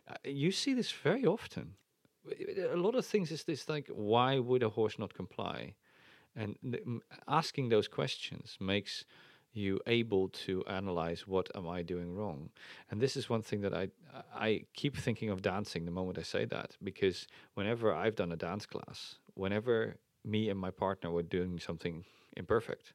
Uh, 0.08 0.14
you 0.24 0.52
see 0.52 0.74
this 0.74 0.92
very 0.92 1.26
often. 1.26 1.74
A 2.72 2.76
lot 2.76 2.94
of 2.94 3.06
things 3.06 3.30
is 3.30 3.44
this 3.44 3.68
like 3.68 3.88
why 3.88 4.38
would 4.38 4.62
a 4.62 4.68
horse 4.68 4.98
not 4.98 5.14
comply, 5.14 5.74
and 6.36 6.56
th- 6.62 6.84
asking 7.26 7.68
those 7.70 7.88
questions 7.88 8.56
makes 8.60 9.04
you 9.52 9.80
able 9.86 10.28
to 10.28 10.62
analyze 10.66 11.26
what 11.26 11.50
am 11.54 11.68
I 11.68 11.82
doing 11.82 12.14
wrong. 12.14 12.50
And 12.90 13.00
this 13.00 13.16
is 13.16 13.28
one 13.28 13.42
thing 13.42 13.60
that 13.62 13.74
I 13.74 13.88
I 14.34 14.64
keep 14.74 14.96
thinking 14.96 15.30
of 15.30 15.42
dancing 15.42 15.84
the 15.84 15.90
moment 15.90 16.18
I 16.18 16.22
say 16.22 16.44
that 16.46 16.76
because 16.82 17.26
whenever 17.54 17.94
I've 17.94 18.16
done 18.16 18.32
a 18.32 18.36
dance 18.36 18.66
class, 18.66 19.16
whenever 19.34 19.96
me 20.24 20.48
and 20.50 20.58
my 20.58 20.70
partner 20.70 21.10
were 21.10 21.22
doing 21.22 21.58
something 21.58 22.04
imperfect, 22.36 22.92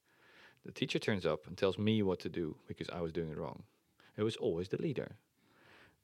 the 0.65 0.71
teacher 0.71 0.99
turns 0.99 1.25
up 1.25 1.47
and 1.47 1.57
tells 1.57 1.77
me 1.77 2.01
what 2.03 2.19
to 2.19 2.29
do 2.29 2.55
because 2.67 2.89
I 2.89 3.01
was 3.01 3.11
doing 3.11 3.29
it 3.29 3.37
wrong. 3.37 3.63
It 4.17 4.23
was 4.23 4.35
always 4.37 4.69
the 4.69 4.81
leader. 4.81 5.17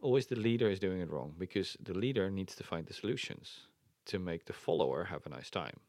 Always 0.02 0.28
the 0.28 0.36
leader 0.36 0.70
is 0.70 0.80
doing 0.80 1.02
it 1.02 1.10
wrong 1.10 1.36
because 1.38 1.78
the 1.82 1.94
leader 1.94 2.30
needs 2.30 2.56
to 2.56 2.64
find 2.64 2.86
the 2.86 2.94
solutions 2.94 3.68
to 4.06 4.20
make 4.20 4.46
the 4.46 4.54
follower 4.54 5.06
have 5.06 5.26
a 5.26 5.30
nice 5.30 5.50
time. 5.50 5.80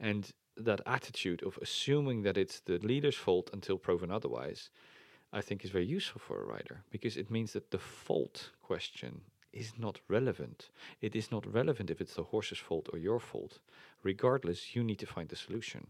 And 0.00 0.32
that 0.56 0.80
attitude 0.86 1.42
of 1.42 1.58
assuming 1.60 2.22
that 2.22 2.36
it's 2.36 2.60
the 2.60 2.78
leader's 2.78 3.14
fault 3.16 3.50
until 3.52 3.78
proven 3.78 4.10
otherwise, 4.10 4.70
I 5.32 5.40
think 5.40 5.64
is 5.64 5.70
very 5.70 5.86
useful 5.86 6.20
for 6.20 6.40
a 6.40 6.46
rider 6.46 6.82
because 6.90 7.16
it 7.16 7.30
means 7.30 7.52
that 7.52 7.70
the 7.70 7.78
fault 7.78 8.50
question 8.62 9.20
is 9.52 9.72
not 9.78 10.00
relevant. 10.08 10.70
It 11.00 11.16
is 11.16 11.30
not 11.30 11.52
relevant 11.52 11.90
if 11.90 12.00
it's 12.00 12.14
the 12.14 12.24
horse's 12.24 12.58
fault 12.58 12.88
or 12.92 12.98
your 12.98 13.20
fault. 13.20 13.58
Regardless, 14.02 14.74
you 14.74 14.84
need 14.84 14.98
to 14.98 15.06
find 15.06 15.28
the 15.28 15.36
solution. 15.36 15.88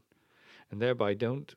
And 0.70 0.80
thereby 0.80 1.14
don't 1.14 1.54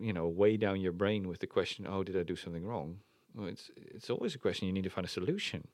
you 0.00 0.12
know 0.12 0.26
weigh 0.26 0.56
down 0.56 0.80
your 0.80 0.92
brain 0.92 1.28
with 1.28 1.38
the 1.38 1.46
question, 1.46 1.86
oh, 1.88 2.02
did 2.02 2.16
I 2.16 2.22
do 2.22 2.36
something 2.36 2.66
wrong? 2.66 2.98
Well, 3.34 3.48
it's 3.48 3.70
it's 3.76 4.10
always 4.10 4.34
a 4.34 4.38
question 4.38 4.66
you 4.66 4.74
need 4.74 4.84
to 4.84 4.90
find 4.90 5.06
a 5.06 5.10
solution. 5.10 5.68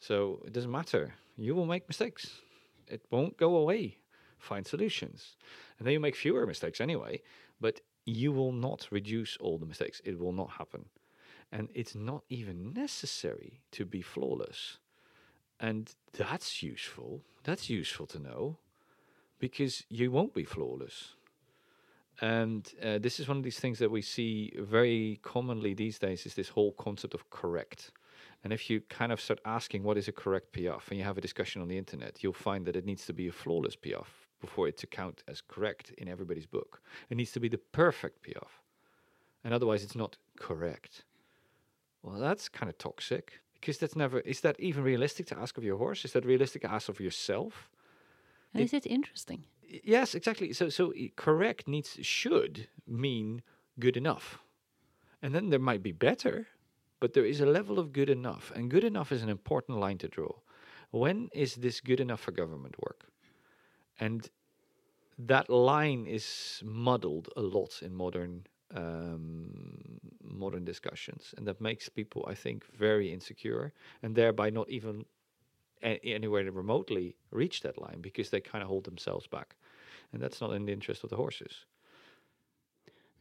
So 0.00 0.42
it 0.46 0.52
doesn't 0.52 0.70
matter. 0.70 1.14
You 1.36 1.54
will 1.54 1.66
make 1.66 1.88
mistakes. 1.88 2.40
It 2.86 3.02
won't 3.10 3.36
go 3.36 3.56
away 3.56 3.98
find 4.38 4.66
solutions. 4.66 5.36
And 5.78 5.86
then 5.86 5.92
you 5.92 6.00
make 6.00 6.16
fewer 6.16 6.46
mistakes 6.46 6.80
anyway, 6.80 7.22
but 7.60 7.80
you 8.04 8.32
will 8.32 8.52
not 8.52 8.88
reduce 8.90 9.36
all 9.36 9.58
the 9.58 9.66
mistakes. 9.66 10.00
It 10.04 10.18
will 10.18 10.32
not 10.32 10.50
happen. 10.52 10.86
And 11.52 11.68
it's 11.74 11.94
not 11.94 12.24
even 12.28 12.72
necessary 12.72 13.60
to 13.72 13.84
be 13.84 14.02
flawless. 14.02 14.78
And 15.60 15.92
that's 16.16 16.62
useful. 16.62 17.22
That's 17.44 17.68
useful 17.70 18.06
to 18.06 18.18
know 18.18 18.58
because 19.38 19.84
you 19.88 20.10
won't 20.10 20.34
be 20.34 20.44
flawless. 20.44 21.14
And 22.20 22.70
uh, 22.82 22.98
this 22.98 23.20
is 23.20 23.28
one 23.28 23.36
of 23.36 23.44
these 23.44 23.60
things 23.60 23.78
that 23.78 23.90
we 23.90 24.02
see 24.02 24.52
very 24.58 25.20
commonly 25.22 25.74
these 25.74 25.98
days 25.98 26.26
is 26.26 26.34
this 26.34 26.48
whole 26.48 26.72
concept 26.72 27.14
of 27.14 27.30
correct. 27.30 27.92
And 28.42 28.52
if 28.52 28.68
you 28.68 28.80
kind 28.88 29.12
of 29.12 29.20
start 29.20 29.40
asking 29.44 29.82
what 29.84 29.96
is 29.96 30.08
a 30.08 30.12
correct 30.12 30.52
piaffe 30.52 30.88
and 30.90 30.98
you 30.98 31.04
have 31.04 31.18
a 31.18 31.22
discussion 31.22 31.62
on 31.62 31.68
the 31.68 31.78
internet, 31.78 32.22
you'll 32.22 32.32
find 32.32 32.66
that 32.66 32.76
it 32.76 32.84
needs 32.84 33.06
to 33.06 33.12
be 33.12 33.28
a 33.28 33.32
flawless 33.32 33.76
piaffe 33.76 34.27
before 34.40 34.68
it 34.68 34.76
to 34.78 34.86
count 34.86 35.22
as 35.28 35.40
correct 35.40 35.92
in 35.98 36.08
everybody's 36.08 36.46
book. 36.46 36.80
It 37.10 37.16
needs 37.16 37.32
to 37.32 37.40
be 37.40 37.48
the 37.48 37.58
perfect 37.58 38.22
piaffe. 38.22 38.62
And 39.44 39.54
otherwise 39.54 39.82
it's 39.82 39.96
not 39.96 40.16
correct. 40.36 41.04
Well, 42.02 42.18
that's 42.18 42.48
kind 42.48 42.70
of 42.70 42.78
toxic 42.78 43.40
because 43.54 43.78
that's 43.78 43.96
never 43.96 44.20
is 44.20 44.40
that 44.40 44.58
even 44.60 44.84
realistic 44.84 45.26
to 45.26 45.38
ask 45.38 45.58
of 45.58 45.64
your 45.64 45.78
horse? 45.78 46.04
Is 46.04 46.12
that 46.12 46.24
realistic 46.24 46.62
to 46.62 46.70
ask 46.70 46.88
of 46.88 47.00
yourself? 47.00 47.68
And 48.54 48.62
is 48.62 48.72
it 48.72 48.86
interesting? 48.86 49.44
Yes, 49.62 50.14
exactly. 50.14 50.52
So 50.52 50.68
so 50.68 50.92
correct 51.16 51.68
needs 51.68 51.98
should 52.02 52.68
mean 52.86 53.42
good 53.78 53.96
enough. 53.96 54.38
And 55.22 55.34
then 55.34 55.50
there 55.50 55.58
might 55.58 55.82
be 55.82 55.92
better, 55.92 56.46
but 57.00 57.12
there 57.12 57.26
is 57.26 57.40
a 57.40 57.46
level 57.46 57.78
of 57.78 57.92
good 57.92 58.08
enough. 58.08 58.52
And 58.54 58.70
good 58.70 58.84
enough 58.84 59.10
is 59.12 59.22
an 59.22 59.28
important 59.28 59.78
line 59.78 59.98
to 59.98 60.08
draw. 60.08 60.32
When 60.90 61.28
is 61.32 61.56
this 61.56 61.80
good 61.80 62.00
enough 62.00 62.20
for 62.20 62.32
government 62.32 62.76
work? 62.80 63.06
And 63.98 64.28
that 65.18 65.50
line 65.50 66.06
is 66.06 66.62
muddled 66.64 67.28
a 67.36 67.40
lot 67.40 67.82
in 67.82 67.94
modern 67.94 68.46
um, 68.74 69.98
modern 70.22 70.64
discussions, 70.64 71.34
and 71.36 71.46
that 71.46 71.60
makes 71.60 71.88
people, 71.88 72.24
I 72.28 72.34
think, 72.34 72.64
very 72.66 73.12
insecure, 73.12 73.72
and 74.02 74.14
thereby 74.14 74.50
not 74.50 74.68
even 74.68 75.06
a- 75.82 76.00
anywhere 76.04 76.50
remotely 76.50 77.16
reach 77.30 77.62
that 77.62 77.80
line 77.80 78.00
because 78.00 78.30
they 78.30 78.40
kind 78.40 78.62
of 78.62 78.68
hold 78.68 78.84
themselves 78.84 79.26
back, 79.26 79.56
and 80.12 80.22
that's 80.22 80.40
not 80.40 80.52
in 80.52 80.66
the 80.66 80.72
interest 80.72 81.02
of 81.04 81.10
the 81.10 81.16
horses. 81.16 81.64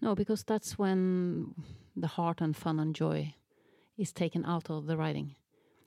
No, 0.01 0.15
because 0.15 0.43
that's 0.43 0.77
when 0.77 1.55
the 1.95 2.07
heart 2.07 2.41
and 2.41 2.55
fun 2.55 2.79
and 2.79 2.93
joy 2.93 3.33
is 3.97 4.11
taken 4.11 4.45
out 4.45 4.69
of 4.69 4.85
the 4.85 4.97
riding. 4.97 5.35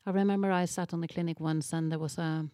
I 0.04 0.10
remember 0.10 0.50
I 0.50 0.64
sat 0.64 0.92
on 0.92 1.00
the 1.00 1.08
clinic 1.08 1.38
once, 1.38 1.72
and 1.72 1.92
there 1.92 1.98
was 1.98 2.18
a 2.18 2.48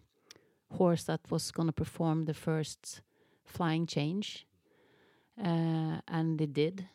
horse 0.70 1.04
that 1.04 1.20
was 1.30 1.50
going 1.50 1.68
to 1.68 1.72
perform 1.72 2.24
the 2.24 2.34
first 2.34 3.02
flying 3.44 3.86
change, 3.86 4.46
uh, 5.42 6.00
and 6.08 6.40
it 6.40 6.52
did. 6.52 6.88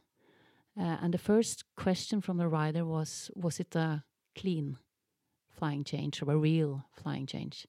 Uh, 0.78 0.98
and 1.02 1.14
the 1.14 1.18
first 1.18 1.64
question 1.76 2.22
from 2.22 2.38
the 2.38 2.48
rider 2.48 2.86
was, 2.86 3.32
"Was 3.36 3.60
it 3.60 3.76
a 3.76 4.04
clean 4.36 4.78
flying 5.50 5.84
change 5.84 6.22
or 6.22 6.32
a 6.32 6.38
real 6.38 6.86
flying 6.94 7.26
change?" 7.26 7.68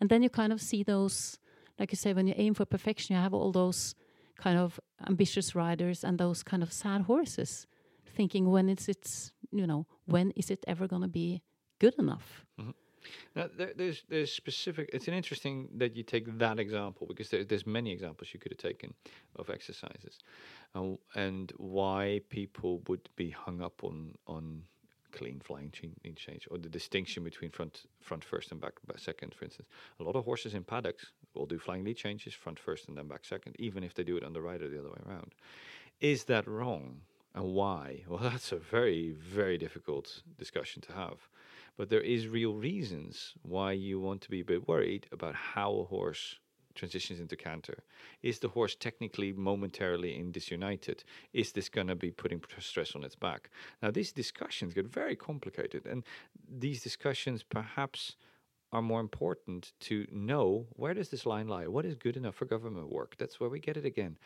And 0.00 0.10
then 0.10 0.22
you 0.22 0.30
kind 0.30 0.52
of 0.52 0.60
see 0.60 0.82
those, 0.82 1.38
like 1.78 1.92
you 1.92 1.96
say, 1.96 2.12
when 2.12 2.26
you 2.26 2.34
aim 2.36 2.54
for 2.54 2.64
perfection, 2.64 3.16
you 3.16 3.22
have 3.22 3.34
all 3.34 3.52
those 3.52 3.94
kind 4.36 4.58
of 4.58 4.80
ambitious 5.06 5.54
riders 5.54 6.04
and 6.04 6.18
those 6.18 6.42
kind 6.42 6.62
of 6.62 6.72
sad 6.72 7.02
horses, 7.02 7.66
thinking, 8.04 8.50
"When 8.50 8.68
is 8.68 8.88
it? 8.88 9.32
You 9.50 9.66
know, 9.66 9.86
when 10.06 10.32
is 10.32 10.50
it 10.50 10.64
ever 10.66 10.88
going 10.88 11.02
to 11.02 11.08
be 11.08 11.42
good 11.78 11.94
enough?" 11.98 12.46
Mm 12.58 12.66
-hmm. 12.66 12.83
Now, 13.34 13.48
there, 13.56 13.72
there's 13.76 14.04
there's 14.08 14.32
specific. 14.32 14.90
It's 14.92 15.08
an 15.08 15.14
interesting 15.14 15.68
that 15.76 15.96
you 15.96 16.02
take 16.02 16.38
that 16.38 16.58
example 16.58 17.06
because 17.06 17.28
there, 17.30 17.44
there's 17.44 17.66
many 17.66 17.92
examples 17.92 18.30
you 18.32 18.40
could 18.40 18.52
have 18.52 18.58
taken 18.58 18.94
of 19.36 19.50
exercises, 19.50 20.18
uh, 20.74 20.94
and 21.14 21.52
why 21.56 22.20
people 22.30 22.82
would 22.88 23.08
be 23.16 23.30
hung 23.30 23.60
up 23.60 23.84
on 23.84 24.14
on 24.26 24.62
clean 25.14 25.40
flying 25.40 25.70
change 25.70 26.48
or 26.50 26.58
the 26.58 26.68
distinction 26.68 27.22
between 27.22 27.50
front 27.50 27.86
front 28.00 28.24
first 28.24 28.50
and 28.50 28.60
back, 28.60 28.74
back 28.86 28.98
second, 28.98 29.32
for 29.34 29.44
instance. 29.44 29.68
A 30.00 30.02
lot 30.02 30.16
of 30.16 30.24
horses 30.24 30.54
in 30.54 30.64
paddocks 30.64 31.12
will 31.34 31.46
do 31.46 31.58
flying 31.58 31.84
lead 31.84 31.96
changes 31.96 32.34
front 32.34 32.58
first 32.58 32.88
and 32.88 32.96
then 32.96 33.06
back 33.06 33.24
second, 33.24 33.54
even 33.58 33.84
if 33.84 33.94
they 33.94 34.02
do 34.02 34.16
it 34.16 34.24
on 34.24 34.32
the 34.32 34.42
right 34.42 34.60
or 34.60 34.68
the 34.68 34.78
other 34.78 34.90
way 34.90 35.00
around. 35.06 35.34
Is 36.00 36.24
that 36.24 36.46
wrong? 36.48 37.00
And 37.34 37.44
why? 37.54 38.04
Well, 38.08 38.20
that's 38.22 38.52
a 38.52 38.56
very, 38.56 39.12
very 39.12 39.58
difficult 39.58 40.22
discussion 40.38 40.82
to 40.82 40.92
have. 40.92 41.18
But 41.76 41.90
there 41.90 42.00
is 42.00 42.28
real 42.28 42.54
reasons 42.54 43.34
why 43.42 43.72
you 43.72 43.98
want 43.98 44.20
to 44.22 44.30
be 44.30 44.40
a 44.40 44.44
bit 44.44 44.68
worried 44.68 45.06
about 45.12 45.34
how 45.34 45.74
a 45.74 45.84
horse 45.84 46.38
transitions 46.74 47.20
into 47.20 47.36
canter. 47.36 47.84
Is 48.22 48.38
the 48.38 48.48
horse 48.48 48.74
technically 48.74 49.32
momentarily 49.32 50.16
in 50.16 50.32
disunited? 50.32 51.04
Is 51.32 51.52
this 51.52 51.68
going 51.68 51.86
to 51.86 51.94
be 51.94 52.10
putting 52.10 52.42
stress 52.58 52.94
on 52.94 53.04
its 53.04 53.16
back? 53.16 53.50
Now, 53.82 53.90
these 53.90 54.12
discussions 54.12 54.74
get 54.74 54.86
very 54.86 55.16
complicated, 55.16 55.86
and 55.86 56.04
these 56.48 56.82
discussions 56.82 57.42
perhaps 57.42 58.16
are 58.72 58.82
more 58.82 59.00
important 59.00 59.72
to 59.80 60.06
know 60.10 60.66
where 60.70 60.94
does 60.94 61.08
this 61.08 61.26
line 61.26 61.46
lie? 61.46 61.68
What 61.68 61.84
is 61.84 61.94
good 61.94 62.16
enough 62.16 62.34
for 62.34 62.44
government 62.44 62.92
work? 62.92 63.16
That's 63.18 63.38
where 63.38 63.50
we 63.50 63.60
get 63.60 63.76
it 63.76 63.84
again. 63.84 64.18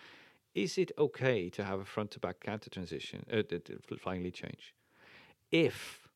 Is 0.54 0.78
it 0.78 0.90
okay 0.98 1.50
to 1.50 1.64
have 1.64 1.80
a 1.80 1.84
front 1.84 2.10
to 2.12 2.20
back 2.20 2.40
canter 2.40 2.70
transition, 2.70 3.24
uh, 3.30 3.42
flying 3.98 4.22
lead 4.22 4.34
change? 4.34 4.74
If 5.52 6.07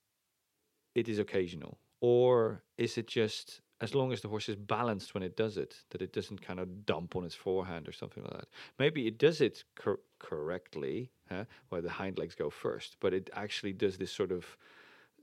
it 0.94 1.08
is 1.08 1.18
occasional, 1.18 1.78
or 2.00 2.62
is 2.78 2.98
it 2.98 3.06
just 3.06 3.60
as 3.82 3.96
long 3.96 4.12
as 4.12 4.20
the 4.20 4.28
horse 4.28 4.48
is 4.48 4.54
balanced 4.54 5.12
when 5.12 5.24
it 5.24 5.36
does 5.36 5.56
it, 5.56 5.74
that 5.90 6.00
it 6.00 6.12
doesn't 6.12 6.40
kind 6.40 6.60
of 6.60 6.86
dump 6.86 7.16
on 7.16 7.24
its 7.24 7.34
forehand 7.34 7.88
or 7.88 7.92
something 7.92 8.22
like 8.22 8.32
that. 8.32 8.48
Maybe 8.78 9.08
it 9.08 9.18
does 9.18 9.40
it 9.40 9.64
cor- 9.74 9.98
correctly, 10.20 11.10
huh, 11.28 11.46
where 11.68 11.82
the 11.82 11.90
hind 11.90 12.16
legs 12.16 12.36
go 12.36 12.48
first, 12.48 12.96
but 13.00 13.12
it 13.12 13.28
actually 13.34 13.72
does 13.72 13.98
this 13.98 14.12
sort 14.12 14.30
of 14.30 14.56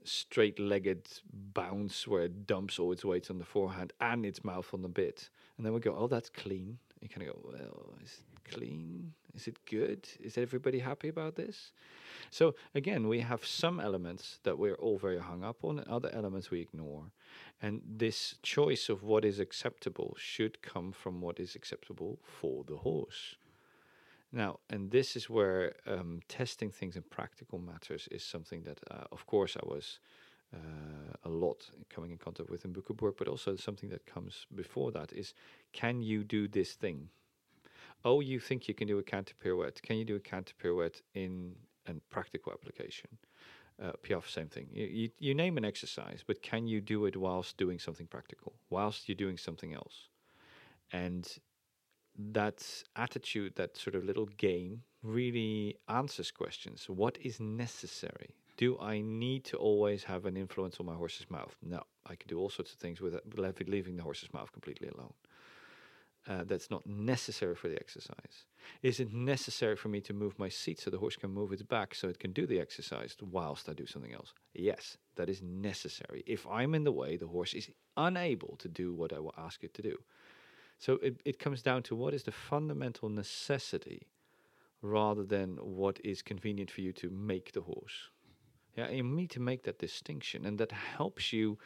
straight-legged 0.04 1.08
bounce 1.54 2.06
where 2.06 2.24
it 2.24 2.46
dumps 2.46 2.78
all 2.78 2.92
its 2.92 3.04
weight 3.04 3.30
on 3.30 3.38
the 3.38 3.44
forehand 3.46 3.94
and 3.98 4.26
its 4.26 4.44
mouth 4.44 4.68
on 4.74 4.82
the 4.82 4.88
bit, 4.88 5.30
and 5.56 5.64
then 5.64 5.72
we 5.72 5.80
go, 5.80 5.96
oh, 5.96 6.06
that's 6.06 6.28
clean. 6.28 6.78
You 7.00 7.08
kind 7.08 7.26
of 7.26 7.34
go, 7.34 7.40
well, 7.42 7.94
is 8.04 8.20
clean? 8.44 9.12
Is 9.34 9.46
it 9.46 9.58
good? 9.64 10.08
Is 10.20 10.36
everybody 10.36 10.80
happy 10.80 11.08
about 11.08 11.36
this? 11.36 11.72
So 12.30 12.54
again, 12.74 13.08
we 13.08 13.20
have 13.20 13.44
some 13.44 13.80
elements 13.80 14.38
that 14.42 14.58
we're 14.58 14.74
all 14.74 14.98
very 14.98 15.18
hung 15.18 15.44
up 15.44 15.64
on, 15.64 15.78
and 15.78 15.88
other 15.88 16.10
elements 16.12 16.50
we 16.50 16.60
ignore. 16.60 17.12
And 17.62 17.82
this 17.86 18.36
choice 18.42 18.88
of 18.88 19.02
what 19.02 19.24
is 19.24 19.38
acceptable 19.38 20.16
should 20.18 20.62
come 20.62 20.92
from 20.92 21.20
what 21.20 21.38
is 21.38 21.54
acceptable 21.54 22.18
for 22.22 22.64
the 22.64 22.76
horse. 22.76 23.36
Now, 24.32 24.60
and 24.68 24.90
this 24.90 25.16
is 25.16 25.28
where 25.28 25.74
um, 25.86 26.20
testing 26.28 26.70
things 26.70 26.96
in 26.96 27.02
practical 27.02 27.58
matters 27.58 28.08
is 28.10 28.22
something 28.22 28.62
that, 28.62 28.80
uh, 28.90 29.04
of 29.10 29.26
course, 29.26 29.56
I 29.56 29.66
was 29.66 29.98
uh, 30.54 30.58
a 31.24 31.28
lot 31.28 31.68
coming 31.88 32.12
in 32.12 32.18
contact 32.18 32.48
with 32.50 32.64
in 32.64 32.74
work, 33.00 33.16
but 33.18 33.28
also 33.28 33.56
something 33.56 33.88
that 33.90 34.06
comes 34.06 34.46
before 34.54 34.92
that 34.92 35.12
is, 35.12 35.34
can 35.72 36.02
you 36.02 36.22
do 36.22 36.46
this 36.46 36.74
thing? 36.74 37.08
Oh, 38.04 38.20
you 38.20 38.40
think 38.40 38.68
you 38.68 38.74
can 38.74 38.88
do 38.88 38.98
a 38.98 39.02
canter 39.02 39.34
pirouette? 39.38 39.80
Can 39.82 39.96
you 39.96 40.04
do 40.04 40.16
a 40.16 40.20
canter 40.20 40.54
pirouette 40.58 41.02
in 41.14 41.54
a 41.86 41.94
practical 42.08 42.52
application? 42.52 43.10
Uh, 43.82 43.92
Piaffe, 44.02 44.28
same 44.28 44.48
thing. 44.48 44.68
You, 44.72 44.86
you, 44.86 45.10
you 45.18 45.34
name 45.34 45.56
an 45.56 45.64
exercise, 45.64 46.22
but 46.26 46.42
can 46.42 46.66
you 46.66 46.80
do 46.80 47.06
it 47.06 47.16
whilst 47.16 47.56
doing 47.56 47.78
something 47.78 48.06
practical, 48.06 48.54
whilst 48.68 49.08
you're 49.08 49.16
doing 49.16 49.38
something 49.38 49.74
else? 49.74 50.08
And 50.92 51.26
that 52.32 52.66
attitude, 52.96 53.54
that 53.56 53.76
sort 53.76 53.94
of 53.94 54.04
little 54.04 54.26
game, 54.26 54.82
really 55.02 55.76
answers 55.88 56.30
questions. 56.30 56.88
What 56.88 57.18
is 57.22 57.40
necessary? 57.40 58.34
Do 58.56 58.78
I 58.78 59.00
need 59.00 59.44
to 59.44 59.56
always 59.56 60.04
have 60.04 60.26
an 60.26 60.36
influence 60.36 60.76
on 60.80 60.86
my 60.86 60.94
horse's 60.94 61.30
mouth? 61.30 61.56
No, 61.62 61.82
I 62.04 62.16
can 62.16 62.28
do 62.28 62.38
all 62.38 62.50
sorts 62.50 62.72
of 62.72 62.78
things 62.78 63.00
with 63.00 63.14
it, 63.14 63.68
leaving 63.68 63.96
the 63.96 64.02
horse's 64.02 64.32
mouth 64.34 64.52
completely 64.52 64.88
alone. 64.88 65.14
Uh, 66.28 66.44
that's 66.44 66.70
not 66.70 66.86
necessary 66.86 67.54
for 67.54 67.68
the 67.68 67.76
exercise. 67.76 68.44
Is 68.82 69.00
it 69.00 69.10
necessary 69.10 69.74
for 69.74 69.88
me 69.88 70.02
to 70.02 70.12
move 70.12 70.38
my 70.38 70.50
seat 70.50 70.78
so 70.78 70.90
the 70.90 70.98
horse 70.98 71.16
can 71.16 71.30
move 71.30 71.50
its 71.50 71.62
back 71.62 71.94
so 71.94 72.08
it 72.08 72.18
can 72.18 72.32
do 72.32 72.46
the 72.46 72.60
exercise 72.60 73.16
whilst 73.22 73.70
I 73.70 73.72
do 73.72 73.86
something 73.86 74.12
else? 74.12 74.34
Yes, 74.52 74.98
that 75.16 75.30
is 75.30 75.40
necessary. 75.42 76.22
If 76.26 76.46
I'm 76.46 76.74
in 76.74 76.84
the 76.84 76.92
way, 76.92 77.16
the 77.16 77.26
horse 77.26 77.54
is 77.54 77.70
unable 77.96 78.56
to 78.58 78.68
do 78.68 78.92
what 78.92 79.14
I 79.14 79.18
will 79.18 79.34
ask 79.38 79.64
it 79.64 79.72
to 79.74 79.82
do. 79.82 79.96
So 80.78 80.94
it, 81.02 81.20
it 81.24 81.38
comes 81.38 81.62
down 81.62 81.82
to 81.84 81.96
what 81.96 82.12
is 82.12 82.24
the 82.24 82.32
fundamental 82.32 83.08
necessity 83.08 84.06
rather 84.82 85.24
than 85.24 85.56
what 85.56 86.00
is 86.04 86.22
convenient 86.22 86.70
for 86.70 86.82
you 86.82 86.92
to 86.94 87.10
make 87.10 87.52
the 87.52 87.62
horse. 87.62 88.10
Yeah, 88.76 88.88
you 88.90 89.02
need 89.02 89.30
to 89.30 89.40
make 89.40 89.64
that 89.64 89.78
distinction, 89.78 90.46
and 90.46 90.58
that 90.58 90.72
helps 90.72 91.32
you 91.32 91.58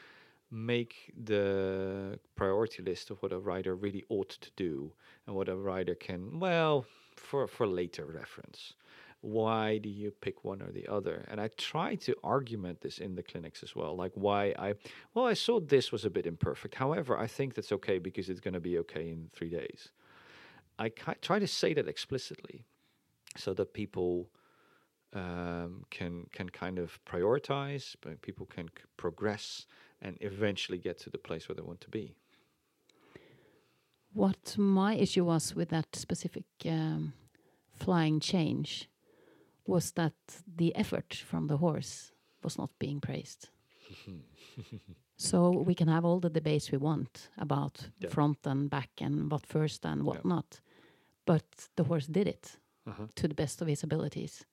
make 0.54 1.12
the 1.24 2.18
priority 2.36 2.80
list 2.80 3.10
of 3.10 3.20
what 3.22 3.32
a 3.32 3.38
rider 3.38 3.74
really 3.74 4.04
ought 4.08 4.30
to 4.30 4.50
do 4.54 4.92
and 5.26 5.34
what 5.34 5.48
a 5.48 5.56
rider 5.56 5.96
can 5.96 6.38
well 6.38 6.86
for 7.16 7.48
for 7.48 7.66
later 7.66 8.06
reference. 8.06 8.74
Why 9.20 9.78
do 9.78 9.88
you 9.88 10.12
pick 10.12 10.44
one 10.44 10.62
or 10.62 10.70
the 10.70 10.86
other? 10.86 11.24
And 11.28 11.40
i 11.40 11.48
try 11.56 11.96
to 11.96 12.14
argument 12.22 12.80
this 12.82 12.98
in 12.98 13.16
the 13.16 13.22
clinics 13.22 13.62
as 13.64 13.74
well 13.74 13.96
like 13.96 14.12
why 14.14 14.54
i 14.58 14.74
well 15.12 15.26
i 15.26 15.34
saw 15.34 15.58
this 15.58 15.90
was 15.90 16.04
a 16.04 16.10
bit 16.10 16.26
imperfect. 16.26 16.76
However 16.76 17.18
i 17.18 17.26
think 17.26 17.54
that's 17.54 17.72
okay 17.72 17.98
because 17.98 18.28
it's 18.30 18.40
going 18.40 18.54
to 18.54 18.60
be 18.60 18.78
okay 18.78 19.08
in 19.10 19.30
three 19.32 19.50
days. 19.50 19.88
I 20.78 20.88
try 20.88 21.38
to 21.38 21.46
say 21.46 21.74
that 21.74 21.88
explicitly 21.88 22.64
so 23.36 23.54
that 23.54 23.72
people 23.72 24.30
um, 25.14 25.84
can 25.90 26.26
can 26.32 26.48
kind 26.48 26.78
of 26.78 26.98
prioritize, 27.04 27.96
but 28.00 28.20
people 28.22 28.46
can 28.46 28.68
progress 28.96 29.66
and 30.04 30.16
eventually 30.20 30.78
get 30.78 30.98
to 30.98 31.10
the 31.10 31.18
place 31.18 31.48
where 31.48 31.56
they 31.56 31.62
want 31.62 31.80
to 31.80 31.90
be. 31.90 32.14
What 34.12 34.56
my 34.56 34.94
issue 34.94 35.24
was 35.24 35.54
with 35.56 35.70
that 35.70 35.96
specific 35.96 36.44
um, 36.66 37.14
flying 37.72 38.20
change 38.20 38.88
was 39.66 39.92
that 39.92 40.14
the 40.56 40.74
effort 40.76 41.14
from 41.14 41.48
the 41.48 41.56
horse 41.56 42.12
was 42.42 42.56
not 42.58 42.70
being 42.78 43.00
praised. 43.00 43.48
so 45.16 45.50
we 45.50 45.74
can 45.74 45.88
have 45.88 46.04
all 46.04 46.20
the 46.20 46.30
debates 46.30 46.70
we 46.70 46.78
want 46.78 47.28
about 47.38 47.88
yeah. 47.98 48.10
front 48.10 48.38
and 48.44 48.70
back 48.70 48.90
and 49.00 49.30
what 49.32 49.46
first 49.46 49.84
and 49.84 50.04
what 50.04 50.20
yeah. 50.24 50.34
not, 50.34 50.60
but 51.26 51.44
the 51.76 51.84
horse 51.84 52.06
did 52.12 52.28
it 52.28 52.60
uh 52.86 52.94
-huh. 52.94 53.08
to 53.14 53.28
the 53.28 53.34
best 53.34 53.62
of 53.62 53.68
his 53.68 53.84
abilities 53.84 54.46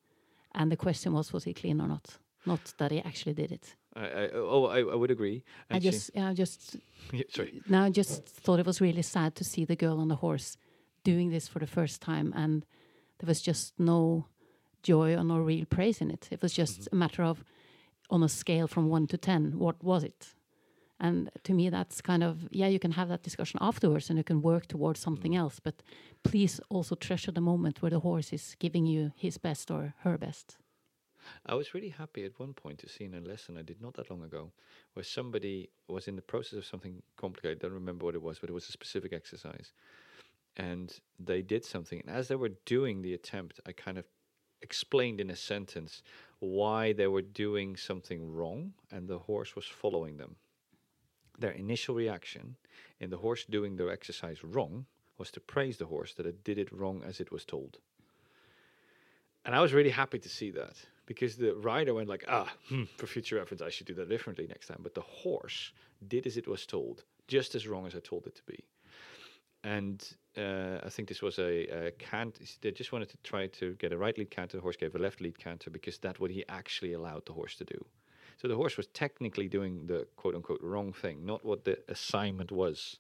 and 0.54 0.72
the 0.72 0.78
question 0.78 1.14
was, 1.14 1.32
was 1.32 1.44
he 1.44 1.54
clean 1.54 1.82
or 1.82 1.88
not? 1.88 2.18
Not 2.46 2.74
that 2.78 2.92
he 2.92 3.00
actually 3.00 3.34
did 3.34 3.52
it. 3.52 3.76
I, 3.96 4.06
I, 4.06 4.30
oh, 4.34 4.66
I, 4.66 4.80
I 4.80 4.96
would 4.96 5.12
agree. 5.12 5.44
I 5.70 5.80
just, 5.80 6.12
yeah, 6.14 6.30
I 6.30 6.34
just, 6.34 6.78
yeah, 7.14 7.24
sorry. 7.30 7.62
Now 7.68 7.84
I 7.84 7.90
just 7.90 8.26
thought 8.26 8.60
it 8.60 8.66
was 8.66 8.80
really 8.80 9.02
sad 9.02 9.36
to 9.36 9.44
see 9.44 9.66
the 9.66 9.76
girl 9.76 10.00
on 10.00 10.08
the 10.08 10.16
horse 10.16 10.58
doing 11.04 11.30
this 11.30 11.48
for 11.48 11.60
the 11.60 11.68
first 11.68 12.02
time, 12.02 12.34
and 12.36 12.66
there 13.20 13.28
was 13.28 13.42
just 13.42 13.74
no 13.78 14.26
joy 14.84 15.16
or 15.16 15.24
no 15.24 15.38
real 15.38 15.66
praise 15.66 16.02
in 16.02 16.10
it. 16.10 16.28
It 16.32 16.42
was 16.42 16.54
just 16.54 16.80
mm 16.80 16.84
-hmm. 16.84 16.94
a 16.94 16.96
matter 16.96 17.26
of, 17.26 17.44
on 18.10 18.24
a 18.24 18.28
scale 18.28 18.68
from 18.68 18.92
one 18.92 19.08
to 19.08 19.18
ten, 19.18 19.58
what 19.58 19.76
was 19.84 20.04
it? 20.04 20.36
And 21.02 21.32
to 21.44 21.54
me, 21.54 21.70
that's 21.72 22.00
kind 22.00 22.24
of, 22.24 22.48
yeah, 22.52 22.68
you 22.68 22.78
can 22.78 22.92
have 22.92 23.10
that 23.10 23.24
discussion 23.24 23.58
afterwards 23.60 24.10
and 24.10 24.18
you 24.18 24.24
can 24.24 24.42
work 24.42 24.68
towards 24.68 25.00
something 25.02 25.32
mm. 25.32 25.40
else, 25.40 25.60
but 25.60 25.82
please 26.22 26.62
also 26.70 26.96
treasure 26.96 27.32
the 27.34 27.42
moment 27.42 27.82
where 27.82 27.90
the 27.90 28.00
horse 28.00 28.32
is 28.32 28.56
giving 28.60 28.86
you 28.86 29.12
his 29.16 29.40
best 29.40 29.72
or 29.72 29.96
her 30.04 30.18
best. 30.18 30.58
I 31.46 31.56
was 31.56 31.74
really 31.74 31.90
happy 31.90 32.26
at 32.26 32.40
one 32.40 32.54
point 32.54 32.80
to 32.80 32.90
see 32.90 33.06
in 33.06 33.14
a 33.14 33.22
lesson 33.22 33.58
I 33.58 33.62
did 33.62 33.82
not 33.82 33.96
that 33.96 34.10
long 34.10 34.24
ago 34.24 34.52
where 34.94 35.04
somebody 35.04 35.70
was 35.88 36.08
in 36.08 36.16
the 36.16 36.22
process 36.22 36.58
of 36.58 36.66
something 36.66 37.02
complicated. 37.18 37.60
I 37.60 37.68
don't 37.68 37.74
remember 37.74 38.06
what 38.06 38.16
it 38.16 38.22
was, 38.22 38.40
but 38.40 38.50
it 38.50 38.54
was 38.54 38.68
a 38.68 38.72
specific 38.72 39.14
exercise. 39.14 39.72
And 40.58 40.94
they 41.20 41.42
did 41.42 41.64
something. 41.64 42.02
And 42.06 42.16
as 42.16 42.28
they 42.28 42.36
were 42.36 42.52
doing 42.66 43.02
the 43.02 43.14
attempt, 43.14 43.60
I 43.66 43.72
kind 43.72 43.98
of 43.98 44.06
explained 44.62 45.22
in 45.22 45.30
a 45.30 45.36
sentence 45.36 46.04
why 46.40 46.94
they 46.94 47.08
were 47.08 47.22
doing 47.22 47.76
something 47.76 48.32
wrong 48.32 48.74
and 48.92 49.08
the 49.08 49.20
horse 49.20 49.56
was 49.56 49.66
following 49.66 50.18
them 50.18 50.36
their 51.42 51.52
initial 51.52 51.96
reaction 51.96 52.56
in 53.00 53.10
the 53.10 53.18
horse 53.18 53.44
doing 53.46 53.76
the 53.76 53.88
exercise 53.88 54.44
wrong 54.44 54.86
was 55.18 55.32
to 55.32 55.40
praise 55.40 55.78
the 55.78 55.86
horse 55.86 56.14
that 56.14 56.26
it 56.26 56.44
did 56.44 56.58
it 56.58 56.72
wrong 56.72 57.04
as 57.06 57.20
it 57.20 57.32
was 57.32 57.44
told. 57.44 57.80
And 59.44 59.56
I 59.56 59.60
was 59.60 59.74
really 59.74 59.90
happy 59.90 60.20
to 60.20 60.30
see 60.30 60.52
that 60.52 60.76
because 61.12 61.36
the 61.36 61.54
rider 61.56 61.94
went 61.94 62.08
like, 62.08 62.24
ah, 62.30 62.50
hmm, 62.70 62.86
for 62.98 63.06
future 63.06 63.36
reference, 63.36 63.62
I 63.62 63.70
should 63.70 63.86
do 63.86 63.94
that 63.96 64.08
differently 64.08 64.48
next 64.48 64.68
time. 64.68 64.80
But 64.82 64.96
the 64.96 65.08
horse 65.24 65.74
did 66.08 66.26
as 66.26 66.38
it 66.38 66.48
was 66.48 66.66
told, 66.66 67.04
just 67.28 67.54
as 67.54 67.68
wrong 67.68 67.86
as 67.86 67.96
I 67.96 68.00
told 68.00 68.28
it 68.28 68.36
to 68.36 68.44
be. 68.54 68.64
And 69.66 70.00
uh, 70.38 70.78
I 70.88 70.90
think 70.90 71.10
this 71.10 71.22
was 71.22 71.38
a, 71.38 71.88
a 71.88 71.92
cant. 71.92 72.40
They 72.62 72.72
just 72.72 72.94
wanted 72.94 73.10
to 73.10 73.18
try 73.24 73.48
to 73.48 73.74
get 73.74 73.92
a 73.92 73.98
right 73.98 74.18
lead 74.18 74.32
canter. 74.32 74.56
The 74.56 74.64
horse 74.64 74.78
gave 74.78 74.96
a 74.96 75.00
left 75.00 75.20
lead 75.20 75.38
canter 75.38 75.70
because 75.70 75.98
that 76.00 76.18
what 76.22 76.32
he 76.32 76.46
actually 76.48 76.94
allowed 76.94 77.26
the 77.26 77.34
horse 77.34 77.56
to 77.58 77.66
do. 77.66 77.86
So 78.42 78.48
the 78.48 78.56
horse 78.56 78.78
was 78.78 78.88
technically 78.88 79.50
doing 79.50 79.88
the 79.88 80.08
quote 80.16 80.36
unquote 80.36 80.62
wrong 80.64 80.94
thing, 80.94 81.26
not 81.26 81.44
what 81.44 81.66
the 81.66 81.78
assignment 81.90 82.52
was, 82.54 83.00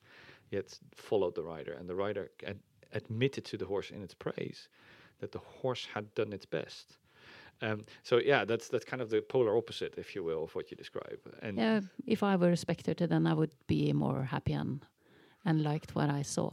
yet 0.49 0.77
followed 0.95 1.35
the 1.35 1.43
rider. 1.43 1.73
And 1.79 1.87
the 1.87 1.95
rider 1.95 2.29
ad- 2.45 2.59
admitted 2.91 3.45
to 3.45 3.57
the 3.57 3.65
horse 3.65 3.89
in 3.89 4.01
its 4.03 4.13
praise 4.13 4.67
that 5.21 5.31
the 5.31 5.45
horse 5.61 5.87
had 5.93 6.13
done 6.13 6.33
its 6.33 6.45
best. 6.45 6.97
Um, 7.61 7.85
so 8.03 8.17
yeah, 8.17 8.45
that's 8.45 8.67
that's 8.69 8.85
kind 8.85 9.01
of 9.01 9.09
the 9.09 9.21
polar 9.21 9.55
opposite, 9.57 9.93
if 9.97 10.15
you 10.15 10.23
will, 10.23 10.43
of 10.43 10.55
what 10.55 10.71
you 10.71 10.77
describe. 10.77 11.19
And 11.41 11.57
yeah, 11.57 11.81
if 12.07 12.23
I 12.23 12.35
were 12.35 12.51
a 12.51 12.57
spectator, 12.57 13.07
then 13.07 13.27
I 13.27 13.33
would 13.33 13.53
be 13.67 13.93
more 13.93 14.23
happy 14.23 14.53
and 14.53 14.85
and 15.45 15.63
liked 15.63 15.95
what 15.95 16.09
I 16.09 16.23
saw. 16.23 16.51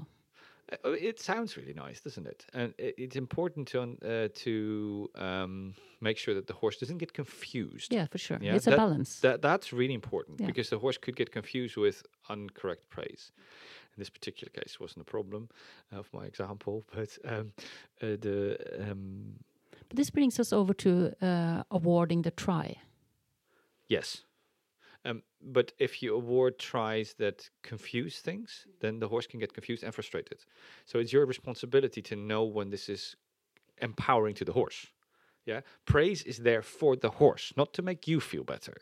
Uh, 0.70 0.90
it 0.90 1.18
sounds 1.18 1.56
really 1.56 1.72
nice, 1.72 2.00
doesn't 2.00 2.26
it? 2.26 2.44
And 2.52 2.74
it's 2.78 3.16
important 3.16 3.68
to 3.68 3.96
uh, 4.04 4.28
to 4.34 5.10
um, 5.14 5.74
make 6.00 6.18
sure 6.18 6.34
that 6.34 6.46
the 6.46 6.52
horse 6.52 6.76
doesn't 6.76 6.98
get 6.98 7.12
confused. 7.12 7.92
Yeah, 7.92 8.06
for 8.06 8.18
sure. 8.18 8.38
Yeah? 8.40 8.54
It's 8.54 8.66
that, 8.66 8.74
a 8.74 8.76
balance. 8.76 9.20
That 9.20 9.40
that's 9.40 9.72
really 9.72 9.94
important 9.94 10.40
yeah. 10.40 10.46
because 10.46 10.68
the 10.68 10.78
horse 10.78 10.98
could 10.98 11.16
get 11.16 11.32
confused 11.32 11.76
with 11.76 12.02
incorrect 12.28 12.88
praise. 12.90 13.32
In 13.96 14.00
this 14.00 14.10
particular 14.10 14.50
case, 14.50 14.78
wasn't 14.78 15.00
a 15.00 15.10
problem 15.10 15.48
of 15.90 16.08
my 16.12 16.24
example, 16.26 16.84
but 16.94 17.18
um, 17.24 17.52
uh, 18.02 18.16
the. 18.20 18.58
Um, 18.90 19.34
this 19.94 20.10
brings 20.10 20.38
us 20.38 20.52
over 20.52 20.74
to 20.74 21.12
uh, 21.22 21.62
awarding 21.70 22.22
the 22.22 22.30
try. 22.30 22.76
Yes. 23.88 24.24
Um, 25.04 25.22
but 25.40 25.72
if 25.78 26.02
you 26.02 26.14
award 26.14 26.58
tries 26.58 27.14
that 27.14 27.48
confuse 27.62 28.18
things, 28.18 28.66
then 28.80 28.98
the 28.98 29.08
horse 29.08 29.26
can 29.26 29.40
get 29.40 29.54
confused 29.54 29.84
and 29.84 29.94
frustrated. 29.94 30.44
So 30.84 30.98
it's 30.98 31.12
your 31.12 31.24
responsibility 31.26 32.02
to 32.02 32.16
know 32.16 32.44
when 32.44 32.70
this 32.70 32.88
is 32.88 33.16
empowering 33.80 34.34
to 34.34 34.44
the 34.44 34.52
horse. 34.52 34.86
Yeah, 35.46 35.60
praise 35.86 36.22
is 36.24 36.38
there 36.38 36.62
for 36.62 36.94
the 36.94 37.10
horse, 37.10 37.54
not 37.56 37.72
to 37.74 37.82
make 37.82 38.06
you 38.06 38.20
feel 38.20 38.44
better, 38.44 38.76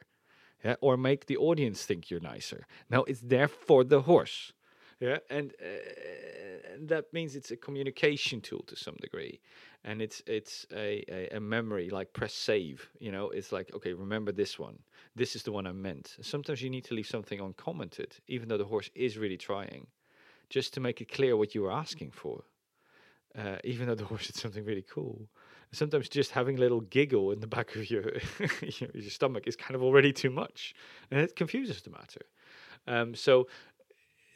yeah, 0.64 0.74
or 0.80 0.96
make 0.96 1.26
the 1.26 1.36
audience 1.36 1.84
think 1.84 2.10
you're 2.10 2.18
nicer. 2.18 2.66
No, 2.90 3.04
it's 3.04 3.20
there 3.20 3.46
for 3.46 3.84
the 3.84 4.00
horse. 4.00 4.52
Yeah, 4.98 5.18
and 5.30 5.52
uh, 5.62 5.66
that 6.80 7.12
means 7.12 7.36
it's 7.36 7.52
a 7.52 7.56
communication 7.56 8.40
tool 8.40 8.64
to 8.66 8.74
some 8.74 8.96
degree, 9.00 9.40
and 9.86 10.02
it's 10.02 10.22
it's 10.26 10.66
a, 10.72 11.02
a, 11.08 11.36
a, 11.36 11.40
memory 11.40 11.88
like 11.88 12.12
press 12.12 12.34
save 12.34 12.88
you 12.98 13.10
know? 13.10 13.30
It's 13.30 13.52
like 13.52 13.72
okay 13.74 13.94
remember 13.94 14.32
this 14.32 14.58
one. 14.58 14.78
This 15.14 15.34
is 15.34 15.42
the 15.42 15.52
one 15.52 15.66
i 15.66 15.72
meant. 15.72 16.16
Sometimes 16.20 16.60
you 16.60 16.68
need 16.68 16.84
to 16.84 16.94
leave 16.94 17.06
something 17.06 17.40
uncommented 17.40 18.16
even 18.28 18.48
though 18.48 18.58
the 18.58 18.64
horse 18.64 18.90
is 18.94 19.16
really 19.16 19.38
trying 19.38 19.86
just 20.50 20.74
to 20.74 20.80
make 20.80 21.00
it 21.00 21.10
clear 21.10 21.36
what 21.36 21.54
you 21.54 21.62
were 21.62 21.72
asking 21.72 22.10
for 22.10 22.44
uh, 23.36 23.56
even 23.64 23.86
though 23.86 23.94
the 23.94 24.04
horse 24.12 24.26
did 24.26 24.36
something 24.36 24.64
really 24.64 24.84
cool. 24.88 25.28
Sometimes 25.72 26.08
just 26.08 26.30
having 26.30 26.56
a 26.56 26.60
little 26.60 26.80
giggle 26.80 27.32
in 27.32 27.40
the 27.40 27.46
back 27.46 27.74
of 27.76 27.90
your 27.90 28.12
your, 28.62 28.90
stomach 29.08 29.46
is 29.46 29.56
kind 29.56 29.74
of 29.74 29.82
already 29.82 30.12
too 30.12 30.30
much 30.30 30.74
and 31.10 31.20
it 31.20 31.36
confuses 31.36 31.82
the 31.82 31.90
matter. 31.90 32.22
Um, 32.86 33.14
so 33.14 33.48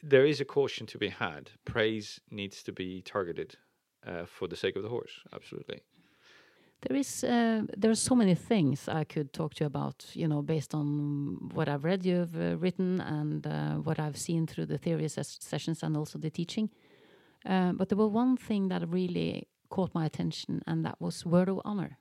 there 0.03 0.27
is 0.27 0.41
a 0.41 0.45
caution 0.45 0.87
to 0.87 0.99
be 0.99 1.09
had. 1.09 1.51
Praise 1.65 2.21
needs 2.31 2.63
to 2.65 2.73
be 2.73 3.03
targeted 3.03 3.57
uh, 4.07 4.25
for 4.27 4.49
the 4.49 4.57
sake 4.57 4.77
of 4.77 4.83
the 4.83 4.89
horse. 4.89 5.21
Absolutely. 5.33 5.81
There 6.83 6.97
is 6.97 7.25
uh, 7.25 7.63
there 7.77 7.91
are 7.91 7.95
so 8.09 8.15
many 8.15 8.35
things 8.35 8.89
I 8.89 9.05
could 9.05 9.33
talk 9.33 9.55
to 9.55 9.65
you 9.65 9.67
about, 9.67 10.07
you 10.15 10.27
know, 10.27 10.41
based 10.43 10.75
on 10.75 11.51
what 11.53 11.69
I've 11.69 11.85
read 11.85 12.07
you've 12.07 12.35
uh, 12.35 12.57
written 12.57 13.01
and 13.01 13.47
uh, 13.47 13.75
what 13.85 13.99
I've 13.99 14.17
seen 14.17 14.47
through 14.47 14.67
the 14.67 14.79
theory 14.79 15.09
ses 15.09 15.39
sessions 15.41 15.83
and 15.83 15.97
also 15.97 16.19
the 16.19 16.31
teaching. 16.31 16.71
Uh, 17.45 17.73
but 17.73 17.89
there 17.89 17.99
was 17.99 18.11
one 18.11 18.37
thing 18.37 18.69
that 18.69 18.89
really 18.89 19.47
caught 19.69 19.95
my 19.95 20.07
attention, 20.07 20.63
and 20.67 20.85
that 20.85 20.97
was 21.01 21.27
word 21.27 21.49
of 21.49 21.61
honor. 21.65 21.99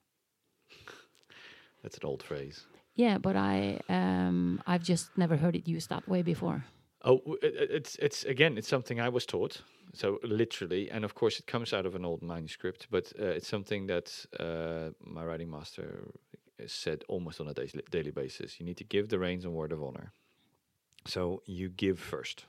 That's 1.83 1.97
an 1.97 2.05
old 2.05 2.23
phrase. 2.23 2.65
Yeah, 2.95 3.17
but 3.17 3.35
I 3.35 3.79
um, 3.89 4.61
I've 4.65 4.83
just 4.83 5.17
never 5.17 5.37
heard 5.37 5.55
it 5.55 5.67
used 5.67 5.89
that 5.89 6.07
way 6.07 6.21
before. 6.21 6.63
Oh, 7.03 7.37
it's 7.41 7.95
it's 7.95 8.25
again, 8.25 8.57
it's 8.57 8.67
something 8.67 8.99
I 8.99 9.09
was 9.09 9.25
taught. 9.25 9.61
So 9.93 10.19
literally, 10.23 10.91
and 10.91 11.03
of 11.05 11.15
course, 11.15 11.39
it 11.39 11.47
comes 11.47 11.73
out 11.73 11.85
of 11.85 11.95
an 11.95 12.05
old 12.05 12.21
manuscript, 12.21 12.87
but 12.91 13.11
uh, 13.19 13.25
it's 13.25 13.47
something 13.47 13.87
that 13.87 14.25
uh, 14.39 14.91
my 15.03 15.23
riding 15.23 15.49
master 15.49 16.09
said 16.67 17.03
almost 17.07 17.39
on 17.41 17.47
a 17.47 17.53
daily, 17.53 17.81
daily 17.89 18.11
basis. 18.11 18.59
You 18.59 18.65
need 18.65 18.77
to 18.77 18.83
give 18.83 19.09
the 19.09 19.17
reins 19.17 19.45
on 19.45 19.53
word 19.53 19.71
of 19.71 19.81
honor. 19.81 20.13
So 21.07 21.41
you 21.45 21.69
give 21.69 21.99
first, 21.99 22.45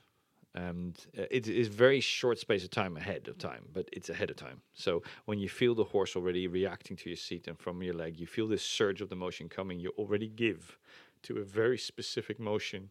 and 0.53 0.95
uh, 1.17 1.23
it 1.31 1.47
is 1.47 1.67
very 1.69 2.01
short 2.01 2.37
space 2.37 2.63
of 2.63 2.69
time 2.69 2.97
ahead 2.97 3.27
of 3.29 3.37
time, 3.37 3.63
but 3.73 3.89
it's 3.93 4.09
ahead 4.09 4.29
of 4.29 4.35
time. 4.35 4.61
So 4.73 5.01
when 5.25 5.39
you 5.39 5.49
feel 5.49 5.73
the 5.73 5.85
horse 5.85 6.15
already 6.15 6.47
reacting 6.47 6.97
to 6.97 7.09
your 7.09 7.17
seat 7.17 7.47
and 7.47 7.57
from 7.57 7.81
your 7.81 7.95
leg, 7.95 8.19
you 8.19 8.27
feel 8.27 8.47
this 8.47 8.63
surge 8.63 9.01
of 9.01 9.09
the 9.09 9.15
motion 9.15 9.47
coming. 9.49 9.79
You 9.79 9.91
already 9.97 10.27
give 10.27 10.77
to 11.23 11.37
a 11.37 11.43
very 11.43 11.77
specific 11.77 12.39
motion 12.39 12.89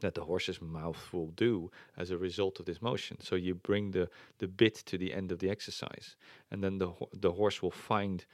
that 0.00 0.14
the 0.14 0.24
horse's 0.24 0.60
mouth 0.60 1.12
will 1.12 1.28
do 1.28 1.70
as 1.96 2.10
a 2.10 2.18
result 2.18 2.60
of 2.60 2.66
this 2.66 2.82
motion. 2.82 3.18
So 3.20 3.36
you 3.36 3.54
bring 3.54 3.90
the, 3.90 4.08
the 4.38 4.48
bit 4.48 4.76
to 4.86 4.98
the 4.98 5.12
end 5.12 5.32
of 5.32 5.38
the 5.38 5.50
exercise, 5.50 6.16
and 6.50 6.62
then 6.62 6.78
the 6.78 6.92
the 7.12 7.32
horse 7.32 7.62
will 7.62 7.70
find 7.70 8.24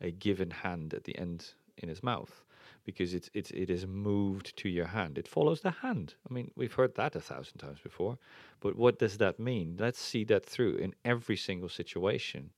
a 0.00 0.10
given 0.10 0.50
hand 0.50 0.94
at 0.94 1.04
the 1.04 1.18
end 1.18 1.54
in 1.78 1.88
his 1.88 2.02
mouth 2.02 2.44
because 2.84 3.12
it's 3.14 3.28
it's 3.34 3.50
it 3.50 3.68
is 3.68 3.86
moved 3.86 4.56
to 4.56 4.68
your 4.68 4.86
hand. 4.86 5.18
It 5.18 5.28
follows 5.28 5.60
the 5.60 5.70
hand. 5.70 6.14
I 6.28 6.32
mean, 6.32 6.50
we've 6.56 6.72
heard 6.72 6.94
that 6.94 7.16
a 7.16 7.20
thousand 7.20 7.58
times 7.58 7.80
before, 7.82 8.18
but 8.60 8.76
what 8.76 8.98
does 8.98 9.18
that 9.18 9.38
mean? 9.38 9.76
Let's 9.78 10.00
see 10.00 10.24
that 10.24 10.46
through 10.46 10.76
in 10.76 10.94
every 11.04 11.36
single 11.36 11.68
situation. 11.68 12.50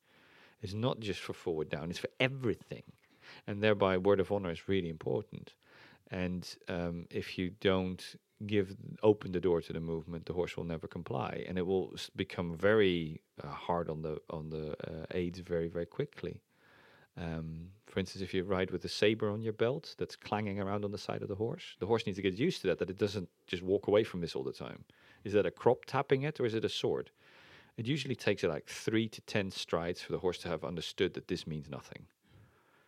It's 0.62 0.74
not 0.74 1.00
just 1.00 1.20
for 1.20 1.32
forward 1.32 1.70
down; 1.70 1.90
it's 1.90 1.98
for 1.98 2.10
everything, 2.20 2.82
and 3.46 3.62
thereby 3.62 3.96
word 3.96 4.20
of 4.20 4.30
honor 4.30 4.50
is 4.50 4.68
really 4.68 4.90
important. 4.90 5.54
And 6.10 6.48
um, 6.68 7.06
if 7.10 7.38
you 7.38 7.50
don't 7.60 8.02
give 8.46 8.76
open 9.02 9.32
the 9.32 9.40
door 9.40 9.60
to 9.60 9.72
the 9.72 9.80
movement, 9.80 10.26
the 10.26 10.32
horse 10.32 10.56
will 10.56 10.64
never 10.64 10.86
comply, 10.86 11.44
and 11.48 11.58
it 11.58 11.66
will 11.66 11.94
become 12.16 12.56
very 12.56 13.20
uh, 13.42 13.48
hard 13.48 13.90
on 13.90 14.02
the 14.02 14.20
on 14.30 14.50
the 14.50 14.72
uh, 14.88 15.06
aids 15.12 15.40
very 15.40 15.68
very 15.68 15.86
quickly. 15.86 16.42
Um, 17.16 17.70
for 17.86 17.98
instance, 17.98 18.22
if 18.22 18.32
you 18.32 18.44
ride 18.44 18.70
with 18.70 18.84
a 18.84 18.88
saber 18.88 19.28
on 19.30 19.42
your 19.42 19.52
belt 19.52 19.96
that's 19.98 20.14
clanging 20.14 20.60
around 20.60 20.84
on 20.84 20.92
the 20.92 20.98
side 20.98 21.22
of 21.22 21.28
the 21.28 21.34
horse, 21.34 21.76
the 21.80 21.86
horse 21.86 22.06
needs 22.06 22.16
to 22.16 22.22
get 22.22 22.38
used 22.38 22.60
to 22.60 22.68
that. 22.68 22.78
That 22.78 22.90
it 22.90 22.98
doesn't 22.98 23.28
just 23.46 23.62
walk 23.62 23.88
away 23.88 24.04
from 24.04 24.20
this 24.20 24.36
all 24.36 24.44
the 24.44 24.52
time. 24.52 24.84
Is 25.24 25.32
that 25.32 25.46
a 25.46 25.50
crop 25.50 25.84
tapping 25.84 26.22
it, 26.22 26.38
or 26.38 26.46
is 26.46 26.54
it 26.54 26.64
a 26.64 26.68
sword? 26.68 27.10
It 27.76 27.86
usually 27.86 28.16
takes 28.16 28.42
like 28.42 28.66
three 28.66 29.08
to 29.08 29.20
ten 29.22 29.50
strides 29.50 30.02
for 30.02 30.12
the 30.12 30.18
horse 30.18 30.38
to 30.38 30.48
have 30.48 30.64
understood 30.64 31.14
that 31.14 31.28
this 31.28 31.46
means 31.46 31.68
nothing. 31.68 32.06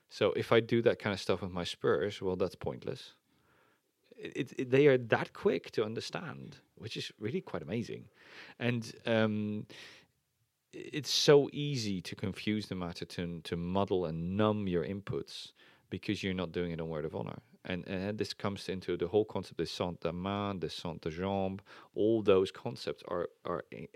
So 0.09 0.33
if 0.33 0.53
I 0.53 0.61
do 0.61 0.83
that 0.83 0.99
kind 0.99 1.15
of 1.15 1.21
stuff 1.21 1.43
with 1.43 1.53
my 1.53 1.65
spurs, 1.65 2.21
well, 2.21 2.37
that's 2.37 2.57
pointless. 2.57 3.15
It, 4.23 4.53
it, 4.59 4.71
they 4.71 4.87
are 4.87 4.99
that 4.99 5.33
quick 5.33 5.71
to 5.73 5.85
understand, 5.85 6.57
which 6.77 6.97
is 6.97 7.11
really 7.19 7.41
quite 7.41 7.63
amazing. 7.63 8.05
And 8.59 8.93
um, 9.07 9.67
it's 10.73 11.11
so 11.11 11.49
easy 11.53 12.01
to 12.03 12.15
confuse 12.15 12.67
the 12.69 12.75
matter, 12.75 13.05
to, 13.05 13.41
to 13.45 13.57
muddle 13.57 14.05
and 14.07 14.37
numb 14.37 14.69
your 14.69 14.85
inputs 14.85 15.53
because 15.89 16.23
you're 16.23 16.35
not 16.35 16.53
doing 16.53 16.71
it 16.71 16.81
on 16.81 16.89
word 16.89 17.05
of 17.05 17.15
honor. 17.15 17.39
And, 17.65 17.87
and 17.89 18.19
this 18.19 18.33
comes 18.33 18.69
into 18.69 18.97
the 18.97 19.09
whole 19.09 19.25
concept 19.25 19.61
of 19.61 19.69
sainte 19.69 20.01
de 20.01 20.13
main, 20.13 20.61
descente 20.61 21.11
jambe. 21.11 21.61
All 21.95 22.23
those 22.23 22.51
concepts 22.51 23.03
are, 23.09 23.29
are 23.45 23.65
i- 23.73 23.89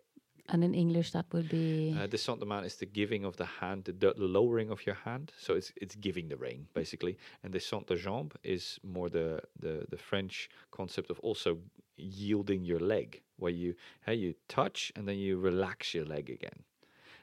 And 0.48 0.62
in 0.62 0.74
English, 0.74 1.12
that 1.12 1.24
would 1.32 1.48
be 1.48 1.96
uh, 1.98 2.06
de 2.06 2.46
main 2.46 2.64
is 2.64 2.76
the 2.76 2.86
giving 2.86 3.24
of 3.24 3.36
the 3.36 3.46
hand, 3.46 3.84
the, 3.84 3.92
the 3.92 4.14
lowering 4.26 4.70
of 4.70 4.84
your 4.84 4.96
hand. 4.96 5.32
So 5.38 5.54
it's 5.54 5.72
it's 5.76 5.96
giving 5.96 6.28
the 6.28 6.36
rein 6.36 6.66
basically. 6.74 7.16
And 7.42 7.54
descente 7.54 7.86
de 7.86 7.96
jambe 7.96 8.32
is 8.42 8.78
more 8.82 9.08
the, 9.08 9.40
the 9.58 9.86
the 9.88 9.96
French 9.96 10.50
concept 10.70 11.10
of 11.10 11.18
also 11.20 11.58
yielding 11.96 12.64
your 12.64 12.80
leg, 12.80 13.22
where 13.38 13.52
you 13.52 13.74
hey 14.04 14.14
you 14.16 14.34
touch 14.48 14.92
and 14.96 15.08
then 15.08 15.16
you 15.16 15.38
relax 15.38 15.94
your 15.94 16.04
leg 16.04 16.28
again, 16.28 16.62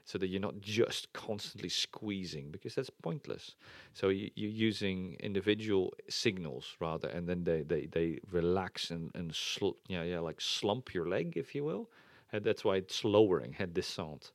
so 0.04 0.18
that 0.18 0.28
you're 0.28 0.42
not 0.42 0.60
just 0.60 1.14
constantly 1.14 1.70
squeezing 1.70 2.50
because 2.50 2.74
that's 2.74 2.90
pointless. 2.90 3.56
So 3.94 4.10
you, 4.10 4.32
you're 4.36 4.68
using 4.70 5.16
individual 5.20 5.94
signals 6.10 6.76
rather, 6.80 7.08
and 7.08 7.28
then 7.28 7.44
they 7.44 7.62
they, 7.62 7.86
they 7.86 8.20
relax 8.32 8.90
and 8.90 9.12
and 9.14 9.32
sl- 9.36 9.78
yeah 9.88 10.04
yeah 10.04 10.20
like 10.20 10.42
slump 10.42 10.94
your 10.94 11.08
leg 11.08 11.38
if 11.38 11.54
you 11.54 11.64
will. 11.64 11.88
That's 12.32 12.64
why 12.64 12.78
it's 12.78 13.04
lowering 13.04 13.54
head 13.54 13.74
descent, 13.74 14.32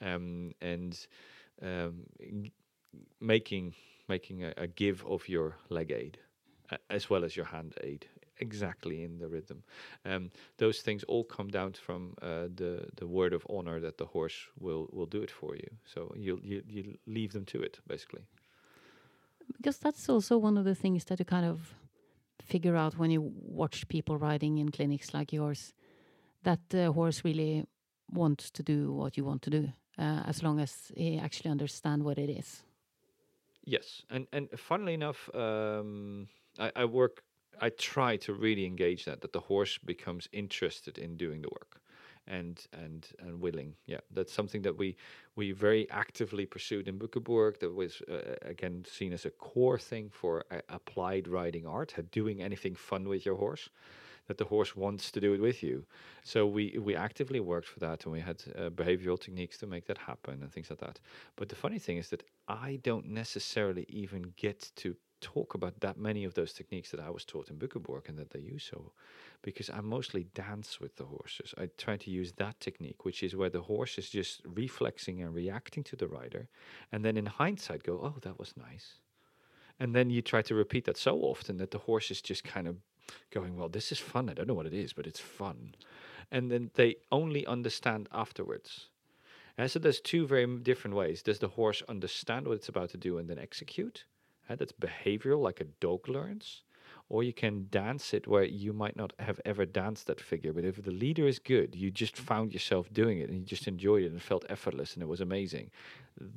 um, 0.00 0.52
and 0.60 0.98
um, 1.62 2.04
making 3.20 3.74
making 4.08 4.44
a, 4.44 4.52
a 4.56 4.66
give 4.66 5.04
of 5.06 5.28
your 5.28 5.56
leg 5.68 5.90
aid 5.90 6.18
a- 6.70 6.78
as 6.90 7.10
well 7.10 7.24
as 7.24 7.36
your 7.36 7.46
hand 7.46 7.74
aid 7.82 8.06
exactly 8.40 9.02
in 9.02 9.18
the 9.18 9.28
rhythm. 9.28 9.62
Um, 10.04 10.30
those 10.58 10.80
things 10.80 11.04
all 11.04 11.24
come 11.24 11.48
down 11.48 11.72
from 11.74 12.14
uh, 12.22 12.48
the 12.54 12.88
the 12.96 13.06
word 13.06 13.32
of 13.32 13.46
honor 13.48 13.80
that 13.80 13.98
the 13.98 14.06
horse 14.06 14.48
will 14.58 14.88
will 14.92 15.06
do 15.06 15.22
it 15.22 15.30
for 15.30 15.54
you. 15.56 15.68
So 15.84 16.12
you 16.16 16.40
you 16.42 16.62
you 16.68 16.98
leave 17.06 17.32
them 17.32 17.44
to 17.46 17.62
it 17.62 17.80
basically. 17.86 18.24
because 19.56 19.78
that's 19.78 20.08
also 20.08 20.38
one 20.38 20.56
of 20.58 20.64
the 20.64 20.74
things 20.74 21.04
that 21.06 21.18
you 21.18 21.24
kind 21.24 21.46
of 21.46 21.74
figure 22.42 22.76
out 22.76 22.98
when 22.98 23.10
you 23.10 23.32
watch 23.34 23.88
people 23.88 24.16
riding 24.18 24.58
in 24.58 24.70
clinics 24.70 25.12
like 25.14 25.32
yours 25.32 25.72
that 26.48 26.60
the 26.70 26.92
horse 26.92 27.24
really 27.24 27.64
wants 28.10 28.50
to 28.50 28.62
do 28.62 28.92
what 28.92 29.16
you 29.16 29.24
want 29.24 29.42
to 29.42 29.50
do 29.50 29.62
uh, 29.98 30.22
as 30.26 30.42
long 30.42 30.60
as 30.60 30.92
he 30.96 31.18
actually 31.18 31.50
understands 31.50 32.04
what 32.04 32.18
it 32.18 32.30
is 32.30 32.62
Yes, 33.64 34.02
and 34.10 34.26
and 34.32 34.48
funnily 34.58 34.94
enough, 34.94 35.28
um, 35.34 36.28
I, 36.58 36.72
I 36.76 36.84
work. 36.86 37.22
I 37.60 37.70
try 37.70 38.16
to 38.18 38.32
really 38.32 38.64
engage 38.64 39.04
that 39.04 39.20
that 39.20 39.32
the 39.32 39.40
horse 39.40 39.78
becomes 39.78 40.28
interested 40.32 40.98
in 40.98 41.16
doing 41.16 41.42
the 41.42 41.48
work, 41.50 41.82
and 42.26 42.66
and 42.72 43.06
and 43.18 43.40
willing. 43.42 43.74
Yeah, 43.86 44.00
that's 44.14 44.32
something 44.32 44.62
that 44.62 44.78
we 44.78 44.96
we 45.36 45.52
very 45.52 45.86
actively 45.90 46.46
pursued 46.46 46.88
in 46.88 46.98
Bückeburg. 46.98 47.58
That 47.58 47.74
was 47.74 48.02
uh, 48.08 48.36
again 48.42 48.84
seen 48.86 49.12
as 49.12 49.26
a 49.26 49.30
core 49.30 49.78
thing 49.78 50.10
for 50.10 50.44
uh, 50.50 50.60
applied 50.68 51.28
riding 51.28 51.66
art. 51.66 51.94
Doing 52.10 52.40
anything 52.42 52.74
fun 52.76 53.08
with 53.08 53.26
your 53.26 53.36
horse, 53.36 53.68
that 54.28 54.38
the 54.38 54.44
horse 54.44 54.76
wants 54.76 55.10
to 55.10 55.20
do 55.20 55.32
it 55.34 55.40
with 55.40 55.62
you. 55.62 55.84
So 56.22 56.46
we 56.46 56.78
we 56.78 56.94
actively 56.94 57.40
worked 57.40 57.68
for 57.68 57.80
that, 57.80 58.04
and 58.04 58.12
we 58.12 58.20
had 58.20 58.42
uh, 58.56 58.70
behavioral 58.70 59.20
techniques 59.20 59.58
to 59.58 59.66
make 59.66 59.86
that 59.86 59.98
happen 59.98 60.42
and 60.42 60.52
things 60.52 60.70
like 60.70 60.80
that. 60.80 61.00
But 61.36 61.48
the 61.48 61.56
funny 61.56 61.78
thing 61.78 61.96
is 61.98 62.08
that 62.10 62.22
I 62.46 62.78
don't 62.82 63.06
necessarily 63.06 63.86
even 63.88 64.32
get 64.36 64.70
to 64.76 64.94
talk 65.20 65.54
about 65.54 65.80
that 65.80 65.98
many 65.98 66.24
of 66.24 66.34
those 66.34 66.52
techniques 66.52 66.90
that 66.90 67.00
I 67.00 67.10
was 67.10 67.24
taught 67.24 67.50
in 67.50 67.56
Bückeburg 67.56 68.08
and 68.08 68.18
that 68.18 68.30
they 68.30 68.38
use 68.38 68.68
so 68.70 68.92
because 69.42 69.68
I 69.70 69.80
mostly 69.80 70.24
dance 70.34 70.80
with 70.80 70.96
the 70.96 71.04
horses. 71.04 71.54
I 71.58 71.68
try 71.76 71.96
to 71.96 72.10
use 72.10 72.32
that 72.32 72.60
technique, 72.60 73.04
which 73.04 73.22
is 73.22 73.34
where 73.34 73.50
the 73.50 73.62
horse 73.62 73.98
is 73.98 74.10
just 74.10 74.42
reflexing 74.44 75.20
and 75.22 75.34
reacting 75.34 75.82
to 75.84 75.96
the 75.96 76.08
rider, 76.08 76.48
and 76.92 77.04
then 77.04 77.16
in 77.16 77.26
hindsight 77.26 77.82
go, 77.82 78.00
"Oh, 78.02 78.18
that 78.20 78.38
was 78.38 78.56
nice." 78.56 79.00
And 79.80 79.94
then 79.94 80.10
you 80.10 80.22
try 80.22 80.42
to 80.42 80.54
repeat 80.54 80.84
that 80.86 80.96
so 80.96 81.20
often 81.20 81.56
that 81.58 81.70
the 81.70 81.78
horse 81.78 82.10
is 82.10 82.20
just 82.20 82.44
kind 82.44 82.66
of 82.66 82.76
going, 83.30 83.56
Well, 83.56 83.68
this 83.68 83.92
is 83.92 83.98
fun. 83.98 84.28
I 84.28 84.34
don't 84.34 84.46
know 84.46 84.54
what 84.54 84.66
it 84.66 84.74
is, 84.74 84.92
but 84.92 85.06
it's 85.06 85.20
fun. 85.20 85.74
And 86.30 86.50
then 86.50 86.70
they 86.74 86.96
only 87.10 87.46
understand 87.46 88.08
afterwards. 88.12 88.88
And 89.56 89.70
so 89.70 89.78
there's 89.78 90.00
two 90.00 90.26
very 90.26 90.46
different 90.58 90.96
ways. 90.96 91.22
Does 91.22 91.40
the 91.40 91.48
horse 91.48 91.82
understand 91.88 92.46
what 92.46 92.54
it's 92.54 92.68
about 92.68 92.90
to 92.90 92.96
do 92.96 93.18
and 93.18 93.28
then 93.28 93.38
execute? 93.38 94.04
Uh, 94.48 94.54
that's 94.54 94.72
behavioral, 94.72 95.42
like 95.42 95.60
a 95.60 95.64
dog 95.64 96.08
learns. 96.08 96.62
Or 97.10 97.22
you 97.22 97.32
can 97.32 97.66
dance 97.70 98.12
it 98.12 98.26
where 98.26 98.44
you 98.44 98.72
might 98.72 98.96
not 98.96 99.14
have 99.18 99.40
ever 99.44 99.64
danced 99.64 100.06
that 100.06 100.20
figure, 100.20 100.52
but 100.52 100.64
if 100.64 100.82
the 100.82 100.90
leader 100.90 101.26
is 101.26 101.38
good, 101.38 101.74
you 101.74 101.90
just 101.90 102.16
found 102.16 102.52
yourself 102.52 102.92
doing 102.92 103.18
it 103.18 103.30
and 103.30 103.38
you 103.38 103.46
just 103.46 103.66
enjoyed 103.66 104.04
it 104.04 104.12
and 104.12 104.22
felt 104.22 104.44
effortless 104.50 104.94
and 104.94 105.02
it 105.02 105.08
was 105.08 105.22
amazing. 105.22 105.70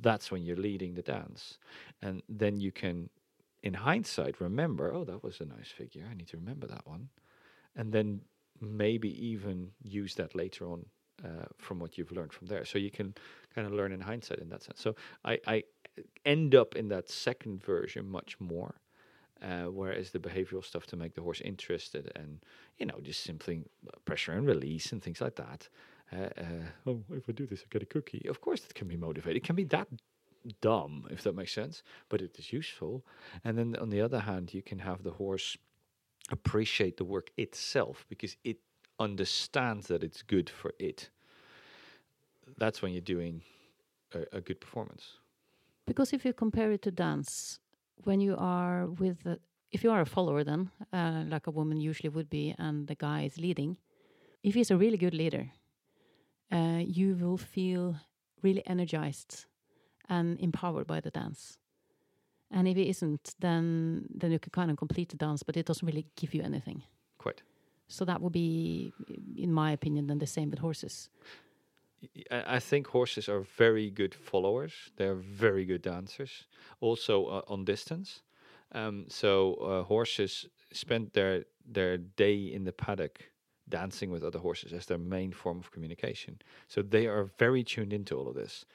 That's 0.00 0.30
when 0.30 0.44
you're 0.44 0.56
leading 0.56 0.94
the 0.94 1.02
dance. 1.02 1.58
And 2.00 2.22
then 2.28 2.58
you 2.58 2.72
can 2.72 3.10
in 3.62 3.74
hindsight 3.74 4.40
remember 4.40 4.92
oh 4.92 5.04
that 5.04 5.22
was 5.22 5.40
a 5.40 5.44
nice 5.44 5.68
figure 5.68 6.04
i 6.10 6.14
need 6.14 6.28
to 6.28 6.36
remember 6.36 6.66
that 6.66 6.86
one. 6.86 7.08
And 7.74 7.92
then 7.92 8.20
maybe 8.60 9.08
even 9.26 9.70
use 9.82 10.14
that 10.16 10.34
later 10.34 10.66
on 10.66 10.86
uh, 11.24 11.46
from 11.58 11.78
what 11.78 11.98
you've 11.98 12.12
learned 12.12 12.32
from 12.32 12.46
there. 12.48 12.64
So 12.64 12.78
you 12.78 12.90
can 12.90 13.14
kind 13.54 13.66
of 13.66 13.72
learn 13.72 13.92
in 13.92 14.00
hindsight 14.00 14.38
in 14.38 14.48
that 14.50 14.62
sense. 14.62 14.80
So 14.80 14.94
i, 15.24 15.38
I 15.46 15.64
end 16.24 16.54
up 16.54 16.76
in 16.76 16.88
that 16.88 17.10
second 17.10 17.62
version 17.62 18.08
much 18.08 18.36
more 18.40 18.74
uh, 19.42 19.64
whereas 19.64 20.10
the 20.10 20.18
behavioral 20.18 20.64
stuff 20.64 20.86
to 20.86 20.96
make 20.96 21.14
the 21.14 21.20
horse 21.20 21.40
interested 21.40 22.12
and 22.14 22.38
you 22.78 22.86
know 22.86 22.98
just 23.02 23.24
simply 23.24 23.64
pressure 24.04 24.32
and 24.32 24.46
release 24.46 24.92
and 24.92 25.02
things 25.02 25.20
like 25.20 25.34
that 25.34 25.68
uh, 26.12 26.28
uh, 26.40 26.64
oh 26.86 27.02
if 27.10 27.28
i 27.28 27.32
do 27.32 27.46
this 27.46 27.60
i 27.60 27.66
get 27.70 27.82
a 27.82 27.86
cookie. 27.86 28.26
of 28.28 28.40
course 28.40 28.64
it 28.64 28.74
can 28.74 28.88
be 28.88 28.96
motivated. 28.96 29.36
It 29.36 29.44
can 29.44 29.56
be 29.56 29.64
that 29.64 29.88
dumb, 30.60 31.06
if 31.10 31.22
that 31.22 31.34
makes 31.34 31.52
sense, 31.52 31.82
but 32.08 32.20
it 32.20 32.38
is 32.38 32.52
useful. 32.52 33.04
And 33.44 33.56
then 33.56 33.76
on 33.76 33.90
the 33.90 34.00
other 34.00 34.20
hand, 34.20 34.52
you 34.54 34.62
can 34.62 34.78
have 34.78 35.02
the 35.02 35.12
horse 35.12 35.56
appreciate 36.30 36.96
the 36.96 37.04
work 37.04 37.30
itself 37.36 38.06
because 38.08 38.36
it 38.44 38.58
understands 38.98 39.88
that 39.88 40.02
it's 40.02 40.22
good 40.22 40.48
for 40.48 40.72
it. 40.78 41.10
That's 42.58 42.82
when 42.82 42.92
you're 42.92 43.00
doing 43.00 43.42
a, 44.14 44.38
a 44.38 44.40
good 44.40 44.60
performance. 44.60 45.18
Because 45.86 46.12
if 46.12 46.24
you 46.24 46.32
compare 46.32 46.70
it 46.72 46.82
to 46.82 46.90
dance, 46.90 47.58
when 48.04 48.20
you 48.20 48.36
are 48.38 48.86
with, 48.86 49.26
if 49.72 49.82
you 49.82 49.90
are 49.90 50.00
a 50.00 50.06
follower, 50.06 50.44
then 50.44 50.70
uh, 50.92 51.24
like 51.28 51.46
a 51.46 51.50
woman 51.50 51.80
usually 51.80 52.08
would 52.08 52.30
be, 52.30 52.54
and 52.58 52.86
the 52.86 52.94
guy 52.94 53.22
is 53.22 53.38
leading, 53.38 53.76
if 54.42 54.54
he's 54.54 54.70
a 54.70 54.76
really 54.76 54.96
good 54.96 55.14
leader, 55.14 55.50
uh, 56.50 56.82
you 56.84 57.16
will 57.16 57.36
feel 57.36 57.96
really 58.42 58.62
energized 58.66 59.46
and 60.12 60.38
empowered 60.40 60.86
by 60.86 61.00
the 61.00 61.10
dance. 61.10 61.58
And 62.50 62.68
if 62.68 62.76
it 62.76 62.88
isn't, 62.88 63.34
then 63.38 64.06
then 64.20 64.30
you 64.32 64.38
can 64.38 64.50
kind 64.50 64.70
of 64.70 64.76
complete 64.76 65.08
the 65.08 65.16
dance, 65.26 65.42
but 65.46 65.56
it 65.56 65.66
doesn't 65.66 65.86
really 65.86 66.06
give 66.20 66.34
you 66.36 66.42
anything. 66.44 66.82
Quite. 67.18 67.42
So 67.88 68.04
that 68.04 68.20
would 68.20 68.32
be, 68.32 68.92
in 69.36 69.52
my 69.52 69.72
opinion, 69.72 70.06
then 70.06 70.18
the 70.18 70.26
same 70.26 70.50
with 70.50 70.60
horses. 70.60 71.10
I 72.56 72.60
think 72.60 72.86
horses 72.88 73.28
are 73.28 73.44
very 73.58 73.90
good 73.90 74.14
followers. 74.14 74.72
They're 74.96 75.22
very 75.44 75.64
good 75.64 75.82
dancers, 75.82 76.46
also 76.80 77.14
uh, 77.26 77.42
on 77.54 77.64
distance. 77.64 78.22
Um, 78.72 79.04
so 79.08 79.54
uh, 79.54 79.82
horses 79.84 80.48
spend 80.72 81.12
their 81.12 81.44
their 81.72 81.98
day 82.16 82.36
in 82.54 82.64
the 82.64 82.72
paddock 82.72 83.32
dancing 83.68 84.12
with 84.12 84.24
other 84.24 84.40
horses 84.40 84.72
as 84.72 84.86
their 84.86 84.98
main 84.98 85.32
form 85.32 85.58
of 85.58 85.70
communication. 85.70 86.40
So 86.68 86.82
they 86.82 87.06
are 87.06 87.24
very 87.38 87.64
tuned 87.64 87.92
into 87.92 88.18
all 88.18 88.28
of 88.28 88.34
this. 88.34 88.66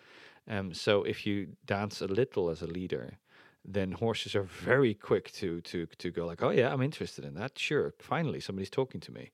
Um, 0.48 0.74
so 0.74 1.04
if 1.04 1.26
you 1.26 1.50
dance 1.66 2.02
a 2.02 2.08
little 2.08 2.50
as 2.50 2.62
a 2.62 2.68
leader, 2.68 3.18
then 3.66 3.92
horses 3.92 4.34
are 4.36 4.44
very 4.44 4.94
quick 4.94 5.32
to 5.34 5.62
to 5.62 5.86
to 5.98 6.10
go 6.12 6.26
like, 6.26 6.42
oh 6.42 6.52
yeah, 6.52 6.72
I'm 6.72 6.82
interested 6.82 7.26
in 7.26 7.34
that. 7.36 7.60
Sure, 7.60 7.94
finally 8.00 8.40
somebody's 8.40 8.70
talking 8.70 9.02
to 9.02 9.12
me. 9.12 9.32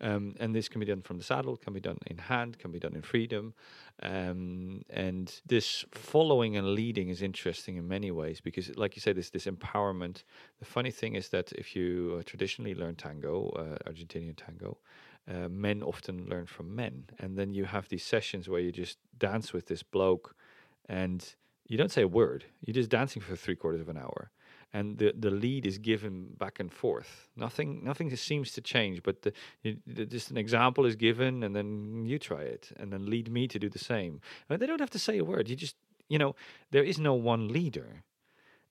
Um, 0.00 0.34
and 0.40 0.54
this 0.54 0.68
can 0.68 0.80
be 0.80 0.86
done 0.86 1.02
from 1.02 1.18
the 1.18 1.24
saddle, 1.24 1.56
can 1.56 1.72
be 1.72 1.80
done 1.80 1.98
in 2.06 2.18
hand, 2.18 2.58
can 2.58 2.72
be 2.72 2.80
done 2.80 2.94
in 2.94 3.02
freedom. 3.02 3.54
Um, 4.02 4.82
and 4.90 5.32
this 5.46 5.84
following 5.92 6.56
and 6.56 6.74
leading 6.74 7.08
is 7.08 7.22
interesting 7.22 7.76
in 7.76 7.86
many 7.86 8.10
ways 8.10 8.40
because, 8.40 8.76
like 8.76 8.96
you 8.96 9.00
said, 9.00 9.16
this 9.16 9.30
this 9.30 9.46
empowerment. 9.46 10.24
The 10.58 10.64
funny 10.64 10.90
thing 10.90 11.14
is 11.14 11.28
that 11.28 11.52
if 11.52 11.76
you 11.76 12.16
uh, 12.18 12.22
traditionally 12.24 12.74
learn 12.74 12.96
tango, 12.96 13.50
uh, 13.50 13.90
Argentinian 13.90 14.36
tango, 14.36 14.78
uh, 15.28 15.48
men 15.48 15.82
often 15.82 16.26
learn 16.28 16.46
from 16.46 16.74
men, 16.74 17.04
and 17.18 17.36
then 17.36 17.54
you 17.54 17.64
have 17.64 17.88
these 17.88 18.04
sessions 18.04 18.48
where 18.48 18.60
you 18.60 18.72
just 18.72 18.98
dance 19.18 19.52
with 19.52 19.66
this 19.66 19.82
bloke, 19.84 20.34
and 20.88 21.34
you 21.66 21.78
don't 21.78 21.90
say 21.90 22.02
a 22.02 22.08
word. 22.08 22.44
You're 22.64 22.74
just 22.74 22.90
dancing 22.90 23.22
for 23.22 23.36
three 23.36 23.56
quarters 23.56 23.80
of 23.80 23.88
an 23.88 23.96
hour, 23.96 24.30
and 24.72 24.98
the 24.98 25.12
the 25.18 25.30
lead 25.30 25.66
is 25.66 25.78
given 25.78 26.34
back 26.38 26.60
and 26.60 26.72
forth. 26.72 27.28
Nothing 27.36 27.84
nothing 27.84 28.14
seems 28.16 28.52
to 28.52 28.60
change, 28.60 29.02
but 29.02 29.22
the, 29.22 29.32
the, 29.62 30.04
just 30.06 30.30
an 30.30 30.36
example 30.36 30.86
is 30.86 30.96
given, 30.96 31.42
and 31.42 31.54
then 31.54 32.04
you 32.06 32.18
try 32.18 32.42
it, 32.42 32.72
and 32.76 32.92
then 32.92 33.06
lead 33.06 33.30
me 33.30 33.48
to 33.48 33.58
do 33.58 33.68
the 33.68 33.78
same. 33.78 34.20
And 34.48 34.60
they 34.60 34.66
don't 34.66 34.80
have 34.80 34.90
to 34.90 34.98
say 34.98 35.18
a 35.18 35.24
word. 35.24 35.48
You 35.48 35.56
just 35.56 35.76
you 36.08 36.18
know 36.18 36.34
there 36.70 36.84
is 36.84 36.98
no 36.98 37.14
one 37.14 37.48
leader, 37.48 38.02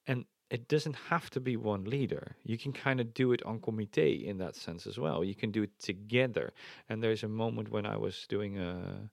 and 0.05 0.26
it 0.51 0.68
doesn't 0.68 0.97
have 1.09 1.30
to 1.30 1.39
be 1.39 1.55
one 1.55 1.86
leader. 1.86 2.36
You 2.43 2.57
can 2.57 2.74
kind 2.74 2.99
of 2.99 3.14
do 3.14 3.32
it 3.32 3.41
on 3.45 3.59
comité 3.59 4.22
in 4.22 4.38
that 4.39 4.57
sense 4.57 4.86
as 4.86 4.99
well. 4.99 5.24
You 5.24 5.34
can 5.34 5.49
do 5.49 5.64
it 5.64 5.80
together. 5.80 6.51
And 6.89 7.01
there's 7.01 7.24
a 7.24 7.30
moment 7.30 7.72
when 7.72 7.86
I 7.86 7.95
was 7.95 8.26
doing 8.28 8.59
a 8.59 9.09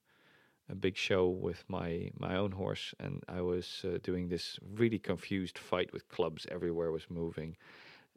a 0.69 0.75
big 0.75 0.95
show 0.95 1.27
with 1.27 1.63
my 1.67 2.11
my 2.19 2.35
own 2.35 2.51
horse, 2.51 2.93
and 2.99 3.23
I 3.27 3.41
was 3.41 3.83
uh, 3.83 3.97
doing 4.03 4.29
this 4.29 4.59
really 4.75 4.99
confused 4.99 5.57
fight 5.57 5.91
with 5.91 6.07
clubs 6.09 6.45
everywhere 6.51 6.91
was 6.91 7.09
moving, 7.09 7.57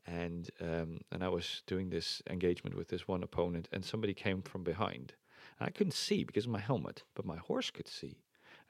and 0.07 0.51
um, 0.61 1.01
and 1.11 1.25
I 1.25 1.29
was 1.29 1.63
doing 1.67 1.91
this 1.91 2.23
engagement 2.29 2.77
with 2.77 2.89
this 2.89 3.09
one 3.09 3.23
opponent, 3.23 3.69
and 3.73 3.85
somebody 3.85 4.15
came 4.15 4.43
from 4.43 4.63
behind. 4.63 5.15
And 5.59 5.69
I 5.69 5.71
couldn't 5.71 5.95
see 5.95 6.25
because 6.25 6.45
of 6.45 6.51
my 6.51 6.61
helmet, 6.61 7.03
but 7.15 7.25
my 7.25 7.37
horse 7.37 7.71
could 7.71 7.89
see, 7.89 8.19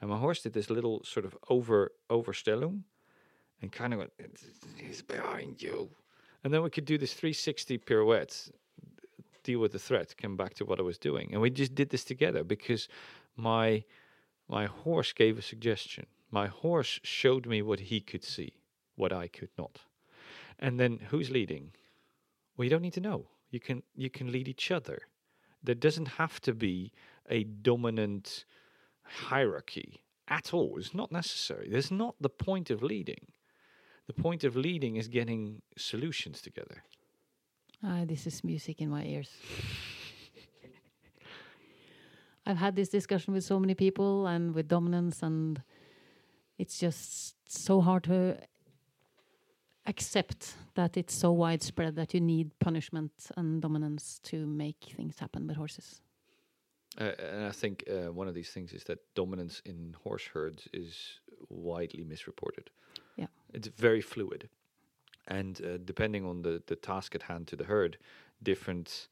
and 0.01 0.11
my 0.11 0.19
horse 0.19 0.43
did 0.43 0.53
this 0.53 0.71
little 0.71 1.03
sort 1.05 1.27
of 1.27 1.37
over 1.49 1.93
overstellung, 2.09 2.85
and 3.61 3.73
kind 3.73 3.93
of 3.93 3.99
went, 3.99 4.13
"He's 4.77 5.03
behind 5.03 5.61
you," 5.61 5.91
and 6.45 6.55
then 6.55 6.63
we 6.63 6.71
could 6.71 6.85
do 6.85 6.99
this 6.99 7.15
360 7.15 7.79
pirouette 7.79 8.51
deal 9.43 9.61
with 9.61 9.73
the 9.73 9.79
threat, 9.79 10.15
come 10.17 10.37
back 10.37 10.55
to 10.55 10.65
what 10.65 10.79
I 10.79 10.83
was 10.83 10.99
doing. 10.99 11.31
And 11.33 11.41
we 11.41 11.51
just 11.51 11.75
did 11.75 11.91
this 11.91 12.05
together 12.05 12.45
because 12.45 12.89
my 13.37 13.85
my 14.49 14.67
horse 14.67 15.13
gave 15.13 15.39
a 15.39 15.43
suggestion. 15.43 16.07
My 16.31 16.47
horse 16.47 17.01
showed 17.03 17.47
me 17.47 17.63
what 17.63 17.81
he 17.81 18.01
could 18.01 18.25
see, 18.25 18.53
what 18.97 19.13
I 19.13 19.29
could 19.29 19.51
not. 19.57 19.81
And 20.59 20.79
then 20.79 20.99
who's 21.11 21.31
leading? 21.31 21.73
Well, 22.57 22.65
you 22.65 22.71
don't 22.71 22.83
need 22.83 22.95
to 22.95 23.01
know. 23.01 23.27
You 23.51 23.61
can 23.61 23.83
you 23.95 24.11
can 24.11 24.33
lead 24.33 24.49
each 24.49 24.71
other. 24.71 25.03
There 25.63 25.75
doesn't 25.75 26.09
have 26.19 26.41
to 26.41 26.55
be 26.55 26.93
a 27.31 27.45
dominant 27.45 28.45
hierarchy 29.03 30.03
at 30.29 30.53
all. 30.53 30.77
It's 30.79 30.95
not 30.95 31.13
necessary. 31.13 31.69
There's 31.71 31.91
not 31.91 32.17
the 32.21 32.29
point 32.29 32.71
of 32.71 32.83
leading. 32.83 33.27
The 34.07 34.23
point 34.23 34.45
of 34.45 34.57
leading 34.57 34.97
is 34.97 35.09
getting 35.09 35.63
solutions 35.77 36.41
together. 36.41 36.83
Ah, 37.85 38.05
this 38.05 38.27
is 38.27 38.45
music 38.45 38.81
in 38.81 38.91
my 38.91 39.05
ears. 39.05 39.31
I've 42.47 42.57
had 42.57 42.77
this 42.77 42.89
discussion 42.89 43.35
with 43.35 43.45
so 43.45 43.59
many 43.59 43.75
people 43.75 44.27
and 44.27 44.55
with 44.55 44.69
dominance, 44.69 45.23
and 45.23 45.63
it's 46.59 46.79
just 46.79 47.37
so 47.51 47.81
hard 47.81 48.05
to 48.05 48.37
accept 49.87 50.55
that 50.75 50.97
it's 50.97 51.15
so 51.15 51.33
widespread 51.33 51.97
that 51.97 52.15
you 52.15 52.21
need 52.21 52.59
punishment 52.59 53.13
and 53.37 53.61
dominance 53.61 54.21
to 54.25 54.47
make 54.47 54.93
things 54.97 55.19
happen 55.19 55.47
with 55.47 55.57
horses. 55.57 56.01
Uh, 57.01 57.13
and 57.19 57.47
I 57.47 57.51
think 57.51 57.85
uh, 57.89 58.13
one 58.13 58.29
of 58.29 58.35
these 58.35 58.51
things 58.51 58.73
is 58.73 58.85
that 58.85 58.99
dominance 59.15 59.63
in 59.65 59.97
horse 60.05 60.27
herds 60.27 60.69
is 60.73 61.21
widely 61.49 62.05
misreported. 62.05 62.71
Yeah, 63.17 63.27
it's 63.55 63.69
very 63.69 64.01
fluid, 64.01 64.49
and 65.27 65.61
uh, 65.65 65.79
depending 65.85 66.27
on 66.27 66.43
the 66.43 66.63
the 66.67 66.77
task 66.77 67.15
at 67.15 67.23
hand 67.23 67.47
to 67.49 67.57
the 67.57 67.65
herd, 67.65 67.97
different 68.43 69.09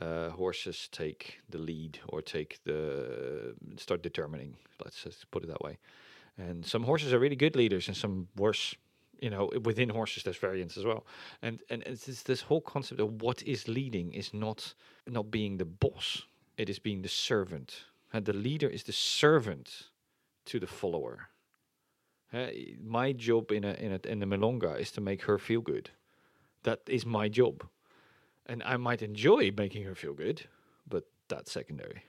uh, 0.00 0.30
horses 0.30 0.88
take 0.92 1.40
the 1.48 1.58
lead 1.58 1.98
or 2.08 2.22
take 2.22 2.58
the 2.64 3.54
start 3.76 4.02
determining. 4.02 4.56
Let's 4.84 5.02
just 5.02 5.30
put 5.30 5.42
it 5.42 5.48
that 5.48 5.60
way. 5.60 5.78
And 6.36 6.64
some 6.64 6.84
horses 6.84 7.12
are 7.12 7.18
really 7.18 7.36
good 7.36 7.56
leaders, 7.56 7.88
and 7.88 7.96
some 7.96 8.28
worse. 8.36 8.76
You 9.20 9.30
know, 9.30 9.50
within 9.64 9.88
horses, 9.88 10.22
there's 10.22 10.36
variance 10.36 10.76
as 10.76 10.84
well. 10.84 11.04
And 11.42 11.60
and 11.70 11.82
it's 11.82 12.22
this, 12.22 12.42
whole 12.42 12.60
concept 12.60 13.00
of 13.00 13.20
what 13.20 13.42
is 13.42 13.66
leading 13.66 14.12
is 14.12 14.32
not 14.32 14.74
not 15.06 15.30
being 15.30 15.58
the 15.58 15.64
boss. 15.64 16.22
It 16.56 16.70
is 16.70 16.78
being 16.78 17.02
the 17.02 17.08
servant. 17.08 17.84
And 18.12 18.24
the 18.24 18.32
leader 18.32 18.68
is 18.68 18.84
the 18.84 18.92
servant 18.92 19.90
to 20.44 20.60
the 20.60 20.66
follower. 20.66 21.28
Uh, 22.32 22.46
my 22.80 23.12
job 23.12 23.50
in 23.50 23.64
a 23.64 23.74
in 23.74 23.92
a 23.92 24.08
in 24.08 24.20
the 24.20 24.26
milonga 24.26 24.78
is 24.78 24.92
to 24.92 25.00
make 25.00 25.22
her 25.22 25.38
feel 25.38 25.60
good. 25.60 25.90
That 26.62 26.80
is 26.86 27.04
my 27.04 27.28
job 27.28 27.68
and 28.48 28.62
I 28.64 28.76
might 28.76 29.02
enjoy 29.02 29.52
making 29.56 29.84
her 29.84 29.94
feel 29.94 30.14
good, 30.14 30.42
but 30.88 31.04
that's 31.28 31.52
secondary. 31.52 32.02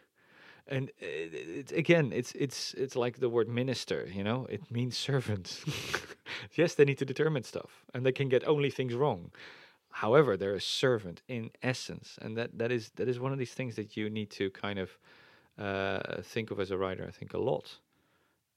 And 0.67 0.91
it, 0.99 1.33
it, 1.33 1.71
again, 1.71 2.11
it's 2.13 2.31
it's 2.33 2.73
it's 2.75 2.95
like 2.95 3.19
the 3.19 3.29
word 3.29 3.49
minister. 3.49 4.07
You 4.11 4.23
know, 4.23 4.45
it 4.49 4.71
means 4.71 4.95
servant. 4.95 5.63
yes, 6.53 6.75
they 6.75 6.85
need 6.85 6.99
to 6.99 7.05
determine 7.05 7.43
stuff, 7.43 7.83
and 7.93 8.05
they 8.05 8.11
can 8.11 8.29
get 8.29 8.47
only 8.47 8.69
things 8.69 8.93
wrong. 8.93 9.31
However, 9.91 10.37
they're 10.37 10.53
a 10.53 10.61
servant 10.61 11.23
in 11.27 11.49
essence, 11.63 12.19
and 12.21 12.37
that 12.37 12.57
that 12.59 12.71
is 12.71 12.91
that 12.95 13.07
is 13.07 13.19
one 13.19 13.33
of 13.33 13.39
these 13.39 13.53
things 13.53 13.75
that 13.75 13.97
you 13.97 14.09
need 14.09 14.29
to 14.31 14.51
kind 14.51 14.79
of 14.79 14.97
uh, 15.57 16.21
think 16.21 16.51
of 16.51 16.59
as 16.59 16.69
a 16.71 16.77
rider. 16.77 17.05
I 17.07 17.11
think 17.11 17.33
a 17.33 17.39
lot. 17.39 17.79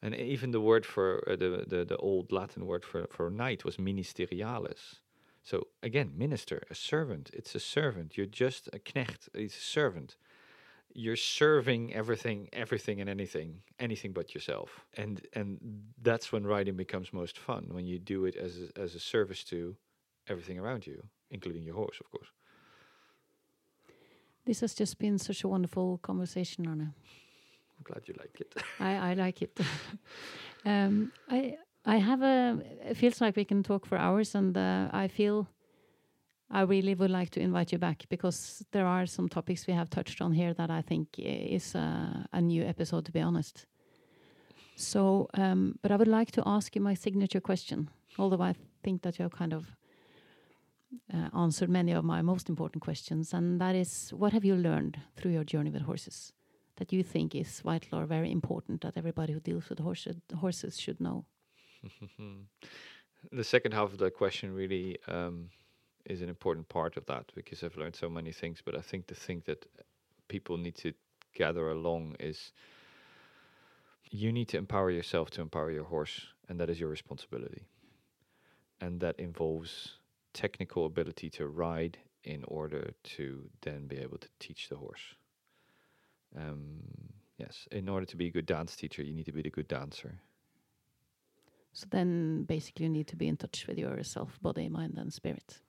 And 0.03 0.15
even 0.15 0.51
the 0.51 0.61
word 0.61 0.85
for 0.85 1.23
uh, 1.27 1.37
the, 1.37 1.65
the 1.67 1.85
the 1.85 1.97
old 1.97 2.31
Latin 2.31 2.67
word 2.67 2.85
for 2.85 3.07
for 3.11 3.31
knight 3.31 3.65
was 3.65 3.79
ministerialis, 3.79 4.99
so 5.43 5.67
again, 5.83 6.13
minister, 6.17 6.63
a 6.71 6.75
servant. 6.75 7.31
It's 7.33 7.55
a 7.55 7.61
servant. 7.61 8.17
You're 8.17 8.27
just 8.27 8.69
a 8.73 8.79
knecht. 8.79 9.29
It's 9.35 9.57
a 9.57 9.61
servant. 9.61 10.17
You're 10.95 11.17
serving 11.17 11.95
everything, 11.95 12.49
everything 12.53 13.01
and 13.01 13.09
anything, 13.09 13.63
anything 13.81 14.13
but 14.13 14.35
yourself. 14.35 14.85
And 14.97 15.27
and 15.33 15.59
that's 16.01 16.33
when 16.33 16.47
riding 16.47 16.77
becomes 16.77 17.13
most 17.13 17.39
fun 17.39 17.69
when 17.73 17.87
you 17.87 17.99
do 17.99 18.25
it 18.27 18.37
as 18.37 18.59
a, 18.59 18.81
as 18.81 18.95
a 18.95 19.01
service 19.01 19.43
to 19.45 19.77
everything 20.29 20.59
around 20.59 20.87
you, 20.87 21.03
including 21.31 21.63
your 21.63 21.75
horse, 21.75 21.99
of 22.01 22.11
course. 22.11 22.29
This 24.45 24.61
has 24.61 24.75
just 24.75 24.99
been 24.99 25.19
such 25.19 25.45
a 25.45 25.49
wonderful 25.49 25.99
conversation, 25.99 26.67
Arne. 26.67 26.95
I'm 27.79 27.85
glad 27.85 28.07
you 28.07 28.15
like 28.19 28.41
it. 28.41 28.55
I, 28.81 29.11
I 29.11 29.15
like 29.15 29.43
it. 29.43 29.59
um, 30.65 31.13
I 31.29 31.57
I 31.85 31.97
have 31.99 32.23
a. 32.23 32.59
It 32.91 32.97
feels 32.97 33.21
like 33.21 33.37
we 33.37 33.45
can 33.45 33.63
talk 33.63 33.87
for 33.87 33.99
hours, 33.99 34.35
and 34.35 34.57
uh, 34.57 34.89
I 34.93 35.09
feel 35.09 35.49
I 36.51 36.63
really 36.63 36.95
would 36.95 37.11
like 37.11 37.31
to 37.31 37.41
invite 37.41 37.73
you 37.73 37.79
back 37.79 38.05
because 38.09 38.65
there 38.71 38.87
are 38.87 39.07
some 39.07 39.29
topics 39.29 39.67
we 39.67 39.75
have 39.75 39.91
touched 39.91 40.21
on 40.21 40.33
here 40.33 40.55
that 40.55 40.71
I 40.71 40.83
think 40.83 41.09
is 41.19 41.75
a, 41.75 42.29
a 42.33 42.41
new 42.41 42.63
episode. 42.63 43.05
To 43.07 43.13
be 43.13 43.21
honest, 43.21 43.67
So, 44.75 45.29
um, 45.35 45.79
but 45.83 45.91
I 45.91 45.97
would 45.97 46.09
like 46.09 46.31
to 46.33 46.43
ask 46.47 46.75
you 46.75 46.81
my 46.83 46.95
signature 46.95 47.41
question, 47.41 47.91
although 48.19 48.43
I 48.43 48.55
think 48.83 49.03
that 49.03 49.19
you 49.19 49.23
have 49.23 49.33
kind 49.33 49.53
of 49.53 49.77
uh, 51.13 51.29
answered 51.39 51.69
many 51.71 51.93
of 51.93 52.05
my 52.05 52.23
most 52.23 52.49
important 52.49 52.83
questions, 52.83 53.35
and 53.35 53.61
that 53.61 53.75
is 53.75 54.11
what 54.11 54.33
have 54.33 54.45
you 54.45 54.55
learned 54.57 54.99
through 55.17 55.33
your 55.33 55.45
journey 55.45 55.71
with 55.71 55.83
horses 55.83 56.33
that 56.77 56.93
you 56.93 57.03
think 57.03 57.35
is 57.35 57.61
vital 57.61 57.99
or 57.99 58.07
very 58.07 58.31
important 58.31 58.81
that 58.81 58.97
everybody 58.97 59.33
who 59.33 59.41
deals 59.41 59.69
with 59.69 59.79
horses, 59.79 60.17
horses 60.41 60.81
should 60.81 61.01
know? 61.01 61.25
the 63.33 63.45
second 63.45 63.73
half 63.73 63.93
of 63.93 63.99
the 63.99 64.11
question 64.11 64.55
really 64.55 64.99
um, 65.09 65.49
is 66.07 66.23
an 66.23 66.29
important 66.29 66.69
part 66.69 66.97
of 66.97 67.07
that 67.07 67.31
because 67.35 67.63
I've 67.63 67.77
learned 67.77 67.97
so 67.97 68.09
many 68.09 68.33
things. 68.33 68.63
But 68.65 68.77
I 68.77 68.81
think 68.81 69.07
the 69.07 69.15
thing 69.15 69.43
that 69.47 69.67
people 70.29 70.57
need 70.57 70.77
to 70.77 70.93
gather 71.35 71.71
along 71.71 72.17
is 72.21 72.53
you 74.11 74.33
need 74.33 74.49
to 74.49 74.59
empower 74.59 74.91
yourself 74.91 75.31
to 75.31 75.41
empower 75.41 75.71
your 75.71 75.85
horse, 75.85 76.27
and 76.49 76.61
that 76.61 76.69
is 76.69 76.79
your 76.79 76.91
responsibility. 76.91 77.63
And 78.81 79.01
that 79.01 79.19
involves 79.19 79.99
technical 80.35 80.87
ability 80.87 81.31
to 81.31 81.47
ride 81.47 81.99
in 82.25 82.45
order 82.45 82.93
to 83.03 83.49
then 83.63 83.87
be 83.87 83.99
able 83.99 84.19
to 84.19 84.29
teach 84.39 84.69
the 84.69 84.77
horse. 84.77 85.15
Um, 86.37 86.83
yes, 87.39 87.69
in 87.71 87.89
order 87.89 88.07
to 88.07 88.17
be 88.17 88.29
a 88.29 88.31
good 88.31 88.47
dance 88.47 88.77
teacher, 88.77 89.03
you 89.03 89.15
need 89.15 89.27
to 89.27 89.33
be 89.33 89.41
a 89.41 89.51
good 89.51 89.69
dancer. 89.69 90.21
So 91.73 91.87
then 91.91 92.45
basically 92.45 92.85
you 92.85 92.91
need 92.91 93.07
to 93.09 93.17
be 93.17 93.29
in 93.29 93.37
touch 93.37 93.67
with 93.67 93.79
yourself, 93.79 94.39
body, 94.43 94.69
mind, 94.69 94.95
and 94.99 95.13
spirit. 95.13 95.61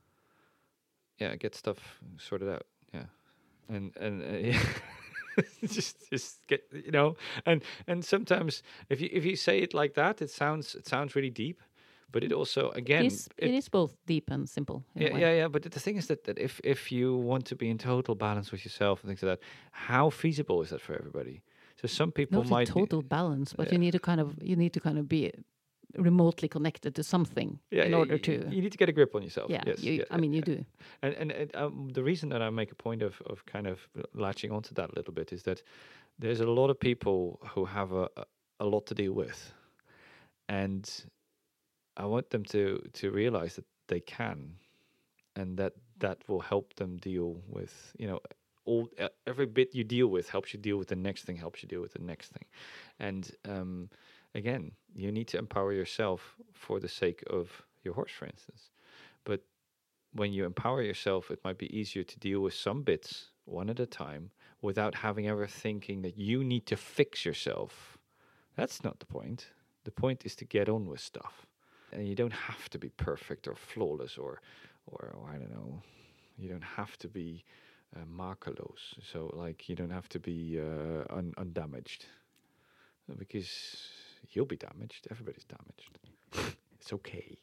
Yeah, 1.18 1.36
get 1.36 1.56
stuff 1.56 1.99
sorted 2.18 2.49
out. 2.49 2.66
Yeah, 2.93 3.06
and 3.70 3.95
and 3.97 4.22
uh, 4.22 4.38
yeah. 4.49 4.60
just 5.68 6.10
just 6.10 6.45
get 6.47 6.64
you 6.72 6.91
know 6.91 7.16
and 7.45 7.64
and 7.88 8.06
sometimes 8.06 8.62
if 8.89 9.01
you 9.01 9.10
if 9.12 9.26
you 9.26 9.36
say 9.36 9.60
it 9.60 9.74
like 9.74 9.95
that 9.95 10.22
it 10.22 10.30
sounds 10.30 10.76
it 10.76 10.88
sounds 10.88 11.16
really 11.16 11.30
deep 11.32 11.62
but 12.12 12.24
it 12.24 12.32
also 12.32 12.70
again 12.72 13.06
it 13.06 13.14
is, 13.14 13.28
it, 13.38 13.49
it 13.49 13.56
is 13.56 13.70
both 13.70 13.95
deep 14.06 14.30
and 14.30 14.47
simple 14.47 14.84
yeah 14.95 15.18
yeah 15.18 15.34
yeah 15.34 15.47
but 15.47 15.64
the 15.64 15.80
thing 15.80 15.97
is 15.97 16.06
that, 16.08 16.24
that 16.26 16.38
if 16.38 16.62
if 16.64 16.91
you 16.91 17.16
want 17.16 17.45
to 17.45 17.56
be 17.56 17.68
in 17.68 17.78
total 17.78 18.16
balance 18.16 18.51
with 18.51 18.64
yourself 18.64 19.01
and 19.01 19.10
things 19.10 19.24
like 19.24 19.39
that 19.39 19.45
how 19.72 20.10
feasible 20.10 20.62
is 20.62 20.70
that 20.70 20.82
for 20.82 20.93
everybody 20.93 21.41
so 21.82 21.88
some 21.88 22.12
people 22.12 22.43
Not 22.43 22.51
might 22.51 22.68
total 22.68 23.01
balance 23.01 23.54
but 23.54 23.68
yeah. 23.68 23.74
you 23.74 23.80
need 23.80 23.91
to 23.91 23.99
kind 23.99 24.22
of 24.22 24.36
you 24.41 24.56
need 24.56 24.74
to 24.74 24.80
kind 24.80 24.99
of 24.99 25.10
be 25.10 25.32
remotely 25.98 26.48
connected 26.48 26.96
to 26.96 27.04
something 27.04 27.60
yeah, 27.72 27.84
in 27.84 27.94
order 27.94 28.18
to 28.18 28.32
you 28.50 28.62
need 28.62 28.72
to 28.72 28.78
get 28.78 28.89
a 28.89 28.91
grip 28.91 29.16
on 29.16 29.22
yourself. 29.22 29.50
Yeah, 29.50 29.64
yes, 29.66 29.80
you, 29.84 29.94
yeah 29.94 30.04
i 30.12 30.18
mean 30.18 30.34
you 30.34 30.41
do. 30.41 30.66
And 31.02 31.14
and, 31.16 31.32
and 31.32 31.56
um, 31.56 31.89
the 31.94 32.04
reason 32.04 32.30
that 32.30 32.41
i 32.41 32.50
make 32.50 32.72
a 32.72 32.76
point 32.76 33.02
of 33.02 33.22
of 33.26 33.46
kind 33.46 33.68
of 33.68 33.88
latching 34.14 34.52
onto 34.52 34.74
that 34.76 34.89
a 34.91 34.96
little 34.96 35.14
bit 35.14 35.32
is 35.32 35.44
that 35.44 35.62
there's 36.20 36.41
a 36.41 36.46
lot 36.46 36.70
of 36.70 36.80
people 36.80 37.39
who 37.54 37.66
have 37.66 37.91
a 37.91 38.08
a 38.60 38.66
lot 38.66 38.86
to 38.88 38.96
deal 38.96 39.14
with. 39.14 39.54
And 40.50 40.89
i 41.98 42.06
want 42.06 42.30
them 42.30 42.44
to 42.44 42.82
to 42.94 43.12
realize 43.12 43.56
that 43.56 43.66
they 43.88 44.00
can 44.00 44.56
and 45.36 45.58
that 45.58 45.74
that 46.00 46.18
will 46.28 46.39
help 46.41 46.74
them 46.76 46.98
deal 46.98 47.41
with 47.48 47.94
you 47.98 48.08
know 48.08 48.20
all 48.66 48.89
every 49.28 49.46
bit 49.46 49.76
you 49.76 49.84
deal 49.84 50.08
with 50.08 50.30
helps 50.30 50.54
you 50.54 50.60
deal 50.60 50.78
with 50.78 50.88
the 50.88 50.96
next 50.96 51.24
thing 51.26 51.36
helps 51.36 51.62
you 51.62 51.68
deal 51.68 51.82
with 51.82 51.94
the 51.94 52.00
next 52.00 52.32
thing. 52.32 52.46
And 53.00 53.30
um 53.48 53.89
again, 54.36 54.72
you 54.96 55.12
need 55.12 55.28
to 55.30 55.38
empower 55.38 55.74
yourself 55.74 56.36
for 56.54 56.80
the 56.80 56.88
sake 56.88 57.24
of 57.30 57.64
your 57.84 57.94
horse, 57.94 58.12
for 58.12 58.26
instance. 58.26 58.70
But 59.24 59.42
when 60.14 60.34
you 60.34 60.46
empower 60.46 60.82
yourself, 60.82 61.32
it 61.32 61.40
might 61.44 61.58
be 61.58 61.76
easier 61.76 62.04
to 62.04 62.20
deal 62.20 62.42
with 62.42 62.54
some 62.54 62.84
bits 62.84 63.30
one 63.46 63.70
at 63.70 63.80
a 63.80 63.86
time 63.86 64.32
without 64.62 64.96
having 64.96 65.28
ever 65.28 65.48
thinking 65.48 66.02
that 66.04 66.18
you 66.18 66.44
need 66.44 66.66
to 66.68 66.78
fix 66.78 67.26
yourself. 67.26 67.98
That's 68.56 68.84
not 68.84 69.00
the 69.00 69.06
point. 69.06 69.48
The 69.84 69.92
point 69.92 70.26
is 70.26 70.36
to 70.38 70.46
get 70.46 70.70
on 70.70 70.88
with 70.88 71.02
stuff. 71.02 71.46
And 71.92 72.08
you 72.08 72.16
don't 72.16 72.34
have 72.34 72.70
to 72.70 72.80
be 72.80 72.90
perfect 72.90 73.48
or 73.48 73.56
flawless 73.56 74.18
or, 74.18 74.42
or, 74.88 75.14
or 75.16 75.30
I 75.30 75.38
don't 75.38 75.52
know, 75.52 75.82
you 76.38 76.50
don't 76.50 76.64
have 76.64 76.98
to 77.00 77.08
be 77.08 77.44
uh, 77.96 78.06
makeloos. 78.06 78.96
So, 79.12 79.30
like, 79.34 79.70
you 79.70 79.76
don't 79.76 79.92
have 79.92 80.10
to 80.10 80.20
be 80.20 80.60
uh, 80.60 81.04
un- 81.16 81.34
undamaged. 81.38 82.06
Because 83.18 83.90
you'll 84.32 84.46
be 84.46 84.58
damaged. 84.58 85.08
Everybody's 85.12 85.46
damaged. 85.46 86.00
it's 86.80 86.94
okay. 86.94 87.38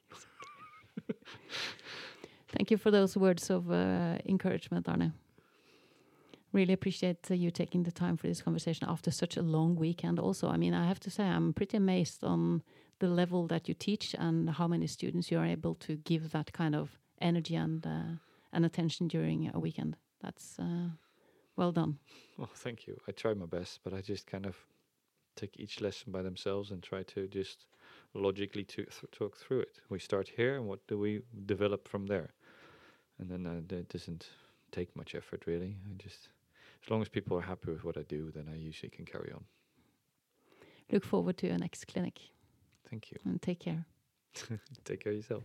Thank 2.48 2.70
you 2.70 2.76
for 2.76 2.90
those 2.90 3.16
words 3.16 3.50
of 3.50 3.70
uh, 3.70 4.18
encouragement, 4.26 4.88
Arne. 4.88 5.12
Really 6.52 6.72
appreciate 6.72 7.30
uh, 7.30 7.34
you 7.34 7.52
taking 7.52 7.84
the 7.84 7.92
time 7.92 8.16
for 8.16 8.26
this 8.26 8.42
conversation 8.42 8.88
after 8.88 9.12
such 9.12 9.36
a 9.36 9.42
long 9.42 9.76
weekend. 9.76 10.18
Also, 10.18 10.48
I 10.48 10.56
mean, 10.56 10.74
I 10.74 10.86
have 10.86 10.98
to 11.00 11.10
say, 11.10 11.22
I'm 11.22 11.52
pretty 11.52 11.76
amazed 11.76 12.24
on 12.24 12.62
the 12.98 13.06
level 13.08 13.46
that 13.46 13.68
you 13.68 13.74
teach 13.74 14.14
and 14.18 14.50
how 14.50 14.66
many 14.66 14.88
students 14.88 15.30
you 15.30 15.38
are 15.38 15.46
able 15.46 15.74
to 15.76 15.96
give 15.96 16.32
that 16.32 16.52
kind 16.52 16.74
of 16.74 16.98
energy 17.20 17.54
and 17.54 17.86
uh, 17.86 18.16
and 18.52 18.64
attention 18.64 19.08
during 19.08 19.50
a 19.54 19.60
weekend. 19.60 19.96
That's 20.22 20.58
uh, 20.58 20.88
well 21.56 21.72
done. 21.72 21.98
Well, 22.36 22.50
thank 22.54 22.86
you. 22.86 22.96
I 23.08 23.12
try 23.12 23.34
my 23.34 23.46
best, 23.46 23.80
but 23.84 23.92
I 23.92 24.00
just 24.00 24.26
kind 24.26 24.46
of 24.46 24.56
take 25.36 25.58
each 25.58 25.80
lesson 25.80 26.12
by 26.12 26.22
themselves 26.22 26.70
and 26.70 26.82
try 26.82 27.02
to 27.04 27.26
just 27.28 27.66
logically 28.14 28.64
to 28.64 28.84
th- 28.84 29.10
talk 29.12 29.36
through 29.36 29.60
it. 29.60 29.80
We 29.88 29.98
start 29.98 30.28
here, 30.36 30.56
and 30.56 30.66
what 30.66 30.86
do 30.86 30.98
we 30.98 31.22
develop 31.46 31.88
from 31.88 32.06
there? 32.06 32.30
And 33.18 33.30
then 33.30 33.46
uh, 33.46 33.76
it 33.76 33.88
doesn't 33.88 34.28
take 34.72 34.94
much 34.96 35.14
effort, 35.14 35.44
really. 35.46 35.76
I 35.88 36.02
just, 36.02 36.28
as 36.82 36.90
long 36.90 37.02
as 37.02 37.08
people 37.08 37.36
are 37.38 37.42
happy 37.42 37.70
with 37.70 37.84
what 37.84 37.96
I 37.96 38.02
do, 38.02 38.30
then 38.30 38.48
I 38.50 38.56
usually 38.56 38.90
can 38.90 39.04
carry 39.04 39.32
on. 39.32 39.44
Look 40.90 41.04
forward 41.04 41.36
to 41.38 41.46
your 41.46 41.58
next 41.58 41.86
clinic. 41.86 42.18
Thank 42.88 43.10
you. 43.10 43.18
And 43.24 43.40
take 43.40 43.60
care. 43.60 43.86
take 44.84 45.04
care 45.04 45.12
yourself. 45.12 45.44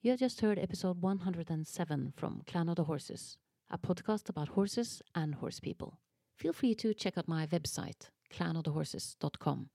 You 0.00 0.10
have 0.10 0.18
just 0.18 0.40
heard 0.40 0.58
episode 0.58 1.00
107 1.00 2.12
from 2.16 2.42
Clan 2.44 2.68
of 2.68 2.74
the 2.74 2.84
Horses, 2.84 3.36
a 3.70 3.78
podcast 3.78 4.28
about 4.28 4.48
horses 4.48 5.00
and 5.14 5.36
horse 5.36 5.60
people 5.60 5.98
feel 6.42 6.52
free 6.52 6.74
to 6.74 6.92
check 6.92 7.16
out 7.16 7.28
my 7.28 7.46
website, 7.46 8.08
clanofthehorses.com, 8.34 9.68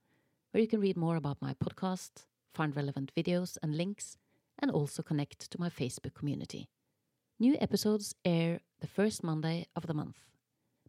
where 0.50 0.60
you 0.60 0.68
can 0.68 0.82
read 0.82 0.98
more 0.98 1.16
about 1.16 1.40
my 1.40 1.54
podcast, 1.54 2.26
find 2.52 2.76
relevant 2.76 3.10
videos 3.16 3.56
and 3.62 3.74
links, 3.74 4.18
and 4.58 4.70
also 4.70 5.02
connect 5.02 5.50
to 5.50 5.58
my 5.58 5.70
Facebook 5.70 6.12
community. 6.12 6.68
New 7.38 7.56
episodes 7.58 8.14
air 8.22 8.60
the 8.80 8.86
first 8.86 9.24
Monday 9.24 9.66
of 9.74 9.86
the 9.86 9.94
month. 9.94 10.18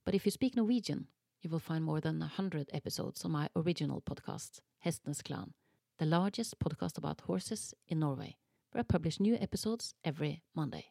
But 0.03 0.13
if 0.13 0.25
you 0.25 0.31
speak 0.31 0.57
Norwegian, 0.57 1.07
you 1.41 1.49
will 1.49 1.59
find 1.59 1.85
more 1.85 2.01
than 2.01 2.19
100 2.19 2.71
episodes 2.73 3.23
on 3.23 3.31
my 3.31 3.47
original 3.55 4.01
podcast, 4.01 4.59
Hestenes 4.85 5.23
Klan, 5.23 5.53
the 5.97 6.05
largest 6.05 6.59
podcast 6.59 6.97
about 6.97 7.21
horses 7.21 7.73
in 7.87 7.99
Norway, 7.99 8.35
where 8.73 8.81
I 8.81 8.83
publish 8.83 9.21
new 9.21 9.35
episodes 9.35 9.93
every 10.03 10.43
Monday. 10.53 10.87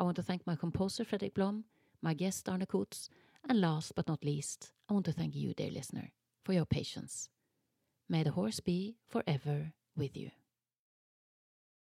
I 0.00 0.04
want 0.04 0.16
to 0.16 0.22
thank 0.22 0.46
my 0.46 0.56
composer 0.56 1.04
Fredrik 1.04 1.34
Blom, 1.34 1.64
my 2.00 2.14
guest 2.14 2.48
Arne 2.48 2.64
Koets, 2.64 3.10
and 3.48 3.60
last 3.60 3.94
but 3.94 4.08
not 4.08 4.24
least, 4.24 4.72
I 4.88 4.92
want 4.92 5.06
to 5.06 5.12
thank 5.12 5.34
you, 5.34 5.54
dear 5.54 5.70
listener, 5.70 6.12
for 6.44 6.52
your 6.52 6.66
patience. 6.66 7.28
May 8.08 8.22
the 8.22 8.32
horse 8.32 8.60
be 8.60 8.96
forever 9.08 9.72
with 9.96 10.16
you. 10.16 10.30